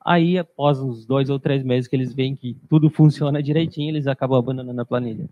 Aí, 0.03 0.37
após 0.37 0.79
uns 0.79 1.05
dois 1.05 1.29
ou 1.29 1.39
três 1.39 1.63
meses 1.63 1.87
que 1.87 1.95
eles 1.95 2.13
veem 2.13 2.35
que 2.35 2.55
tudo 2.69 2.89
funciona 2.89 3.43
direitinho, 3.43 3.89
eles 3.89 4.07
acabam 4.07 4.37
abandonando 4.37 4.81
a 4.81 4.85
planilha. 4.85 5.27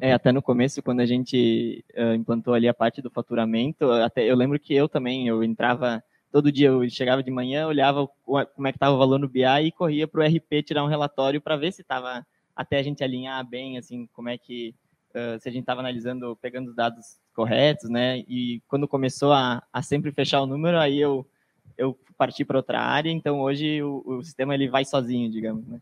É, 0.00 0.14
até 0.14 0.32
no 0.32 0.40
começo, 0.40 0.82
quando 0.82 1.00
a 1.00 1.06
gente 1.06 1.84
uh, 1.94 2.14
implantou 2.14 2.54
ali 2.54 2.66
a 2.66 2.72
parte 2.72 3.02
do 3.02 3.10
faturamento, 3.10 3.90
até 3.90 4.24
eu 4.24 4.34
lembro 4.34 4.58
que 4.58 4.74
eu 4.74 4.88
também, 4.88 5.28
eu 5.28 5.44
entrava 5.44 6.02
todo 6.32 6.50
dia, 6.50 6.68
eu 6.68 6.88
chegava 6.88 7.22
de 7.22 7.30
manhã, 7.30 7.66
olhava 7.66 8.08
como 8.24 8.66
é 8.66 8.72
que 8.72 8.76
estava 8.76 8.94
o 8.94 8.98
valor 8.98 9.18
no 9.18 9.28
BI 9.28 9.44
e 9.44 9.72
corria 9.72 10.08
para 10.08 10.22
o 10.22 10.24
RP 10.26 10.62
tirar 10.64 10.84
um 10.84 10.88
relatório 10.88 11.40
para 11.40 11.56
ver 11.56 11.72
se 11.72 11.82
estava, 11.82 12.26
até 12.56 12.78
a 12.78 12.82
gente 12.82 13.04
alinhar 13.04 13.46
bem, 13.46 13.76
assim, 13.76 14.08
como 14.14 14.30
é 14.30 14.38
que, 14.38 14.74
uh, 15.10 15.38
se 15.38 15.48
a 15.48 15.52
gente 15.52 15.62
estava 15.62 15.80
analisando, 15.80 16.34
pegando 16.40 16.70
os 16.70 16.74
dados 16.74 17.18
corretos, 17.34 17.90
né, 17.90 18.20
e 18.26 18.62
quando 18.68 18.88
começou 18.88 19.32
a, 19.32 19.62
a 19.70 19.82
sempre 19.82 20.12
fechar 20.12 20.40
o 20.40 20.46
número, 20.46 20.78
aí 20.78 20.98
eu 20.98 21.26
eu 21.80 21.98
parti 22.18 22.44
para 22.44 22.58
outra 22.58 22.78
área, 22.78 23.10
então 23.10 23.40
hoje 23.40 23.82
o, 23.82 24.02
o, 24.04 24.22
sistema 24.22 24.54
ele 24.54 24.68
vai 24.68 24.84
sozinho, 24.84 25.30
digamos, 25.30 25.66
né? 25.66 25.80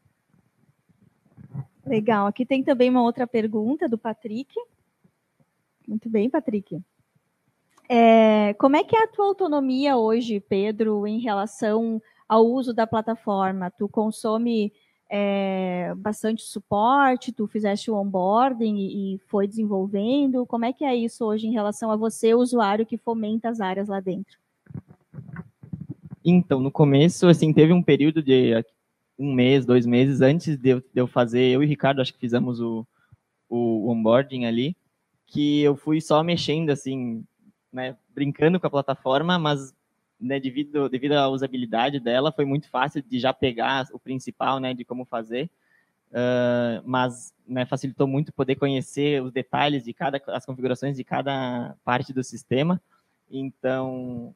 Legal. 1.84 2.26
Aqui 2.26 2.46
tem 2.46 2.62
também 2.62 2.88
uma 2.88 3.02
outra 3.02 3.26
pergunta 3.26 3.88
do 3.88 3.98
Patrick. 3.98 4.54
Muito 5.86 6.08
bem, 6.08 6.30
Patrick. 6.30 6.80
É, 7.88 8.54
como 8.54 8.76
é 8.76 8.84
que 8.84 8.94
é 8.94 9.02
a 9.02 9.08
tua 9.08 9.26
autonomia 9.26 9.96
hoje, 9.96 10.38
Pedro, 10.38 11.06
em 11.06 11.18
relação 11.18 12.00
ao 12.28 12.46
uso 12.46 12.72
da 12.72 12.86
plataforma? 12.86 13.70
Tu 13.70 13.88
consome 13.88 14.72
é, 15.10 15.92
bastante 15.96 16.42
suporte, 16.42 17.32
tu 17.32 17.48
fizeste 17.48 17.90
o 17.90 17.96
onboarding 17.96 18.76
e, 18.76 19.14
e 19.14 19.18
foi 19.26 19.48
desenvolvendo. 19.48 20.46
Como 20.46 20.66
é 20.66 20.72
que 20.72 20.84
é 20.84 20.94
isso 20.94 21.24
hoje 21.24 21.48
em 21.48 21.52
relação 21.52 21.90
a 21.90 21.96
você, 21.96 22.34
usuário 22.34 22.86
que 22.86 22.98
fomenta 22.98 23.48
as 23.48 23.60
áreas 23.60 23.88
lá 23.88 23.98
dentro? 23.98 24.38
Então, 26.24 26.60
no 26.60 26.70
começo, 26.70 27.26
assim, 27.28 27.52
teve 27.52 27.72
um 27.72 27.82
período 27.82 28.22
de 28.22 28.64
um 29.18 29.32
mês, 29.32 29.66
dois 29.66 29.84
meses 29.84 30.20
antes 30.20 30.56
de 30.56 30.70
eu, 30.70 30.80
de 30.80 30.86
eu 30.94 31.06
fazer, 31.06 31.48
eu 31.48 31.62
e 31.62 31.66
Ricardo, 31.66 32.00
acho 32.00 32.12
que 32.12 32.20
fizemos 32.20 32.60
o, 32.60 32.86
o 33.48 33.90
onboarding 33.90 34.44
ali, 34.44 34.76
que 35.26 35.60
eu 35.60 35.76
fui 35.76 36.00
só 36.00 36.22
mexendo, 36.22 36.70
assim, 36.70 37.24
né, 37.72 37.96
brincando 38.14 38.58
com 38.60 38.66
a 38.66 38.70
plataforma, 38.70 39.38
mas 39.38 39.74
né, 40.20 40.40
devido, 40.40 40.88
devido 40.88 41.12
à 41.12 41.28
usabilidade 41.28 42.00
dela, 42.00 42.32
foi 42.32 42.44
muito 42.44 42.68
fácil 42.68 43.02
de 43.02 43.18
já 43.18 43.32
pegar 43.32 43.86
o 43.92 43.98
principal, 43.98 44.58
né, 44.58 44.74
de 44.74 44.84
como 44.84 45.04
fazer, 45.04 45.50
uh, 46.10 46.82
mas 46.84 47.32
né, 47.46 47.64
facilitou 47.66 48.06
muito 48.06 48.32
poder 48.32 48.56
conhecer 48.56 49.22
os 49.22 49.32
detalhes 49.32 49.84
de 49.84 49.92
cada, 49.92 50.20
as 50.28 50.44
configurações 50.44 50.96
de 50.96 51.04
cada 51.04 51.76
parte 51.84 52.12
do 52.12 52.24
sistema. 52.24 52.80
Então, 53.30 54.34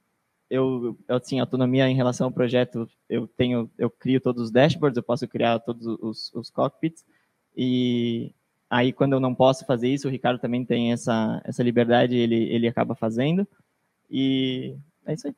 eu, 0.53 0.99
eu 1.09 1.17
assim, 1.17 1.41
autonomia 1.41 1.89
em 1.89 1.95
relação 1.95 2.27
ao 2.27 2.33
projeto, 2.33 2.87
eu 3.09 3.27
tenho, 3.27 3.71
eu 3.79 3.89
crio 3.89 4.21
todos 4.21 4.43
os 4.43 4.51
dashboards, 4.51 4.99
eu 4.99 5.03
posso 5.03 5.27
criar 5.27 5.59
todos 5.61 5.87
os, 5.87 6.31
os 6.35 6.51
cockpits, 6.51 7.05
e 7.57 8.35
aí 8.69 8.93
quando 8.93 9.15
eu 9.15 9.21
não 9.21 9.35
posso 9.35 9.65
fazer 9.65 9.89
isso, 9.89 10.07
o 10.07 10.11
Ricardo 10.11 10.39
também 10.39 10.63
tem 10.63 10.93
essa, 10.93 11.41
essa 11.43 11.63
liberdade, 11.63 12.15
ele, 12.15 12.37
ele 12.53 12.69
acaba 12.69 12.95
fazendo, 12.95 13.49
e 14.11 14.77
é 15.07 15.15
isso 15.15 15.27
aí. 15.27 15.35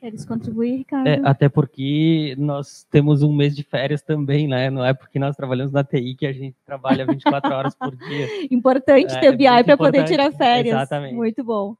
Queres 0.00 0.24
contribuir, 0.24 0.78
Ricardo? 0.78 1.06
É, 1.06 1.20
até 1.22 1.48
porque 1.48 2.34
nós 2.38 2.84
temos 2.90 3.22
um 3.22 3.32
mês 3.32 3.54
de 3.54 3.62
férias 3.62 4.02
também, 4.02 4.48
né? 4.48 4.68
Não 4.68 4.84
é 4.84 4.92
porque 4.94 5.18
nós 5.18 5.36
trabalhamos 5.36 5.70
na 5.70 5.84
TI 5.84 6.16
que 6.16 6.26
a 6.26 6.32
gente 6.32 6.56
trabalha 6.64 7.06
24 7.06 7.52
horas 7.52 7.74
por 7.74 7.94
dia. 7.94 8.26
Importante 8.50 9.14
é, 9.14 9.20
ter 9.20 9.36
BI 9.36 9.64
para 9.64 9.76
poder 9.76 10.04
tirar 10.04 10.32
férias. 10.32 10.74
Exatamente. 10.74 11.14
Muito 11.14 11.44
bom. 11.44 11.76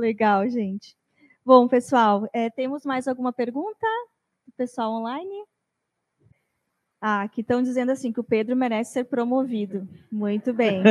Legal, 0.00 0.48
gente. 0.48 0.96
Bom, 1.44 1.68
pessoal, 1.68 2.26
é, 2.32 2.48
temos 2.48 2.86
mais 2.86 3.06
alguma 3.06 3.34
pergunta 3.34 3.86
do 4.46 4.52
pessoal 4.56 4.92
online? 4.92 5.44
Ah, 6.98 7.22
aqui 7.22 7.42
estão 7.42 7.62
dizendo 7.62 7.92
assim 7.92 8.10
que 8.10 8.20
o 8.20 8.24
Pedro 8.24 8.56
merece 8.56 8.94
ser 8.94 9.04
promovido. 9.04 9.86
Muito 10.10 10.52
bem. 10.52 10.82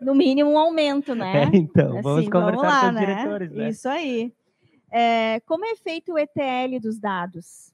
No 0.00 0.14
mínimo 0.14 0.48
um 0.48 0.58
aumento, 0.58 1.14
né? 1.14 1.42
É, 1.42 1.50
então, 1.54 1.92
assim, 1.92 2.00
vamos 2.00 2.28
conversar 2.30 2.56
vamos 2.56 2.62
lá, 2.62 2.80
com 2.80 2.86
os 2.86 2.94
né? 2.94 3.00
diretores. 3.00 3.52
Né? 3.52 3.68
Isso 3.68 3.86
aí. 3.86 4.32
É, 4.90 5.40
como 5.40 5.66
é 5.66 5.76
feito 5.76 6.14
o 6.14 6.18
ETL 6.18 6.80
dos 6.80 6.98
dados? 6.98 7.70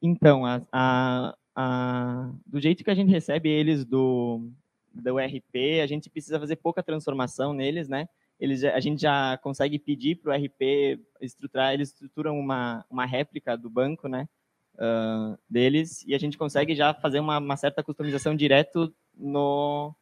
Então, 0.00 0.46
a, 0.46 0.62
a, 0.72 1.36
a, 1.54 2.30
do 2.46 2.58
jeito 2.62 2.82
que 2.82 2.90
a 2.90 2.94
gente 2.94 3.10
recebe 3.10 3.50
eles 3.50 3.84
do, 3.84 4.50
do 4.94 5.18
RP, 5.18 5.80
a 5.82 5.86
gente 5.86 6.10
precisa 6.10 6.38
fazer 6.38 6.56
pouca 6.56 6.82
transformação 6.82 7.52
neles, 7.52 7.88
né? 7.88 8.08
Eles, 8.38 8.64
a 8.64 8.80
gente 8.80 9.00
já 9.00 9.38
consegue 9.38 9.78
pedir 9.78 10.16
para 10.16 10.32
o 10.32 10.36
RP 10.36 11.00
estruturar, 11.20 11.72
eles 11.72 11.90
estruturam 11.90 12.38
uma, 12.38 12.84
uma 12.90 13.06
réplica 13.06 13.56
do 13.56 13.70
banco, 13.70 14.08
né? 14.08 14.28
Uh, 14.74 15.38
deles, 15.48 16.02
e 16.06 16.14
a 16.14 16.18
gente 16.18 16.38
consegue 16.38 16.74
já 16.74 16.94
fazer 16.94 17.20
uma, 17.20 17.38
uma 17.38 17.56
certa 17.56 17.82
customização 17.82 18.34
direto 18.34 18.92
no, 19.14 19.94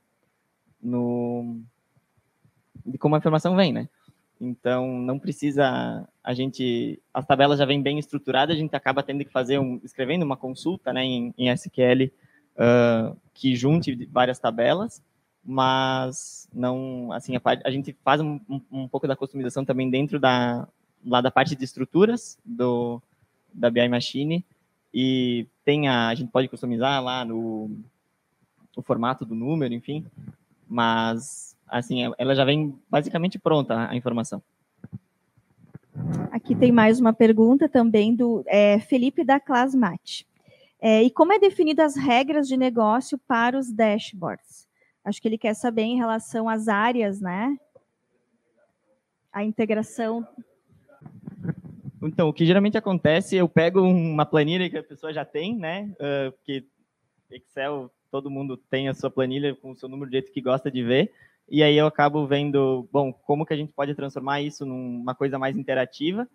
no 0.80 1.60
de 2.86 2.96
como 2.96 3.14
a 3.14 3.18
informação 3.18 3.56
vem, 3.56 3.72
né? 3.72 3.88
Então, 4.40 4.98
não 4.98 5.18
precisa 5.18 6.08
a 6.24 6.32
gente, 6.32 7.02
as 7.12 7.26
tabelas 7.26 7.58
já 7.58 7.66
vêm 7.66 7.82
bem 7.82 7.98
estruturadas, 7.98 8.56
a 8.56 8.58
gente 8.58 8.74
acaba 8.74 9.02
tendo 9.02 9.24
que 9.24 9.30
fazer 9.30 9.58
um, 9.58 9.80
escrevendo 9.84 10.22
uma 10.22 10.36
consulta, 10.36 10.92
né, 10.92 11.04
em, 11.04 11.34
em 11.36 11.50
SQL 11.50 12.10
uh, 12.56 13.16
que 13.34 13.54
junte 13.56 14.08
várias 14.10 14.38
tabelas, 14.38 15.02
mas 15.44 16.48
não, 16.52 17.12
assim, 17.12 17.36
a, 17.36 17.40
a 17.64 17.70
gente 17.70 17.96
faz 18.04 18.20
um, 18.20 18.40
um, 18.70 18.86
pouco 18.86 19.08
da 19.08 19.16
customização 19.16 19.64
também 19.64 19.90
dentro 19.90 20.18
da, 20.18 20.68
lá 21.04 21.20
da 21.20 21.30
parte 21.30 21.56
de 21.56 21.64
estruturas 21.64 22.38
do, 22.44 23.00
da 23.52 23.70
BI 23.70 23.88
Machine, 23.88 24.44
e 24.92 25.46
tem 25.64 25.88
a, 25.88 26.08
a 26.08 26.14
gente 26.14 26.30
pode 26.30 26.48
customizar 26.48 27.02
lá 27.02 27.24
no 27.24 27.70
o 28.76 28.82
formato 28.82 29.24
do 29.24 29.34
número, 29.34 29.74
enfim, 29.74 30.06
mas 30.68 31.56
assim, 31.68 32.00
ela 32.18 32.34
já 32.34 32.44
vem 32.44 32.74
basicamente 32.88 33.38
pronta 33.38 33.88
a 33.88 33.96
informação. 33.96 34.42
Aqui 36.30 36.54
tem 36.54 36.72
mais 36.72 37.00
uma 37.00 37.12
pergunta 37.12 37.68
também 37.68 38.14
do 38.14 38.42
é, 38.46 38.78
Felipe 38.80 39.24
da 39.24 39.38
Clasmate. 39.38 40.26
É, 40.80 41.02
e 41.02 41.10
como 41.10 41.32
é 41.32 41.38
definida 41.38 41.84
as 41.84 41.94
regras 41.94 42.48
de 42.48 42.56
negócio 42.56 43.18
para 43.18 43.58
os 43.58 43.70
dashboards? 43.70 44.66
Acho 45.04 45.20
que 45.20 45.28
ele 45.28 45.38
quer 45.38 45.54
saber 45.54 45.82
em 45.82 45.96
relação 45.96 46.48
às 46.48 46.68
áreas, 46.68 47.20
né? 47.20 47.56
A 49.32 49.44
integração. 49.44 50.26
Então, 52.02 52.28
o 52.28 52.32
que 52.32 52.46
geralmente 52.46 52.78
acontece, 52.78 53.36
eu 53.36 53.48
pego 53.48 53.82
uma 53.82 54.24
planilha 54.24 54.70
que 54.70 54.78
a 54.78 54.82
pessoa 54.82 55.12
já 55.12 55.24
tem, 55.24 55.54
né? 55.54 55.92
Uh, 55.94 56.32
porque 56.32 56.64
Excel, 57.30 57.90
todo 58.10 58.30
mundo 58.30 58.56
tem 58.56 58.88
a 58.88 58.94
sua 58.94 59.10
planilha 59.10 59.54
com 59.54 59.72
o 59.72 59.76
seu 59.76 59.88
número 59.88 60.10
de 60.10 60.16
jeito 60.16 60.32
que 60.32 60.40
gosta 60.40 60.70
de 60.70 60.82
ver. 60.82 61.12
E 61.48 61.62
aí 61.62 61.76
eu 61.76 61.86
acabo 61.86 62.26
vendo, 62.26 62.88
bom, 62.90 63.12
como 63.12 63.44
que 63.44 63.52
a 63.52 63.56
gente 63.56 63.72
pode 63.72 63.94
transformar 63.94 64.40
isso 64.40 64.64
numa 64.64 65.14
coisa 65.14 65.38
mais 65.38 65.56
interativa. 65.56 66.28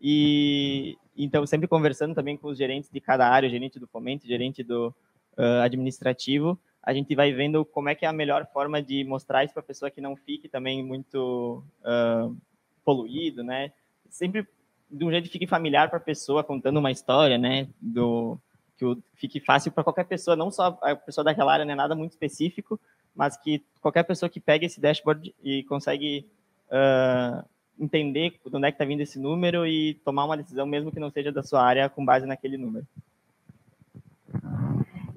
E 0.00 0.96
então 1.16 1.44
sempre 1.46 1.66
conversando 1.66 2.14
também 2.14 2.36
com 2.36 2.48
os 2.48 2.58
gerentes 2.58 2.90
de 2.90 3.00
cada 3.00 3.28
área, 3.28 3.48
gerente 3.48 3.78
do 3.78 3.86
fomento, 3.88 4.26
gerente 4.26 4.62
do 4.62 4.94
uh, 5.36 5.62
administrativo, 5.62 6.58
a 6.82 6.92
gente 6.94 7.14
vai 7.14 7.32
vendo 7.32 7.64
como 7.64 7.88
é 7.88 7.94
que 7.94 8.06
é 8.06 8.08
a 8.08 8.12
melhor 8.12 8.46
forma 8.52 8.80
de 8.80 9.04
mostrar 9.04 9.44
isso 9.44 9.52
para 9.52 9.62
a 9.62 9.66
pessoa 9.66 9.90
que 9.90 10.00
não 10.00 10.16
fique 10.16 10.48
também 10.48 10.82
muito 10.82 11.62
uh, 11.80 12.36
poluído, 12.84 13.42
né? 13.42 13.72
Sempre 14.08 14.46
de 14.90 15.04
um 15.04 15.10
jeito 15.10 15.24
que 15.24 15.32
fique 15.32 15.46
familiar 15.46 15.88
para 15.90 15.98
a 15.98 16.00
pessoa 16.02 16.42
contando 16.42 16.78
uma 16.78 16.90
história, 16.90 17.36
né? 17.36 17.68
Do 17.80 18.38
que 18.78 18.84
fique 19.14 19.40
fácil 19.40 19.72
para 19.72 19.82
qualquer 19.82 20.04
pessoa, 20.04 20.36
não 20.36 20.50
só 20.52 20.78
a 20.80 20.94
pessoa 20.94 21.24
daquela 21.24 21.52
área, 21.52 21.64
né? 21.64 21.74
Nada 21.74 21.96
muito 21.96 22.12
específico, 22.12 22.80
mas 23.14 23.36
que 23.36 23.62
qualquer 23.80 24.04
pessoa 24.04 24.30
que 24.30 24.38
pegue 24.38 24.66
esse 24.66 24.80
dashboard 24.80 25.34
e 25.42 25.64
consegue 25.64 26.26
uh, 26.68 27.44
entender 27.78 28.30
de 28.44 28.56
onde 28.56 28.66
é 28.66 28.70
que 28.70 28.74
está 28.74 28.84
vindo 28.84 29.00
esse 29.00 29.18
número 29.18 29.66
e 29.66 29.94
tomar 30.04 30.24
uma 30.24 30.36
decisão, 30.36 30.66
mesmo 30.66 30.90
que 30.90 31.00
não 31.00 31.10
seja 31.10 31.30
da 31.30 31.42
sua 31.42 31.62
área, 31.62 31.88
com 31.88 32.04
base 32.04 32.26
naquele 32.26 32.56
número. 32.56 32.86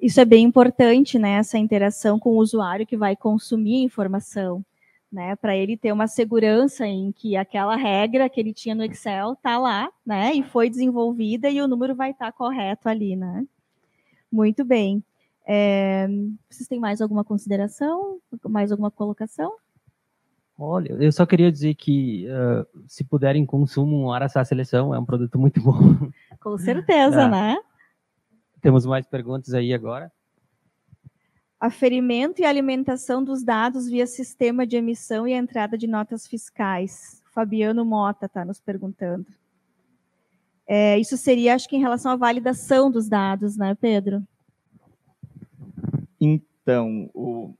Isso 0.00 0.20
é 0.20 0.24
bem 0.24 0.44
importante, 0.44 1.18
né? 1.18 1.34
Essa 1.34 1.58
interação 1.58 2.18
com 2.18 2.30
o 2.30 2.38
usuário 2.38 2.86
que 2.86 2.96
vai 2.96 3.14
consumir 3.14 3.82
a 3.82 3.84
informação, 3.84 4.64
né? 5.10 5.36
Para 5.36 5.56
ele 5.56 5.76
ter 5.76 5.92
uma 5.92 6.08
segurança 6.08 6.86
em 6.86 7.12
que 7.12 7.36
aquela 7.36 7.76
regra 7.76 8.28
que 8.28 8.40
ele 8.40 8.52
tinha 8.52 8.74
no 8.74 8.82
Excel 8.82 9.34
está 9.34 9.58
lá, 9.58 9.90
né? 10.04 10.34
E 10.34 10.42
foi 10.42 10.68
desenvolvida 10.68 11.48
e 11.50 11.60
o 11.60 11.68
número 11.68 11.94
vai 11.94 12.10
estar 12.10 12.26
tá 12.26 12.32
correto 12.32 12.88
ali, 12.88 13.14
né? 13.14 13.46
Muito 14.30 14.64
bem. 14.64 15.04
É, 15.46 16.08
vocês 16.48 16.68
têm 16.68 16.80
mais 16.80 17.00
alguma 17.00 17.22
consideração? 17.22 18.18
Mais 18.48 18.72
alguma 18.72 18.90
colocação? 18.90 19.52
Olha, 20.64 20.92
eu 20.92 21.10
só 21.10 21.26
queria 21.26 21.50
dizer 21.50 21.74
que 21.74 22.24
uh, 22.28 22.84
se 22.86 23.02
puderem 23.02 23.44
consumo 23.44 24.00
um 24.00 24.12
Araçá 24.12 24.44
Seleção, 24.44 24.94
é 24.94 24.98
um 24.98 25.04
produto 25.04 25.36
muito 25.36 25.60
bom. 25.60 25.76
Com 26.40 26.56
certeza, 26.56 27.22
é. 27.22 27.28
né? 27.28 27.58
Temos 28.60 28.86
mais 28.86 29.04
perguntas 29.04 29.54
aí 29.54 29.74
agora. 29.74 30.10
Aferimento 31.58 32.40
e 32.40 32.44
alimentação 32.44 33.24
dos 33.24 33.42
dados 33.42 33.88
via 33.88 34.06
sistema 34.06 34.64
de 34.64 34.76
emissão 34.76 35.26
e 35.26 35.32
entrada 35.32 35.76
de 35.76 35.88
notas 35.88 36.28
fiscais. 36.28 37.20
Fabiano 37.34 37.84
Mota 37.84 38.26
está 38.26 38.44
nos 38.44 38.60
perguntando. 38.60 39.26
É, 40.64 40.96
isso 40.96 41.16
seria, 41.16 41.54
acho 41.54 41.68
que, 41.68 41.76
em 41.76 41.80
relação 41.80 42.12
à 42.12 42.16
validação 42.16 42.88
dos 42.88 43.08
dados, 43.08 43.56
né, 43.56 43.74
Pedro? 43.74 44.22
Então, 46.20 47.10
o, 47.12 47.52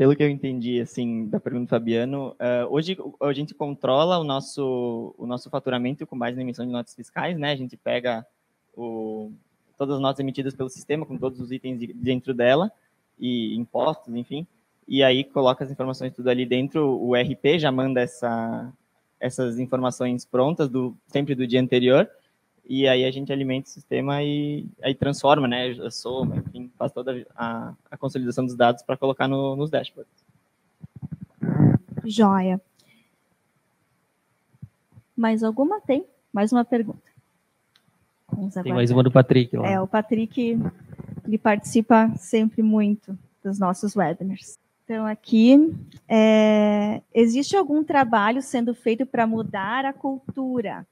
pelo 0.00 0.16
que 0.16 0.22
eu 0.22 0.30
entendi 0.30 0.80
assim 0.80 1.26
da 1.26 1.38
pergunta 1.38 1.66
do 1.66 1.68
Fabiano, 1.68 2.28
uh, 2.30 2.66
hoje 2.70 2.96
a 3.20 3.32
gente 3.34 3.52
controla 3.52 4.16
o 4.18 4.24
nosso 4.24 5.14
o 5.18 5.26
nosso 5.26 5.50
faturamento 5.50 6.06
com 6.06 6.18
base 6.18 6.34
na 6.36 6.40
emissão 6.40 6.64
de 6.64 6.72
notas 6.72 6.94
fiscais, 6.94 7.38
né? 7.38 7.52
A 7.52 7.56
gente 7.56 7.76
pega 7.76 8.24
o, 8.74 9.30
todas 9.76 9.96
as 9.96 10.00
notas 10.00 10.18
emitidas 10.20 10.54
pelo 10.54 10.70
sistema 10.70 11.04
com 11.04 11.18
todos 11.18 11.38
os 11.38 11.52
itens 11.52 11.78
dentro 11.96 12.32
dela 12.32 12.72
e 13.18 13.54
impostos, 13.56 14.14
enfim, 14.14 14.46
e 14.88 15.02
aí 15.02 15.22
coloca 15.22 15.64
as 15.64 15.70
informações 15.70 16.14
tudo 16.14 16.30
ali 16.30 16.46
dentro. 16.46 16.98
O 16.98 17.14
RP 17.14 17.58
já 17.58 17.70
manda 17.70 18.00
essa 18.00 18.72
essas 19.20 19.58
informações 19.58 20.24
prontas 20.24 20.70
do 20.70 20.96
sempre 21.08 21.34
do 21.34 21.46
dia 21.46 21.60
anterior 21.60 22.08
e 22.66 22.88
aí 22.88 23.04
a 23.04 23.10
gente 23.10 23.30
alimenta 23.30 23.68
o 23.68 23.70
sistema 23.70 24.22
e 24.22 24.64
aí 24.82 24.94
transforma, 24.94 25.46
né, 25.46 25.72
a 25.72 25.90
soma, 25.90 26.36
enfim, 26.36 26.59
faz 26.80 26.92
toda 26.92 27.26
a, 27.36 27.74
a 27.90 27.96
consolidação 27.98 28.46
dos 28.46 28.54
dados 28.54 28.82
para 28.82 28.96
colocar 28.96 29.28
no, 29.28 29.54
nos 29.54 29.68
dashboards. 29.68 30.10
Joia. 32.02 32.58
Mais 35.14 35.42
alguma? 35.42 35.78
Tem? 35.82 36.06
Mais 36.32 36.50
uma 36.50 36.64
pergunta. 36.64 37.02
Tem 38.62 38.72
mais 38.72 38.90
uma 38.90 39.02
do 39.02 39.12
Patrick. 39.12 39.54
Lá. 39.54 39.68
É, 39.68 39.78
o 39.78 39.86
Patrick, 39.86 40.58
ele 41.26 41.36
participa 41.36 42.10
sempre 42.16 42.62
muito 42.62 43.18
dos 43.44 43.58
nossos 43.58 43.94
webinars. 43.94 44.58
Então, 44.84 45.04
aqui, 45.04 45.76
é, 46.08 47.02
existe 47.12 47.54
algum 47.56 47.84
trabalho 47.84 48.40
sendo 48.40 48.74
feito 48.74 49.04
para 49.04 49.26
mudar 49.26 49.84
a 49.84 49.92
cultura 49.92 50.86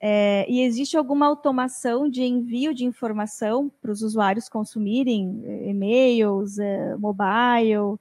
é, 0.00 0.46
e 0.48 0.60
existe 0.62 0.96
alguma 0.96 1.26
automação 1.26 2.08
de 2.08 2.22
envio 2.22 2.72
de 2.72 2.84
informação 2.84 3.70
para 3.82 3.90
os 3.90 4.02
usuários 4.02 4.48
consumirem 4.48 5.42
é, 5.44 5.70
e-mails, 5.70 6.58
é, 6.58 6.96
mobile, 6.96 7.98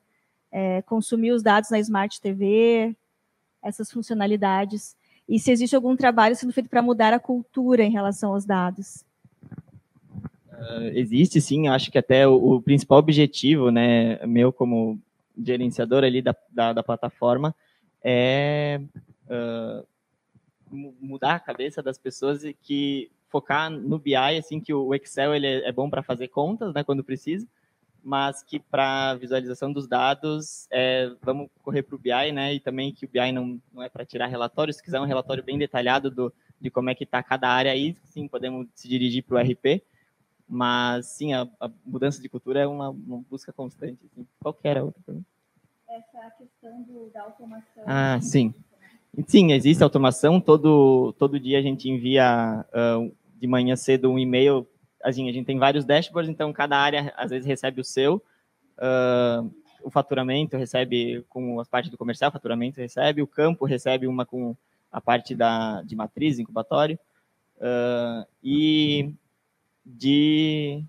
é, 0.51 0.81
consumir 0.83 1.31
os 1.31 1.41
dados 1.41 1.71
na 1.71 1.79
Smart 1.79 2.21
TV, 2.21 2.95
essas 3.63 3.91
funcionalidades? 3.91 4.95
E 5.27 5.39
se 5.39 5.51
existe 5.51 5.75
algum 5.75 5.95
trabalho 5.95 6.35
sendo 6.35 6.53
feito 6.53 6.69
para 6.69 6.83
mudar 6.83 7.13
a 7.13 7.19
cultura 7.19 7.83
em 7.83 7.91
relação 7.91 8.33
aos 8.33 8.45
dados? 8.45 9.03
Uh, 10.51 10.89
existe 10.93 11.41
sim, 11.41 11.67
acho 11.67 11.91
que 11.91 11.97
até 11.97 12.27
o, 12.27 12.55
o, 12.55 12.61
principal 12.61 12.97
objetivo, 12.99 13.69
né, 13.69 14.23
meu 14.25 14.51
como 14.51 14.99
gerenciador 15.37 16.03
ali 16.03 16.21
da, 16.21 16.35
da, 16.49 16.73
da 16.73 16.83
plataforma 16.83 17.53
é 18.03 18.81
uh, 19.25 19.85
mudar 20.71 21.35
a 21.35 21.39
cabeça 21.39 21.81
das 21.81 21.97
pessoas 21.97 22.43
e 22.43 22.53
que 22.53 23.11
focar 23.29 23.69
no 23.69 23.99
BI, 23.99 24.15
assim, 24.15 24.59
que 24.59 24.73
o 24.73 24.93
Excel 24.95 25.35
ele 25.35 25.47
é, 25.47 25.67
é 25.67 25.71
bom 25.71 25.89
para 25.89 26.03
fazer 26.03 26.29
contas, 26.29 26.73
né, 26.73 26.83
quando 26.83 27.03
precisa, 27.03 27.47
mas 28.03 28.41
que 28.41 28.59
para 28.59 29.15
visualização 29.15 29.71
dos 29.71 29.87
dados, 29.87 30.67
é, 30.71 31.11
vamos 31.21 31.49
correr 31.61 31.83
para 31.83 31.95
o 31.95 31.99
BI, 31.99 32.31
né, 32.31 32.53
e 32.53 32.59
também 32.59 32.93
que 32.93 33.05
o 33.05 33.09
BI 33.09 33.31
não, 33.31 33.61
não 33.73 33.83
é 33.83 33.89
para 33.89 34.05
tirar 34.05 34.27
relatório, 34.27 34.73
se 34.73 34.81
quiser 34.81 34.99
um 34.99 35.05
relatório 35.05 35.43
bem 35.43 35.57
detalhado 35.57 36.09
do, 36.09 36.33
de 36.59 36.69
como 36.69 36.89
é 36.89 36.95
que 36.95 37.03
está 37.03 37.21
cada 37.21 37.49
área 37.49 37.71
aí, 37.71 37.95
sim, 38.05 38.27
podemos 38.27 38.67
se 38.73 38.87
dirigir 38.87 39.23
para 39.23 39.35
o 39.35 39.39
RP, 39.39 39.83
mas 40.47 41.07
sim, 41.07 41.33
a, 41.33 41.47
a, 41.59 41.69
mudança 41.85 42.21
de 42.21 42.29
cultura 42.29 42.61
é 42.61 42.67
uma, 42.67 42.89
uma 42.89 43.21
busca 43.29 43.51
constante, 43.51 43.99
assim. 44.05 44.25
qualquer 44.41 44.81
outra. 44.81 45.17
Essa 45.89 46.31
questão 46.31 46.81
do, 46.83 47.09
da 47.09 47.23
automação. 47.23 47.83
Ah, 47.85 48.19
sim. 48.21 48.53
Sim, 49.25 49.51
existe 49.51 49.83
automação. 49.83 50.39
Todo, 50.39 51.13
todo 51.17 51.39
dia 51.39 51.57
a 51.57 51.61
gente 51.61 51.89
envia 51.89 52.63
uh, 52.69 53.11
de 53.39 53.47
manhã 53.47 53.75
cedo 53.75 54.11
um 54.11 54.19
e-mail. 54.19 54.67
Assim, 55.03 55.27
a 55.29 55.31
gente 55.33 55.45
tem 55.45 55.57
vários 55.57 55.85
dashboards, 55.85 56.29
então 56.29 56.53
cada 56.53 56.77
área 56.77 57.13
às 57.17 57.31
vezes 57.31 57.47
recebe 57.47 57.81
o 57.81 57.83
seu. 57.83 58.21
Uh, 58.77 59.49
o 59.81 59.89
faturamento 59.89 60.57
recebe 60.57 61.25
com 61.29 61.59
a 61.59 61.65
parte 61.65 61.89
do 61.89 61.97
comercial, 61.97 62.31
faturamento 62.31 62.79
recebe, 62.79 63.21
o 63.21 63.27
campo 63.27 63.65
recebe 63.65 64.05
uma 64.05 64.25
com 64.25 64.55
a 64.91 65.01
parte 65.01 65.33
da, 65.33 65.81
de 65.81 65.95
matriz, 65.95 66.37
incubatório. 66.37 66.99
Uh, 67.57 68.27
e 68.43 69.11
de 69.83 70.83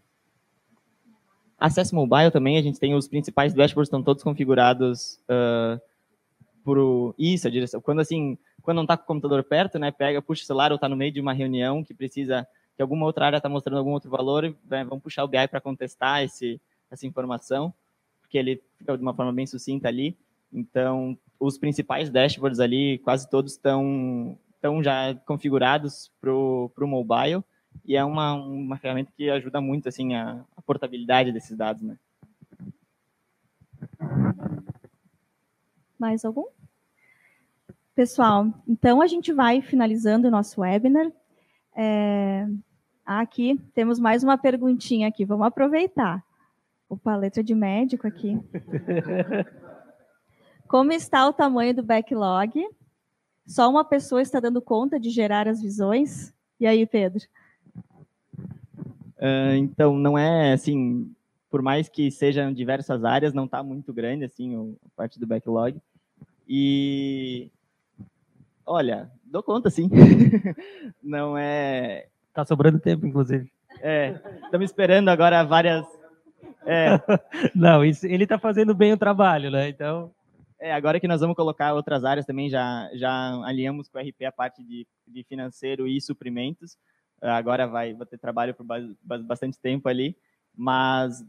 acesso 1.58 1.94
mobile 1.94 2.30
também, 2.30 2.58
a 2.58 2.62
gente 2.62 2.78
tem 2.78 2.94
os 2.94 3.08
principais 3.08 3.54
dashboards, 3.54 3.88
estão 3.88 4.02
todos 4.02 4.22
configurados 4.22 5.18
uh, 5.30 5.80
pro 6.68 7.14
isso, 7.18 7.48
a 7.48 7.50
direção. 7.50 7.80
Quando 7.80 8.00
assim, 8.00 8.36
quando 8.60 8.76
não 8.76 8.82
está 8.82 8.94
com 8.94 9.04
o 9.04 9.06
computador 9.06 9.42
perto, 9.42 9.78
né, 9.78 9.90
pega, 9.90 10.20
puxa 10.20 10.42
o 10.42 10.46
celular 10.46 10.70
ou 10.70 10.74
está 10.74 10.86
no 10.86 10.96
meio 10.96 11.10
de 11.10 11.18
uma 11.18 11.32
reunião 11.32 11.82
que 11.82 11.94
precisa 11.94 12.46
que 12.76 12.82
alguma 12.82 13.06
outra 13.06 13.24
área 13.24 13.38
está 13.38 13.48
mostrando 13.48 13.78
algum 13.78 13.92
outro 13.92 14.10
valor, 14.10 14.54
né, 14.68 14.84
vamos 14.84 15.02
puxar 15.02 15.24
o 15.24 15.28
BI 15.28 15.48
para 15.48 15.62
contestar 15.62 16.22
esse 16.22 16.60
essa 16.90 17.06
informação, 17.06 17.72
porque 18.20 18.36
ele 18.36 18.62
fica 18.76 18.96
de 18.96 19.02
uma 19.02 19.14
forma 19.14 19.32
bem 19.32 19.46
sucinta 19.46 19.88
ali. 19.88 20.16
Então, 20.52 21.16
os 21.40 21.56
principais 21.56 22.10
dashboards 22.10 22.60
ali, 22.60 22.98
quase 22.98 23.28
todos 23.30 23.52
estão 23.52 24.38
estão 24.54 24.82
já 24.82 25.14
configurados 25.24 26.10
para 26.20 26.32
o 26.32 26.72
mobile 26.80 27.42
e 27.84 27.96
é 27.96 28.04
uma, 28.04 28.34
uma 28.34 28.76
ferramenta 28.76 29.12
que 29.16 29.30
ajuda 29.30 29.60
muito 29.60 29.88
assim 29.88 30.14
a, 30.14 30.44
a 30.56 30.62
portabilidade 30.62 31.32
desses 31.32 31.56
dados, 31.56 31.82
né? 31.82 31.96
Mais 35.98 36.24
algum? 36.24 36.57
Pessoal, 37.98 38.46
então 38.68 39.02
a 39.02 39.08
gente 39.08 39.32
vai 39.32 39.60
finalizando 39.60 40.28
o 40.28 40.30
nosso 40.30 40.60
webinar. 40.60 41.10
É... 41.76 42.46
Aqui 43.04 43.60
temos 43.74 43.98
mais 43.98 44.22
uma 44.22 44.38
perguntinha 44.38 45.08
aqui, 45.08 45.24
vamos 45.24 45.44
aproveitar. 45.44 46.24
Opa, 46.88 47.16
letra 47.16 47.42
de 47.42 47.56
médico 47.56 48.06
aqui. 48.06 48.38
Como 50.68 50.92
está 50.92 51.26
o 51.26 51.32
tamanho 51.32 51.74
do 51.74 51.82
backlog? 51.82 52.64
Só 53.44 53.68
uma 53.68 53.84
pessoa 53.84 54.22
está 54.22 54.38
dando 54.38 54.62
conta 54.62 55.00
de 55.00 55.10
gerar 55.10 55.48
as 55.48 55.60
visões? 55.60 56.32
E 56.60 56.68
aí, 56.68 56.86
Pedro? 56.86 57.24
Uh, 59.16 59.56
então, 59.58 59.98
não 59.98 60.16
é 60.16 60.52
assim, 60.52 61.12
por 61.50 61.62
mais 61.62 61.88
que 61.88 62.12
sejam 62.12 62.52
diversas 62.52 63.02
áreas, 63.02 63.34
não 63.34 63.46
está 63.46 63.60
muito 63.60 63.92
grande 63.92 64.24
assim 64.24 64.76
a 64.86 64.88
parte 64.94 65.18
do 65.18 65.26
backlog. 65.26 65.82
E 66.48 67.50
olha, 68.68 69.10
dou 69.24 69.42
conta 69.42 69.70
sim. 69.70 69.88
não 71.02 71.36
é. 71.36 72.06
Tá 72.32 72.44
sobrando 72.44 72.78
tempo, 72.78 73.06
inclusive. 73.06 73.50
É, 73.80 74.20
estamos 74.44 74.70
esperando 74.70 75.08
agora 75.08 75.42
várias. 75.42 75.86
É. 76.66 77.00
não, 77.54 77.84
isso, 77.84 78.06
ele 78.06 78.24
está 78.24 78.38
fazendo 78.38 78.74
bem 78.74 78.92
o 78.92 78.98
trabalho, 78.98 79.50
né? 79.50 79.68
Então. 79.68 80.12
É, 80.60 80.72
agora 80.72 80.98
que 80.98 81.06
nós 81.06 81.20
vamos 81.20 81.36
colocar 81.36 81.72
outras 81.72 82.04
áreas 82.04 82.26
também, 82.26 82.50
já, 82.50 82.90
já 82.94 83.40
alinhamos 83.44 83.88
com 83.88 83.96
o 83.96 84.00
RP 84.00 84.24
a 84.26 84.32
parte 84.32 84.60
de, 84.62 84.86
de 85.06 85.22
financeiro 85.22 85.86
e 85.86 86.00
suprimentos. 86.00 86.76
Agora 87.22 87.66
vai, 87.66 87.94
vai 87.94 88.06
ter 88.06 88.18
trabalho 88.18 88.54
por 88.54 88.66
bastante 89.22 89.58
tempo 89.58 89.88
ali, 89.88 90.16
mas 90.56 91.24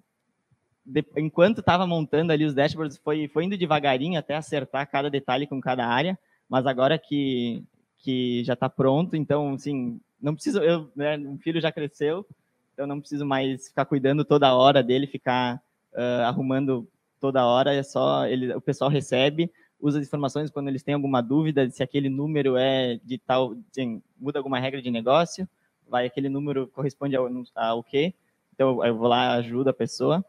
de, 0.85 1.05
enquanto 1.17 1.59
estava 1.59 1.85
montando 1.85 2.31
ali 2.31 2.45
os 2.45 2.53
dashboards, 2.53 2.97
foi, 2.97 3.27
foi 3.27 3.45
indo 3.45 3.57
devagarinho 3.57 4.17
até 4.17 4.35
acertar 4.35 4.89
cada 4.89 5.09
detalhe 5.09 5.45
com 5.45 5.61
cada 5.61 5.85
área, 5.85 6.17
mas 6.49 6.65
agora 6.65 6.97
que, 6.97 7.63
que 7.99 8.43
já 8.43 8.53
está 8.53 8.67
pronto, 8.67 9.15
então, 9.15 9.53
assim, 9.53 9.99
não 10.21 10.33
preciso, 10.33 10.59
eu, 10.59 10.89
né, 10.95 11.17
o 11.17 11.37
filho 11.37 11.61
já 11.61 11.71
cresceu, 11.71 12.25
então 12.73 12.87
não 12.87 12.99
preciso 12.99 13.25
mais 13.25 13.67
ficar 13.67 13.85
cuidando 13.85 14.25
toda 14.25 14.55
hora 14.55 14.81
dele, 14.81 15.05
ficar 15.05 15.61
uh, 15.93 16.23
arrumando 16.25 16.87
toda 17.19 17.45
hora, 17.45 17.73
é 17.73 17.83
só 17.83 18.25
ele, 18.25 18.53
o 18.53 18.61
pessoal 18.61 18.89
recebe, 18.89 19.51
usa 19.79 19.99
as 19.99 20.07
informações 20.07 20.49
quando 20.49 20.67
eles 20.67 20.83
têm 20.83 20.93
alguma 20.93 21.21
dúvida 21.21 21.69
se 21.69 21.83
aquele 21.83 22.09
número 22.09 22.57
é 22.57 22.99
de 23.03 23.17
tal, 23.17 23.55
assim, 23.71 24.01
muda 24.19 24.39
alguma 24.39 24.59
regra 24.59 24.81
de 24.81 24.89
negócio, 24.89 25.47
vai 25.87 26.05
aquele 26.05 26.29
número 26.29 26.67
corresponde 26.67 27.15
ao, 27.15 27.29
ao 27.55 27.83
quê? 27.83 28.13
Então 28.53 28.83
eu 28.85 28.97
vou 28.97 29.07
lá 29.07 29.33
ajuda 29.35 29.69
a 29.69 29.73
pessoa. 29.73 30.23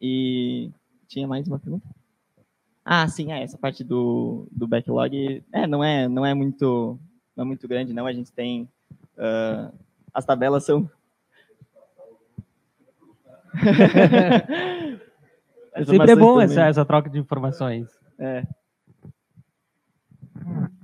E 0.00 0.70
tinha 1.08 1.26
mais 1.26 1.46
uma 1.48 1.58
pergunta? 1.58 1.86
Ah, 2.90 3.06
sim, 3.06 3.32
é, 3.32 3.42
essa 3.42 3.58
parte 3.58 3.84
do, 3.84 4.48
do 4.50 4.66
backlog 4.66 5.44
é, 5.52 5.66
não 5.66 5.84
é 5.84 6.08
não 6.08 6.24
é 6.24 6.32
muito 6.32 6.98
não 7.36 7.44
é 7.44 7.46
muito 7.46 7.68
grande, 7.68 7.92
não. 7.92 8.06
A 8.06 8.14
gente 8.14 8.32
tem 8.32 8.66
uh, 9.18 9.70
as 10.14 10.24
tabelas 10.24 10.64
são 10.64 10.90
Sempre 15.84 16.12
é 16.12 16.16
bom 16.16 16.40
essa, 16.40 16.64
essa 16.64 16.82
troca 16.82 17.10
de 17.10 17.18
informações. 17.18 17.90
É. 18.18 18.42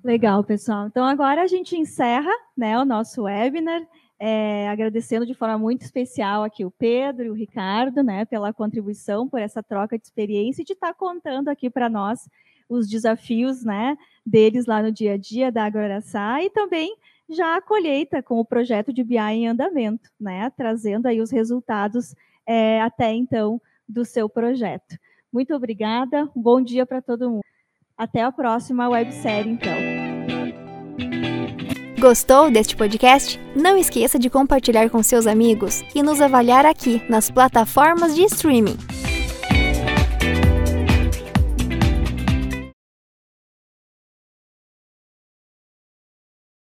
Legal, 0.04 0.44
pessoal. 0.44 0.86
Então 0.86 1.06
agora 1.06 1.40
a 1.40 1.46
gente 1.46 1.74
encerra 1.74 2.30
né, 2.54 2.78
o 2.78 2.84
nosso 2.84 3.22
webinar, 3.22 3.80
é, 4.18 4.68
agradecendo 4.68 5.26
de 5.26 5.34
forma 5.34 5.58
muito 5.58 5.82
especial 5.82 6.44
aqui 6.44 6.64
o 6.64 6.70
Pedro 6.70 7.24
e 7.24 7.30
o 7.30 7.34
Ricardo, 7.34 8.02
né, 8.02 8.24
pela 8.24 8.52
contribuição, 8.52 9.28
por 9.28 9.40
essa 9.40 9.62
troca 9.62 9.98
de 9.98 10.04
experiência 10.04 10.62
e 10.62 10.64
de 10.64 10.72
estar 10.72 10.94
contando 10.94 11.48
aqui 11.48 11.68
para 11.68 11.88
nós 11.88 12.28
os 12.68 12.88
desafios, 12.88 13.64
né, 13.64 13.96
deles 14.24 14.66
lá 14.66 14.82
no 14.82 14.90
dia 14.90 15.14
a 15.14 15.16
dia 15.16 15.52
da 15.52 15.64
Agroaraçá 15.64 16.42
e 16.42 16.50
também 16.50 16.96
já 17.28 17.56
a 17.56 17.62
colheita 17.62 18.22
com 18.22 18.38
o 18.38 18.44
projeto 18.44 18.92
de 18.92 19.02
BI 19.02 19.18
em 19.18 19.48
andamento, 19.48 20.10
né, 20.20 20.50
trazendo 20.56 21.06
aí 21.06 21.20
os 21.20 21.30
resultados 21.30 22.14
é, 22.46 22.80
até 22.80 23.12
então 23.12 23.60
do 23.88 24.04
seu 24.04 24.28
projeto. 24.28 24.96
Muito 25.32 25.54
obrigada, 25.54 26.30
um 26.34 26.40
bom 26.40 26.60
dia 26.60 26.86
para 26.86 27.02
todo 27.02 27.30
mundo. 27.30 27.44
Até 27.96 28.22
a 28.22 28.32
próxima 28.32 28.88
websérie, 28.88 29.52
então. 29.52 29.93
Gostou 32.04 32.50
deste 32.50 32.76
podcast? 32.76 33.40
Não 33.56 33.78
esqueça 33.78 34.18
de 34.18 34.28
compartilhar 34.28 34.90
com 34.90 35.02
seus 35.02 35.26
amigos 35.26 35.82
e 35.94 36.02
nos 36.02 36.20
avaliar 36.20 36.66
aqui 36.66 37.02
nas 37.08 37.30
plataformas 37.30 38.14
de 38.14 38.24
streaming. 38.24 38.76